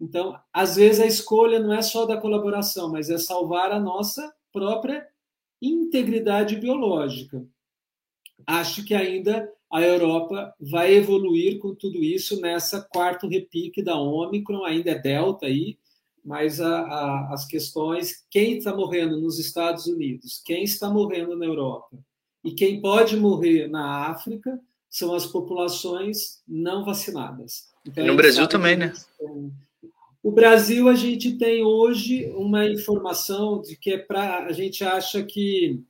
[0.00, 4.32] Então, às vezes a escolha não é só da colaboração, mas é salvar a nossa
[4.50, 5.06] própria
[5.60, 7.46] integridade biológica.
[8.46, 14.64] Acho que ainda a Europa vai evoluir com tudo isso nessa quarto repique da Omicron,
[14.64, 15.78] ainda é Delta aí,
[16.22, 21.46] mas a, a, as questões, quem está morrendo nos Estados Unidos, quem está morrendo na
[21.46, 21.98] Europa
[22.44, 27.70] e quem pode morrer na África são as populações não vacinadas.
[27.86, 28.92] Então, no Brasil também, né?
[30.22, 35.22] O Brasil, a gente tem hoje uma informação de que é para a gente acha
[35.24, 35.82] que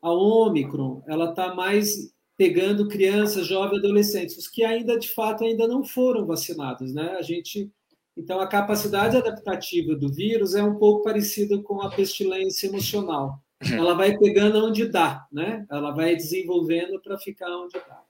[0.00, 5.66] a Omicron ela está mais pegando crianças, jovens, adolescentes, os que ainda de fato ainda
[5.66, 7.16] não foram vacinados, né?
[7.18, 7.70] A gente
[8.16, 13.42] então a capacidade adaptativa do vírus é um pouco parecida com a pestilência emocional.
[13.60, 15.66] Ela vai pegando onde dá, né?
[15.70, 18.02] Ela vai desenvolvendo para ficar onde dá.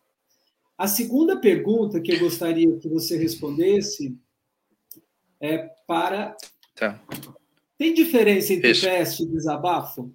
[0.78, 4.16] A segunda pergunta que eu gostaria que você respondesse
[5.40, 6.36] é para.
[6.74, 7.00] Tá.
[7.78, 8.82] Tem diferença entre Isso.
[8.82, 10.12] teste e desabafo?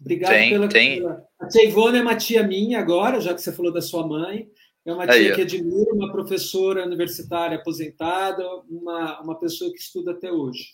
[0.00, 0.98] Obrigado tem, pela, tem.
[0.98, 1.28] pela.
[1.38, 4.50] A tia Ivone é uma tia minha agora, já que você falou da sua mãe.
[4.84, 10.12] É uma tia Aí, que admiro, uma professora universitária aposentada, uma, uma pessoa que estuda
[10.12, 10.68] até hoje.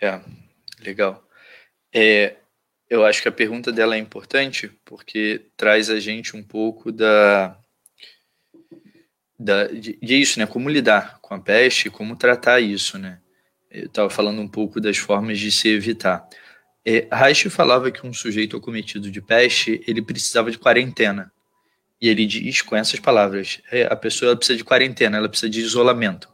[0.00, 0.20] É,
[0.80, 1.26] legal.
[1.92, 2.36] É,
[2.88, 7.58] eu acho que a pergunta dela é importante porque traz a gente um pouco da,
[9.38, 10.46] da, de, de, né?
[10.46, 13.20] Como lidar com a peste, como tratar isso, né?
[13.70, 16.26] Eu estava falando um pouco das formas de se evitar.
[16.84, 21.30] É, Reich falava que um sujeito acometido de peste, ele precisava de quarentena.
[22.00, 25.60] E ele diz com essas palavras, é, a pessoa precisa de quarentena, ela precisa de
[25.60, 26.28] isolamento.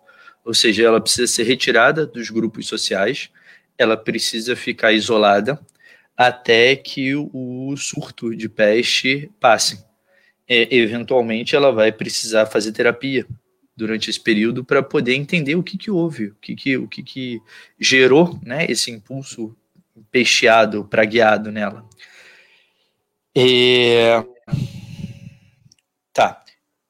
[0.44, 3.30] Ou seja, ela precisa ser retirada dos grupos sociais,
[3.78, 5.58] ela precisa ficar isolada
[6.16, 9.84] até que o surto de peste passe
[10.48, 13.26] é, eventualmente ela vai precisar fazer terapia
[13.76, 17.02] durante esse período para poder entender o que, que houve, o que, que, o que,
[17.02, 17.42] que
[17.78, 19.56] gerou né, esse impulso
[20.10, 21.84] peixeado, pragueado nela.
[23.36, 24.24] É...
[26.12, 26.44] Tá.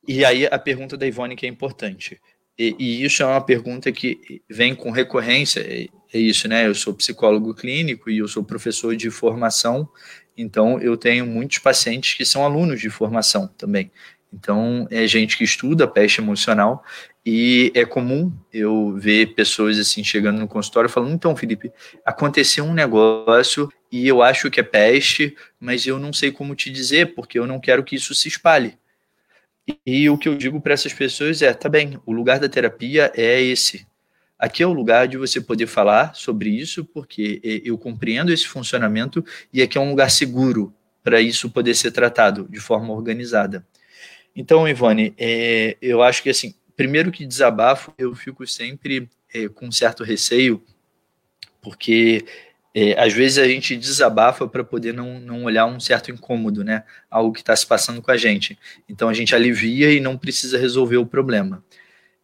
[0.07, 2.21] E aí a pergunta da Ivone que é importante.
[2.59, 6.67] E, e, isso é uma pergunta que vem com recorrência, é, é, isso, né?
[6.67, 9.89] Eu sou psicólogo clínico e eu sou professor de formação,
[10.37, 13.91] então eu tenho muitos pacientes que são alunos de formação também.
[14.35, 16.83] Então, é gente que estuda peste emocional
[17.25, 21.71] e é comum eu ver pessoas assim chegando no consultório falando: então, Felipe,
[22.05, 26.69] aconteceu um negócio e eu acho que é peste, mas eu não sei como te
[26.69, 28.77] dizer, porque eu não quero que isso se espalhe.
[29.87, 33.13] E o que eu digo para essas pessoas é: tá bem, o lugar da terapia
[33.15, 33.87] é esse.
[34.37, 39.25] Aqui é o lugar de você poder falar sobre isso, porque eu compreendo esse funcionamento
[39.53, 40.75] e aqui é um lugar seguro
[41.05, 43.65] para isso poder ser tratado de forma organizada.
[44.35, 49.71] Então, Ivone, é, eu acho que assim, primeiro que desabafo, eu fico sempre é, com
[49.71, 50.63] certo receio,
[51.63, 52.25] porque
[52.75, 56.83] é, às vezes a gente desabafa para poder não, não olhar um certo incômodo, né?
[57.09, 58.59] Algo que está se passando com a gente.
[58.89, 61.65] Então a gente alivia e não precisa resolver o problema.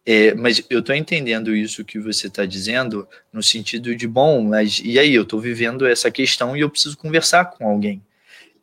[0.05, 4.81] É, mas eu estou entendendo isso que você está dizendo no sentido de, bom, mas
[4.83, 5.13] e aí?
[5.13, 8.01] Eu estou vivendo essa questão e eu preciso conversar com alguém.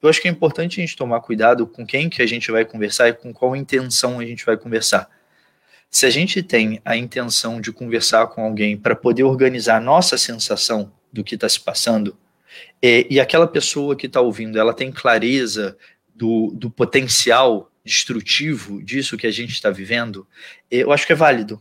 [0.01, 2.65] Eu acho que é importante a gente tomar cuidado com quem que a gente vai
[2.65, 5.11] conversar e com qual intenção a gente vai conversar.
[5.91, 10.19] Se a gente tem a intenção de conversar com alguém para poder organizar a nossa
[10.19, 12.17] sensação do que está se passando,
[12.83, 15.77] é, e aquela pessoa que está ouvindo, ela tem clareza
[16.15, 20.27] do, do potencial destrutivo disso que a gente está vivendo,
[20.71, 21.61] é, eu acho que é válido.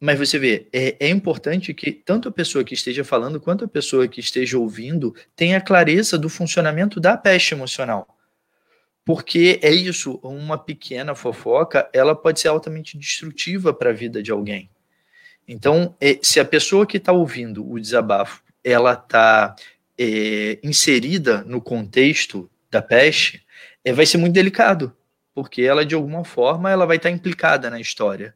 [0.00, 3.68] Mas você vê, é, é, importante que tanto a pessoa que esteja falando quanto a
[3.68, 8.16] pessoa que esteja ouvindo tenha clareza do funcionamento da peste emocional.
[9.04, 14.30] Porque é isso, uma pequena fofoca, ela pode ser altamente destrutiva para a vida de
[14.30, 14.70] alguém.
[15.46, 19.54] Então, é, se a pessoa que está ouvindo o desabafo, ela está
[19.98, 23.44] é, inserida no contexto da peste,
[23.84, 24.96] é, vai ser muito delicado,
[25.34, 28.34] porque ela, de alguma forma, ela vai estar tá implicada na história.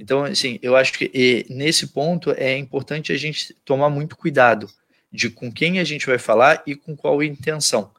[0.00, 4.66] Então, assim, eu acho que nesse ponto é importante a gente tomar muito cuidado
[5.12, 7.92] de com quem a gente vai falar e com qual intenção.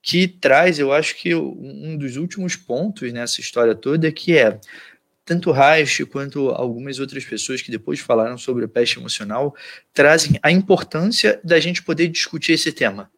[0.00, 4.58] Que traz, eu acho que um dos últimos pontos nessa história toda, que é
[5.22, 9.54] tanto Reich quanto algumas outras pessoas que depois falaram sobre a peste emocional
[9.92, 13.10] trazem a importância da gente poder discutir esse tema.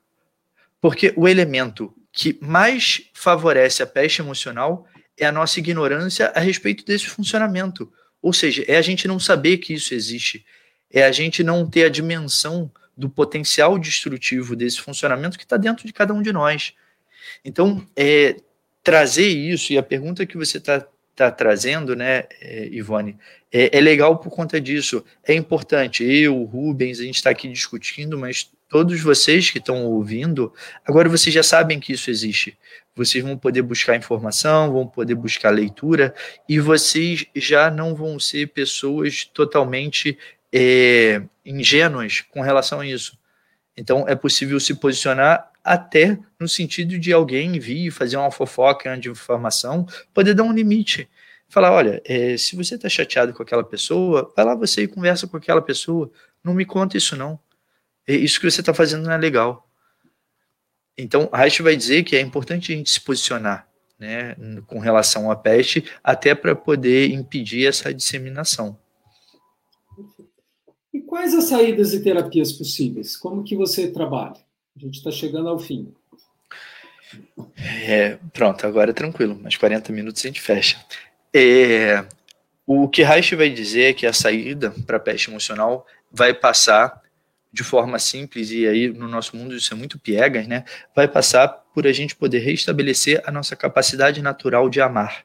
[0.81, 4.85] Porque o elemento que mais favorece a peste emocional
[5.17, 7.93] é a nossa ignorância a respeito desse funcionamento.
[8.23, 10.45] Ou seja, é a gente não saber que isso existe,
[10.93, 15.87] é a gente não ter a dimensão do potencial destrutivo desse funcionamento que está dentro
[15.87, 16.75] de cada um de nós.
[17.45, 18.37] Então, é,
[18.83, 20.87] trazer isso, e a pergunta que você está
[21.21, 23.19] está trazendo, né, é, Ivone,
[23.53, 25.05] é, é, legal por conta disso.
[25.23, 26.03] É importante.
[26.03, 30.53] Eu, o Rubens, a gente está aqui discutindo, mas todos vocês que estão ouvindo,
[30.85, 32.57] agora vocês já sabem que isso existe.
[32.95, 36.15] Vocês vão poder buscar informação, vão poder buscar leitura,
[36.49, 40.19] e vocês já não vão ser pessoas totalmente
[40.53, 43.19] é, ingênuas com relação a isso.
[43.77, 49.09] Então, é possível se posicionar até no sentido de alguém vir fazer uma fofoca de
[49.09, 51.09] informação, poder dar um limite.
[51.49, 55.27] Falar, olha, é, se você está chateado com aquela pessoa, vai lá você e conversa
[55.27, 56.11] com aquela pessoa.
[56.45, 57.39] Não me conta isso não.
[58.07, 59.70] É, isso que você está fazendo não é legal.
[60.97, 63.69] Então, Reich vai dizer que é importante a gente se posicionar
[63.99, 64.35] né,
[64.67, 68.79] com relação à peste, até para poder impedir essa disseminação.
[70.93, 73.17] E quais as saídas e terapias possíveis?
[73.17, 74.41] Como que você trabalha?
[74.75, 75.93] A gente está chegando ao fim.
[77.85, 80.79] É, pronto, agora é tranquilo, mais 40 minutos a gente fecha.
[81.35, 82.05] É,
[82.67, 87.03] o que Reich vai dizer é que a saída para a peste emocional vai passar
[87.53, 90.65] de forma simples, e aí no nosso mundo isso é muito piegas, né?
[90.95, 95.25] Vai passar por a gente poder restabelecer a nossa capacidade natural de amar.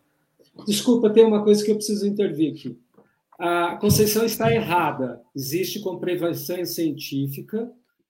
[0.66, 2.80] Desculpa, tem uma coisa que eu preciso intervir aqui.
[3.38, 5.22] A Conceição está errada.
[5.36, 7.70] Existe comprovação científica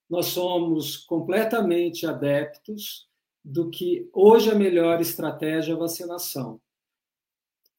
[0.10, 3.08] nós somos completamente adeptos
[3.44, 6.60] do que hoje a melhor estratégia é a vacinação.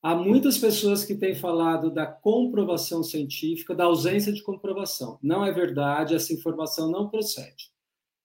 [0.02, 5.18] Há muitas pessoas que têm falado da comprovação científica, da ausência de comprovação.
[5.22, 7.70] Não é verdade, essa informação não procede.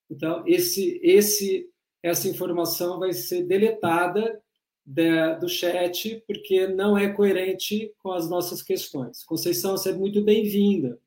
[0.10, 1.69] Então, esse, esse,
[2.03, 4.41] essa informação vai ser deletada
[4.85, 9.23] de, do chat, porque não é coerente com as nossas questões.
[9.23, 10.99] Conceição, você é muito bem-vinda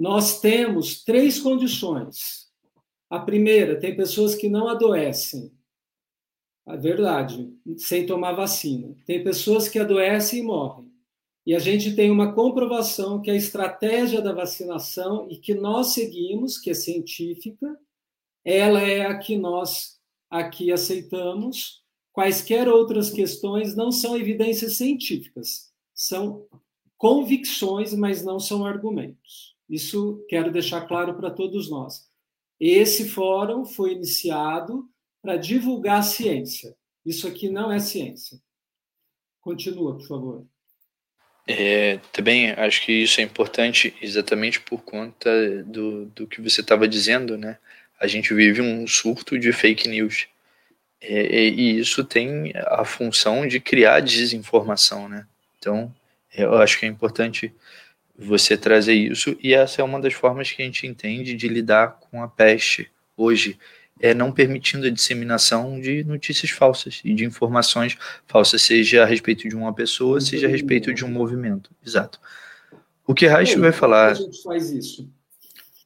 [0.00, 2.48] nós temos três condições.
[3.10, 5.52] A primeira, tem pessoas que não adoecem.
[6.72, 8.94] É verdade, sem tomar vacina.
[9.04, 10.90] Tem pessoas que adoecem e morrem.
[11.46, 16.58] E a gente tem uma comprovação que a estratégia da vacinação e que nós seguimos,
[16.58, 17.78] que é científica,
[18.44, 19.98] ela é a que nós
[20.30, 21.82] aqui aceitamos.
[22.12, 26.46] Quaisquer outras questões não são evidências científicas, são
[26.98, 29.56] convicções, mas não são argumentos.
[29.68, 32.08] Isso quero deixar claro para todos nós.
[32.58, 34.86] Esse fórum foi iniciado
[35.22, 36.74] para divulgar a ciência.
[37.04, 38.38] Isso aqui não é ciência.
[39.40, 40.46] Continua, por favor.
[41.46, 45.30] É, também acho que isso é importante exatamente por conta
[45.64, 47.58] do, do que você estava dizendo, né?
[47.98, 50.28] A gente vive um surto de fake news.
[51.00, 55.26] É, e isso tem a função de criar desinformação, né?
[55.58, 55.92] Então,
[56.34, 57.52] eu acho que é importante
[58.16, 61.98] você trazer isso, e essa é uma das formas que a gente entende de lidar
[61.98, 63.58] com a peste hoje
[64.00, 67.96] é, não permitindo a disseminação de notícias falsas e de informações
[68.26, 71.70] falsas, seja a respeito de uma pessoa, seja a respeito de um movimento.
[71.86, 72.18] Exato.
[73.06, 74.12] O que Reich vai falar.
[74.12, 75.08] A gente faz isso?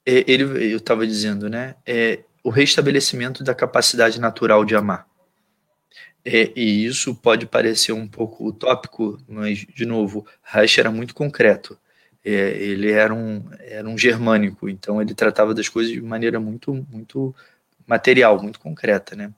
[0.07, 1.75] É, ele, eu estava dizendo, né?
[1.85, 5.07] É o restabelecimento da capacidade natural de amar.
[6.25, 11.79] É, e isso pode parecer um pouco utópico, mas, de novo, Reich era muito concreto.
[12.25, 16.73] É, ele era um, era um germânico, então ele tratava das coisas de maneira muito,
[16.91, 17.35] muito
[17.87, 19.33] material, muito concreta, né?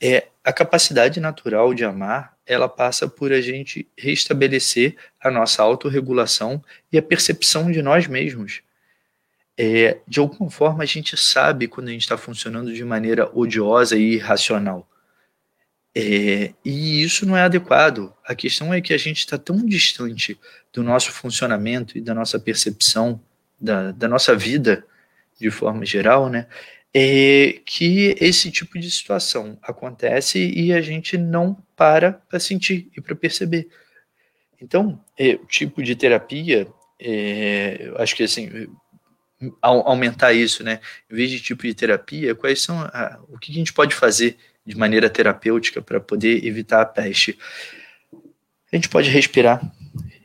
[0.00, 6.62] É, a capacidade natural de amar, ela passa por a gente restabelecer a nossa autorregulação
[6.90, 8.62] e a percepção de nós mesmos.
[9.56, 13.96] É, de alguma forma, a gente sabe quando a gente está funcionando de maneira odiosa
[13.96, 14.88] e irracional.
[15.94, 18.14] É, e isso não é adequado.
[18.24, 20.38] A questão é que a gente está tão distante
[20.72, 23.20] do nosso funcionamento e da nossa percepção
[23.60, 24.86] da, da nossa vida,
[25.40, 26.46] de forma geral, né?
[26.94, 33.00] É que esse tipo de situação acontece e a gente não para para sentir e
[33.00, 33.68] para perceber.
[34.60, 36.66] Então, é, o tipo de terapia,
[37.00, 38.68] é, acho que assim,
[39.62, 40.80] aumentar isso, né?
[41.10, 44.36] Em vez de tipo de terapia, quais são a, o que a gente pode fazer
[44.66, 47.38] de maneira terapêutica para poder evitar a peste?
[48.72, 49.60] A gente pode respirar,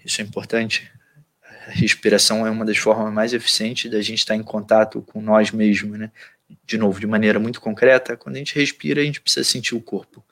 [0.03, 0.91] isso é importante.
[1.67, 5.51] A respiração é uma das formas mais eficientes da gente estar em contato com nós
[5.51, 6.11] mesmos, né?
[6.65, 9.81] De novo, de maneira muito concreta, quando a gente respira, a gente precisa sentir o
[9.81, 10.23] corpo.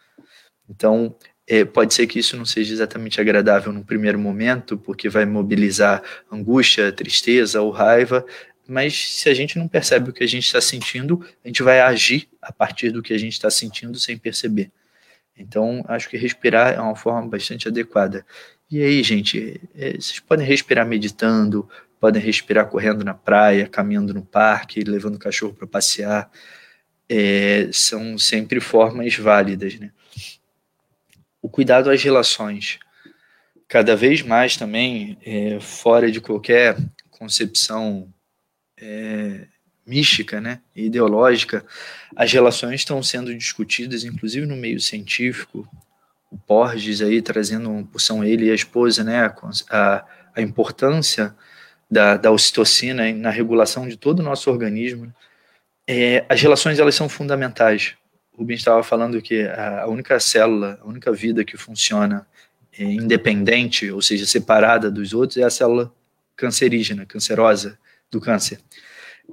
[0.70, 1.16] Então,
[1.48, 6.02] é, pode ser que isso não seja exatamente agradável no primeiro momento, porque vai mobilizar
[6.32, 8.26] angústia, tristeza ou raiva,
[8.68, 11.82] mas se a gente não percebe o que a gente está sentindo, a gente vai
[11.82, 14.72] agir a partir do que a gente está sentindo sem perceber.
[15.38, 18.26] Então, acho que respirar é uma forma bastante adequada.
[18.70, 21.68] E aí, gente, é, vocês podem respirar meditando,
[22.02, 26.32] podem respirar correndo na praia, caminhando no parque, levando o cachorro para passear.
[27.08, 29.76] É, são sempre formas válidas.
[29.76, 29.92] Né?
[31.40, 32.80] O cuidado às relações.
[33.68, 36.76] Cada vez mais também, é, fora de qualquer
[37.12, 38.12] concepção
[38.82, 39.46] é,
[39.86, 41.64] mística, né, ideológica,
[42.16, 45.68] as relações estão sendo discutidas, inclusive no meio científico.
[46.32, 49.32] O Porges aí trazendo, são ele e a esposa, né,
[49.70, 50.06] a,
[50.36, 51.36] a importância
[51.92, 55.14] da, da ocitocina na regulação de todo o nosso organismo.
[55.86, 57.96] É, as relações elas são fundamentais.
[58.34, 62.26] O Rubens estava falando que a, única célula, a única vida que funciona
[62.80, 65.94] é, independente, ou seja, separada dos outros, é a célula
[66.38, 67.78] cancerígena, cancerosa
[68.10, 68.60] do câncer.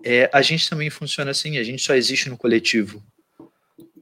[0.02, 3.01] É, a gente também funciona assim, a gente só existe no coletivo.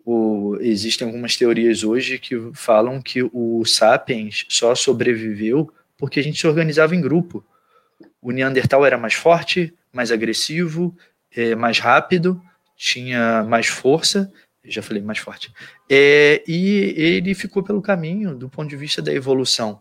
[0.03, 6.41] O, existem algumas teorias hoje que falam que o sapiens só sobreviveu porque a gente
[6.41, 7.45] se organizava em grupo
[8.27, 10.93] o Neandertal era mais forte, mais agressivo,
[11.31, 12.43] é, mais rápido,
[12.77, 14.33] tinha mais força,
[14.65, 15.53] já falei mais forte,
[15.89, 19.79] é, e ele ficou pelo caminho do ponto de vista da evolução.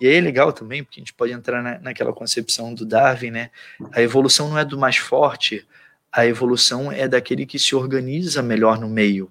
[0.00, 3.30] E aí é legal também, porque a gente pode entrar na, naquela concepção do Darwin,
[3.30, 3.50] né?
[3.92, 5.66] A evolução não é do mais forte,
[6.10, 9.30] a evolução é daquele que se organiza melhor no meio.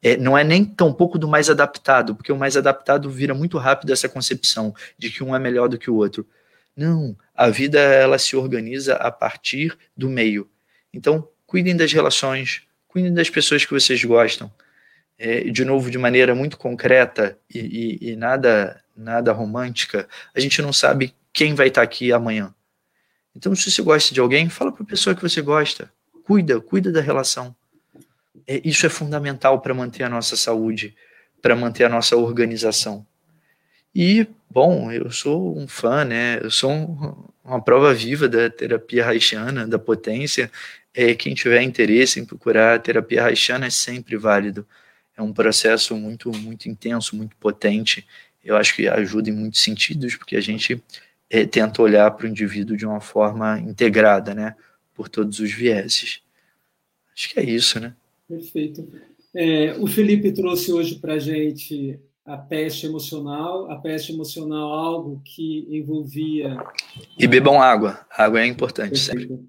[0.00, 3.58] É, não é nem tão pouco do mais adaptado, porque o mais adaptado vira muito
[3.58, 6.24] rápido essa concepção de que um é melhor do que o outro.
[6.76, 10.48] Não, a vida ela se organiza a partir do meio.
[10.92, 14.52] Então, cuidem das relações, cuidem das pessoas que vocês gostam.
[15.18, 20.60] É, de novo, de maneira muito concreta e, e, e, nada, nada romântica, a gente
[20.60, 22.54] não sabe quem vai estar aqui amanhã.
[23.34, 25.90] Então, se você gosta de alguém, fala para a pessoa que você gosta.
[26.24, 27.56] Cuida, cuida da relação.
[28.46, 30.94] É, isso é fundamental para manter a nossa saúde,
[31.40, 33.06] para manter a nossa organização.
[33.98, 36.38] E, bom, eu sou um fã, né?
[36.42, 40.52] Eu sou um, uma prova viva da terapia haitiana, da potência.
[40.92, 44.66] É, quem tiver interesse em procurar terapia haitiana é sempre válido.
[45.16, 48.06] É um processo muito, muito intenso, muito potente.
[48.44, 50.82] Eu acho que ajuda em muitos sentidos, porque a gente
[51.30, 54.54] é, tenta olhar para o indivíduo de uma forma integrada, né?
[54.92, 56.20] Por todos os vieses.
[57.16, 57.96] Acho que é isso, né?
[58.28, 58.86] Perfeito.
[59.34, 65.22] É, o Felipe trouxe hoje para a gente a peste emocional, a peste emocional algo
[65.24, 66.56] que envolvia...
[67.16, 69.48] E bebam água, a água é importante sempre.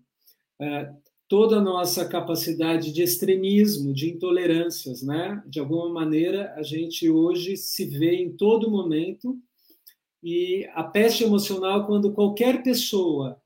[0.61, 0.91] É,
[1.27, 5.41] toda a nossa capacidade de extremismo, de intolerâncias, né?
[5.47, 9.35] De alguma maneira, a gente hoje se vê em todo momento.
[10.23, 13.41] E a peste emocional, quando qualquer pessoa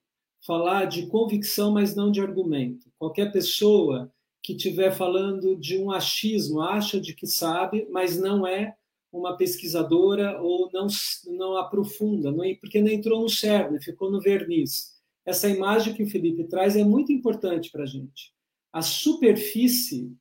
[0.46, 4.12] falar de convicção, mas não de argumento, qualquer pessoa
[4.44, 8.76] que estiver falando de um achismo, acha de que sabe, mas não é
[9.12, 10.88] uma pesquisadora ou não,
[11.28, 14.92] não aprofunda, não, porque não entrou no cerne, ficou no verniz
[15.26, 18.34] essa imagem que o Felipe traz é muito importante para a gente.
[18.72, 20.12] A superfície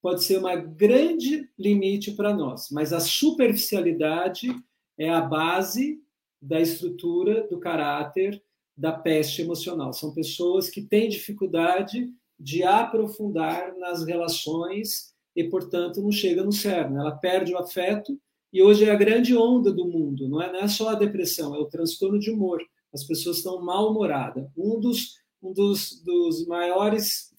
[0.00, 4.48] pode ser uma grande limite para nós, mas a superficialidade
[4.96, 6.00] é a base
[6.40, 8.42] da estrutura, do caráter,
[8.76, 9.92] da peste emocional.
[9.92, 12.08] São pessoas que têm dificuldade
[12.38, 16.96] de aprofundar nas relações e, portanto, não chega no cerne.
[16.96, 18.18] Ela perde o afeto
[18.52, 20.28] e hoje é a grande onda do mundo.
[20.28, 22.60] Não é, não é só a depressão, é o transtorno de humor
[22.92, 24.48] as pessoas estão mal-humoradas.
[24.56, 27.34] Um dos, um dos, dos maiores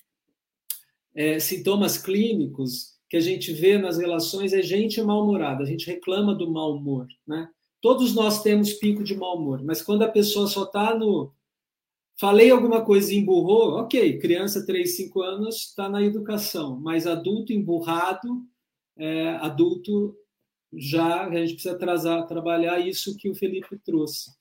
[1.15, 6.35] é, sintomas clínicos que a gente vê nas relações é gente mal-humorada, a gente reclama
[6.35, 7.07] do mau humor.
[7.27, 7.49] Né?
[7.81, 11.33] Todos nós temos pico de mau humor, mas quando a pessoa só está no.
[12.19, 17.53] Falei alguma coisa e emburrou, ok, criança 3, 5 anos está na educação, mas adulto
[17.53, 18.43] emburrado,
[18.97, 20.13] é, adulto
[20.73, 24.31] já, a gente precisa trazar, trabalhar isso que o Felipe trouxe.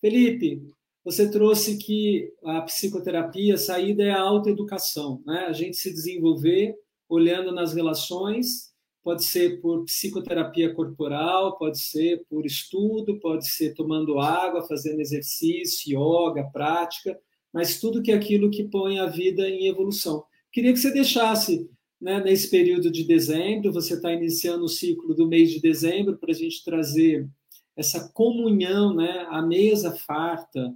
[0.00, 0.62] Felipe,
[1.04, 5.46] você trouxe que a psicoterapia, a saída é a autoeducação, né?
[5.46, 6.76] A gente se desenvolver
[7.08, 8.72] olhando nas relações,
[9.02, 15.98] pode ser por psicoterapia corporal, pode ser por estudo, pode ser tomando água, fazendo exercício,
[15.98, 17.18] yoga, prática,
[17.52, 20.24] mas tudo que é aquilo que põe a vida em evolução.
[20.52, 21.68] Queria que você deixasse,
[22.02, 26.32] né, nesse período de dezembro, você está iniciando o ciclo do mês de dezembro, para
[26.32, 27.28] a gente trazer
[27.76, 30.74] essa comunhão, né, a mesa farta,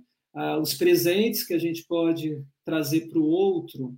[0.63, 3.97] os presentes que a gente pode trazer para o outro,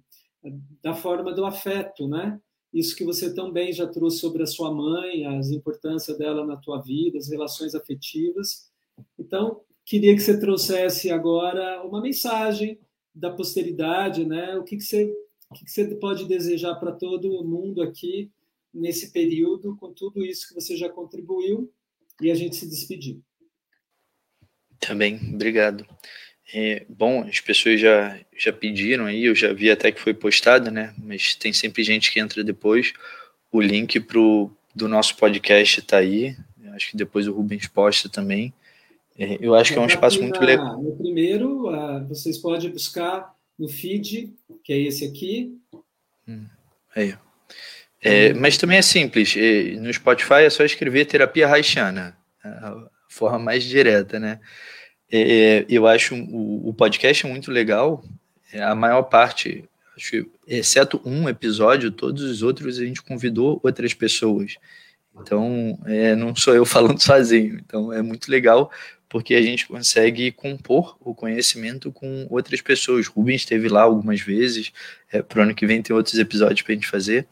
[0.83, 2.41] da forma do afeto, né?
[2.73, 6.81] Isso que você também já trouxe sobre a sua mãe, a importância dela na tua
[6.81, 8.71] vida, as relações afetivas.
[9.19, 12.79] Então, queria que você trouxesse agora uma mensagem
[13.13, 14.57] da posteridade, né?
[14.57, 15.13] O que, que, você,
[15.51, 18.31] o que, você pode desejar para todo mundo aqui
[18.73, 21.73] nesse período, com tudo isso que você já contribuiu
[22.21, 23.19] e a gente se despedir.
[24.79, 25.87] Também, obrigado.
[26.55, 30.71] É, bom, as pessoas já, já pediram aí, eu já vi até que foi postado,
[30.71, 30.95] né?
[30.99, 32.93] Mas tem sempre gente que entra depois.
[33.51, 36.37] O link pro, do nosso podcast está aí.
[36.63, 38.53] Eu acho que depois o Rubens posta também.
[39.19, 40.81] É, eu acho que é um espaço muito legal.
[40.81, 41.65] No primeiro,
[42.09, 44.33] vocês podem buscar no feed,
[44.63, 45.59] que é esse aqui.
[46.27, 46.47] Hum,
[46.95, 47.15] aí,
[48.01, 49.35] é, mas também é simples.
[49.81, 54.41] No Spotify é só escrever terapia haitiana, a forma mais direta, né?
[55.11, 58.05] É, eu acho o, o, podcast muito legal.
[58.53, 59.65] É, a maior parte,
[59.97, 64.57] acho, exceto um episódio, todos os outros a gente convidou outras pessoas.
[65.21, 67.59] Então, é, não sou eu falando sozinho.
[67.59, 68.71] Então, é muito legal
[69.09, 73.07] porque a gente consegue compor o conhecimento com outras pessoas.
[73.07, 74.73] Rubens esteve lá algumas vezes.
[75.11, 77.27] É, Para o ano que vem tem outros episódios para a gente fazer.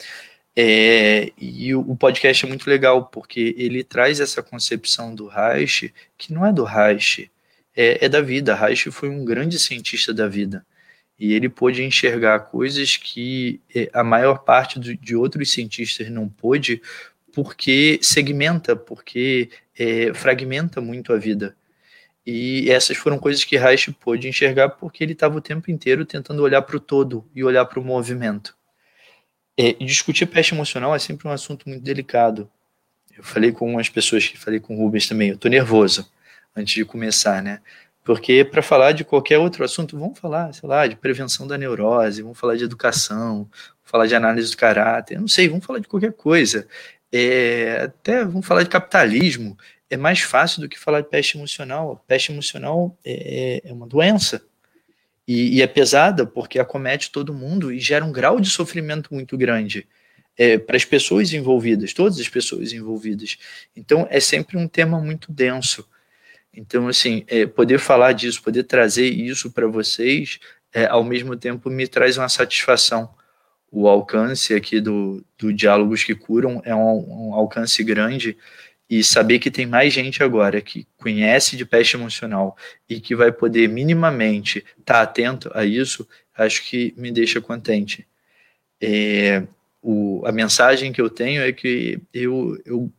[0.58, 5.92] É, e o, o, podcast é muito legal, porque ele traz essa concepção do Reich,
[6.16, 7.30] que não é do Reich,
[7.76, 8.54] é, é da vida.
[8.54, 10.64] Reich foi um grande cientista da vida.
[11.18, 16.80] E ele pôde enxergar coisas que é, a maior parte de outros cientistas não pôde,
[17.34, 21.54] porque segmenta, porque é, fragmenta muito a vida.
[22.26, 26.42] E essas foram coisas que Reich pôde enxergar porque ele estava o tempo inteiro tentando
[26.42, 28.56] olhar para o todo e olhar para o movimento.
[29.56, 32.50] É, discutir peste emocional é sempre um assunto muito delicado.
[33.16, 36.10] Eu falei com umas pessoas que falei com o Rubens também, eu tô nervoso
[36.54, 37.60] antes de começar, né?
[38.04, 42.22] Porque para falar de qualquer outro assunto, vamos falar, sei lá, de prevenção da neurose,
[42.22, 43.48] vamos falar de educação,
[43.82, 46.66] falar de análise do caráter, não sei, vamos falar de qualquer coisa.
[47.12, 49.56] É, até vamos falar de capitalismo.
[49.88, 52.04] É mais fácil do que falar de peste emocional.
[52.06, 54.44] Peste emocional é, é uma doença
[55.26, 59.36] e, e, é pesada porque acomete todo mundo e gera um grau de sofrimento muito
[59.36, 59.86] grande
[60.38, 63.38] é, para as pessoas envolvidas, todas as pessoas envolvidas.
[63.74, 65.88] Então, é sempre um tema muito denso.
[66.52, 70.38] Então, assim, é, poder falar disso, poder trazer isso para vocês,
[70.72, 73.10] é, ao mesmo tempo me traz uma satisfação.
[73.70, 78.36] O alcance aqui do, do Diálogos que Curam é um, um alcance grande
[78.88, 82.56] e saber que tem mais gente agora que conhece de peste emocional
[82.88, 88.06] e que vai poder minimamente estar tá atento a isso, acho que me deixa contente.
[88.80, 89.42] É,
[89.82, 92.92] o, a mensagem que eu tenho é que eu, eu,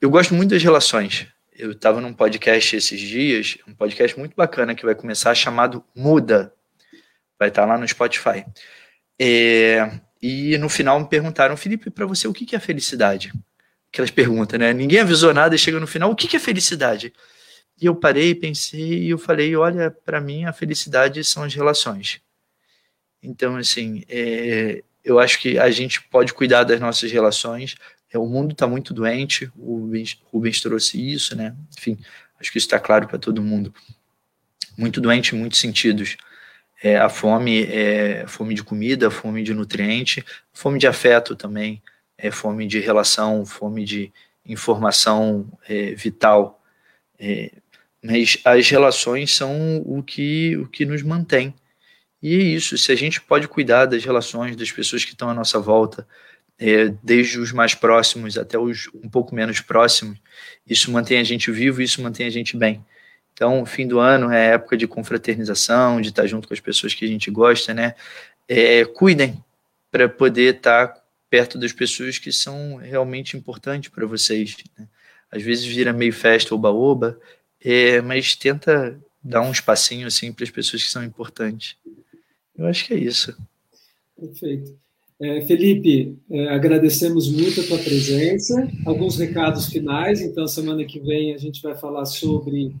[0.00, 1.26] eu gosto muito das relações.
[1.58, 6.52] Eu estava num podcast esses dias, um podcast muito bacana que vai começar chamado Muda.
[7.38, 8.44] Vai estar tá lá no Spotify.
[9.18, 13.32] É, e no final me perguntaram, Felipe, para você o que é felicidade?
[13.96, 14.74] Aquelas perguntas, né?
[14.74, 17.14] Ninguém avisou nada e chega no final, o que é felicidade?
[17.80, 22.20] E eu parei, pensei e eu falei, olha, para mim a felicidade são as relações.
[23.22, 27.74] Então, assim, é, eu acho que a gente pode cuidar das nossas relações.
[28.12, 31.56] É, o mundo está muito doente, o Rubens, Rubens trouxe isso, né?
[31.78, 31.96] Enfim,
[32.38, 33.74] acho que isso está claro para todo mundo.
[34.76, 36.18] Muito doente em muitos sentidos.
[36.82, 41.82] É, a fome é fome de comida, fome de nutriente, fome de afeto também,
[42.18, 44.12] é fome de relação, fome de
[44.44, 46.62] informação é, vital.
[47.18, 47.50] É,
[48.02, 51.54] mas as relações são o que, o que nos mantém.
[52.22, 55.34] E é isso, se a gente pode cuidar das relações das pessoas que estão à
[55.34, 56.06] nossa volta,
[56.58, 60.18] é, desde os mais próximos até os um pouco menos próximos,
[60.66, 62.84] isso mantém a gente vivo, isso mantém a gente bem.
[63.32, 67.04] Então, fim do ano é época de confraternização, de estar junto com as pessoas que
[67.04, 67.94] a gente gosta, né?
[68.48, 69.44] É, cuidem
[69.90, 70.94] para poder estar
[71.28, 74.56] perto das pessoas que são realmente importantes para vocês.
[74.78, 74.88] Né?
[75.30, 77.18] Às vezes vira meio festa oba-oba,
[77.60, 81.76] é, mas tenta dar um espacinho assim para as pessoas que são importantes.
[82.56, 83.36] Eu acho que é isso.
[84.18, 84.78] Perfeito.
[85.18, 88.70] É, Felipe, é, agradecemos muito a tua presença.
[88.84, 90.20] Alguns recados finais.
[90.20, 92.74] Então, semana que vem a gente vai falar sobre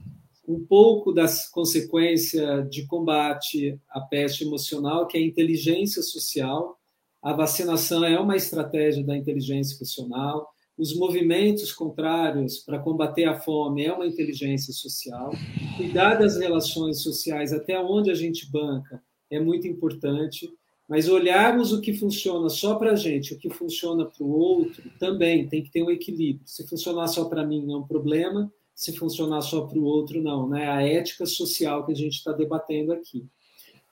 [0.46, 6.78] um pouco das consequências de combate à peste emocional, que é a inteligência social.
[7.22, 13.86] A vacinação é uma estratégia da inteligência emocional os movimentos contrários para combater a fome
[13.86, 15.30] é uma inteligência social.
[15.76, 20.50] Cuidar das relações sociais, até onde a gente banca, é muito importante.
[20.86, 24.88] Mas olharmos o que funciona só para a gente, o que funciona para o outro,
[25.00, 26.46] também tem que ter um equilíbrio.
[26.46, 28.52] Se funcionar só para mim, não é um problema.
[28.74, 30.46] Se funcionar só para o outro, não.
[30.46, 30.68] Né?
[30.68, 33.24] A ética social que a gente está debatendo aqui.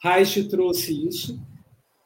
[0.03, 1.41] Reich trouxe isso.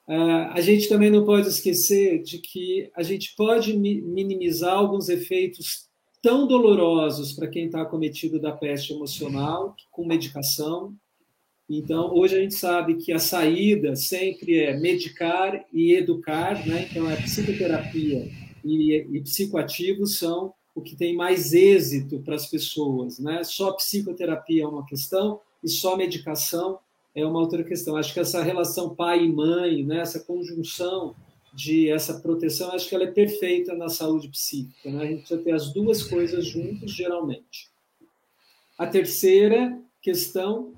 [0.08, 5.86] Uh, a gente também não pode esquecer de que a gente pode minimizar alguns efeitos
[6.22, 10.94] tão dolorosos para quem está acometido da peste emocional com medicação.
[11.68, 16.88] Então, hoje a gente sabe que a saída sempre é medicar e educar, né?
[16.90, 18.30] Então, a psicoterapia
[18.64, 23.44] e, e psicoativos são o que tem mais êxito para as pessoas, né?
[23.44, 26.78] Só psicoterapia é uma questão e só medicação
[27.20, 27.96] é uma outra questão.
[27.96, 31.14] Acho que essa relação pai e mãe, né, essa conjunção
[31.52, 34.90] de essa proteção, acho que ela é perfeita na saúde psíquica.
[34.90, 35.02] Né?
[35.02, 37.68] A gente precisa ter as duas coisas juntos, geralmente.
[38.78, 40.72] A terceira questão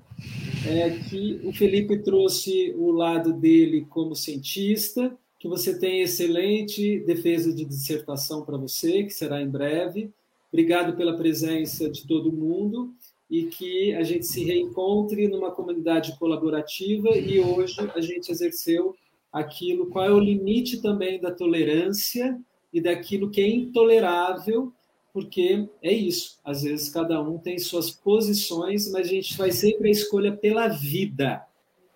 [0.67, 7.53] é que o Felipe trouxe o lado dele como cientista, que você tem excelente defesa
[7.53, 10.11] de dissertação para você, que será em breve.
[10.51, 12.93] Obrigado pela presença de todo mundo
[13.31, 18.93] e que a gente se reencontre numa comunidade colaborativa e hoje a gente exerceu
[19.31, 22.37] aquilo, qual é o limite também da tolerância
[22.73, 24.73] e daquilo que é intolerável,
[25.13, 29.87] porque é isso, às vezes cada um tem suas posições, mas a gente faz sempre
[29.87, 31.41] a escolha pela vida.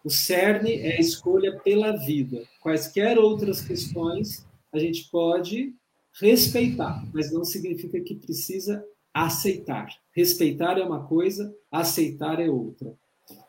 [0.05, 2.47] O cerne é a escolha pela vida.
[2.61, 5.73] Quaisquer outras questões a gente pode
[6.21, 8.85] respeitar, mas não significa que precisa
[9.15, 9.87] aceitar.
[10.13, 12.93] Respeitar é uma coisa, aceitar é outra.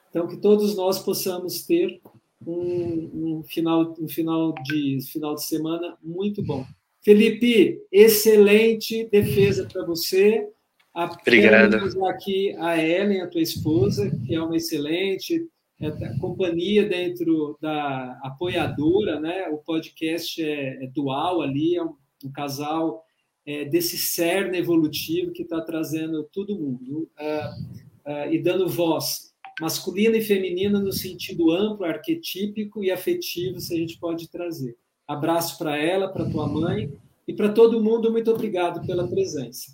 [0.08, 2.00] Então, que todos nós possamos ter
[2.46, 6.64] um, um final, um final, de, final de semana muito bom.
[7.02, 10.48] Felipe, excelente defesa para você.
[10.94, 11.76] Obrigado.
[12.06, 15.46] aqui a Ellen, a tua esposa, que é uma excelente
[15.80, 15.90] é,
[16.20, 19.48] companhia dentro da apoiadora, né?
[19.48, 21.94] O podcast é, é dual ali, é um,
[22.24, 23.05] um casal
[23.46, 29.26] é, desse cerne evolutivo que está trazendo todo mundo uh, uh, e dando voz
[29.60, 34.76] masculina e feminina no sentido amplo, arquetípico e afetivo, se a gente pode trazer.
[35.06, 36.92] Abraço para ela, para tua mãe
[37.26, 38.10] e para todo mundo.
[38.10, 39.72] Muito obrigado pela presença.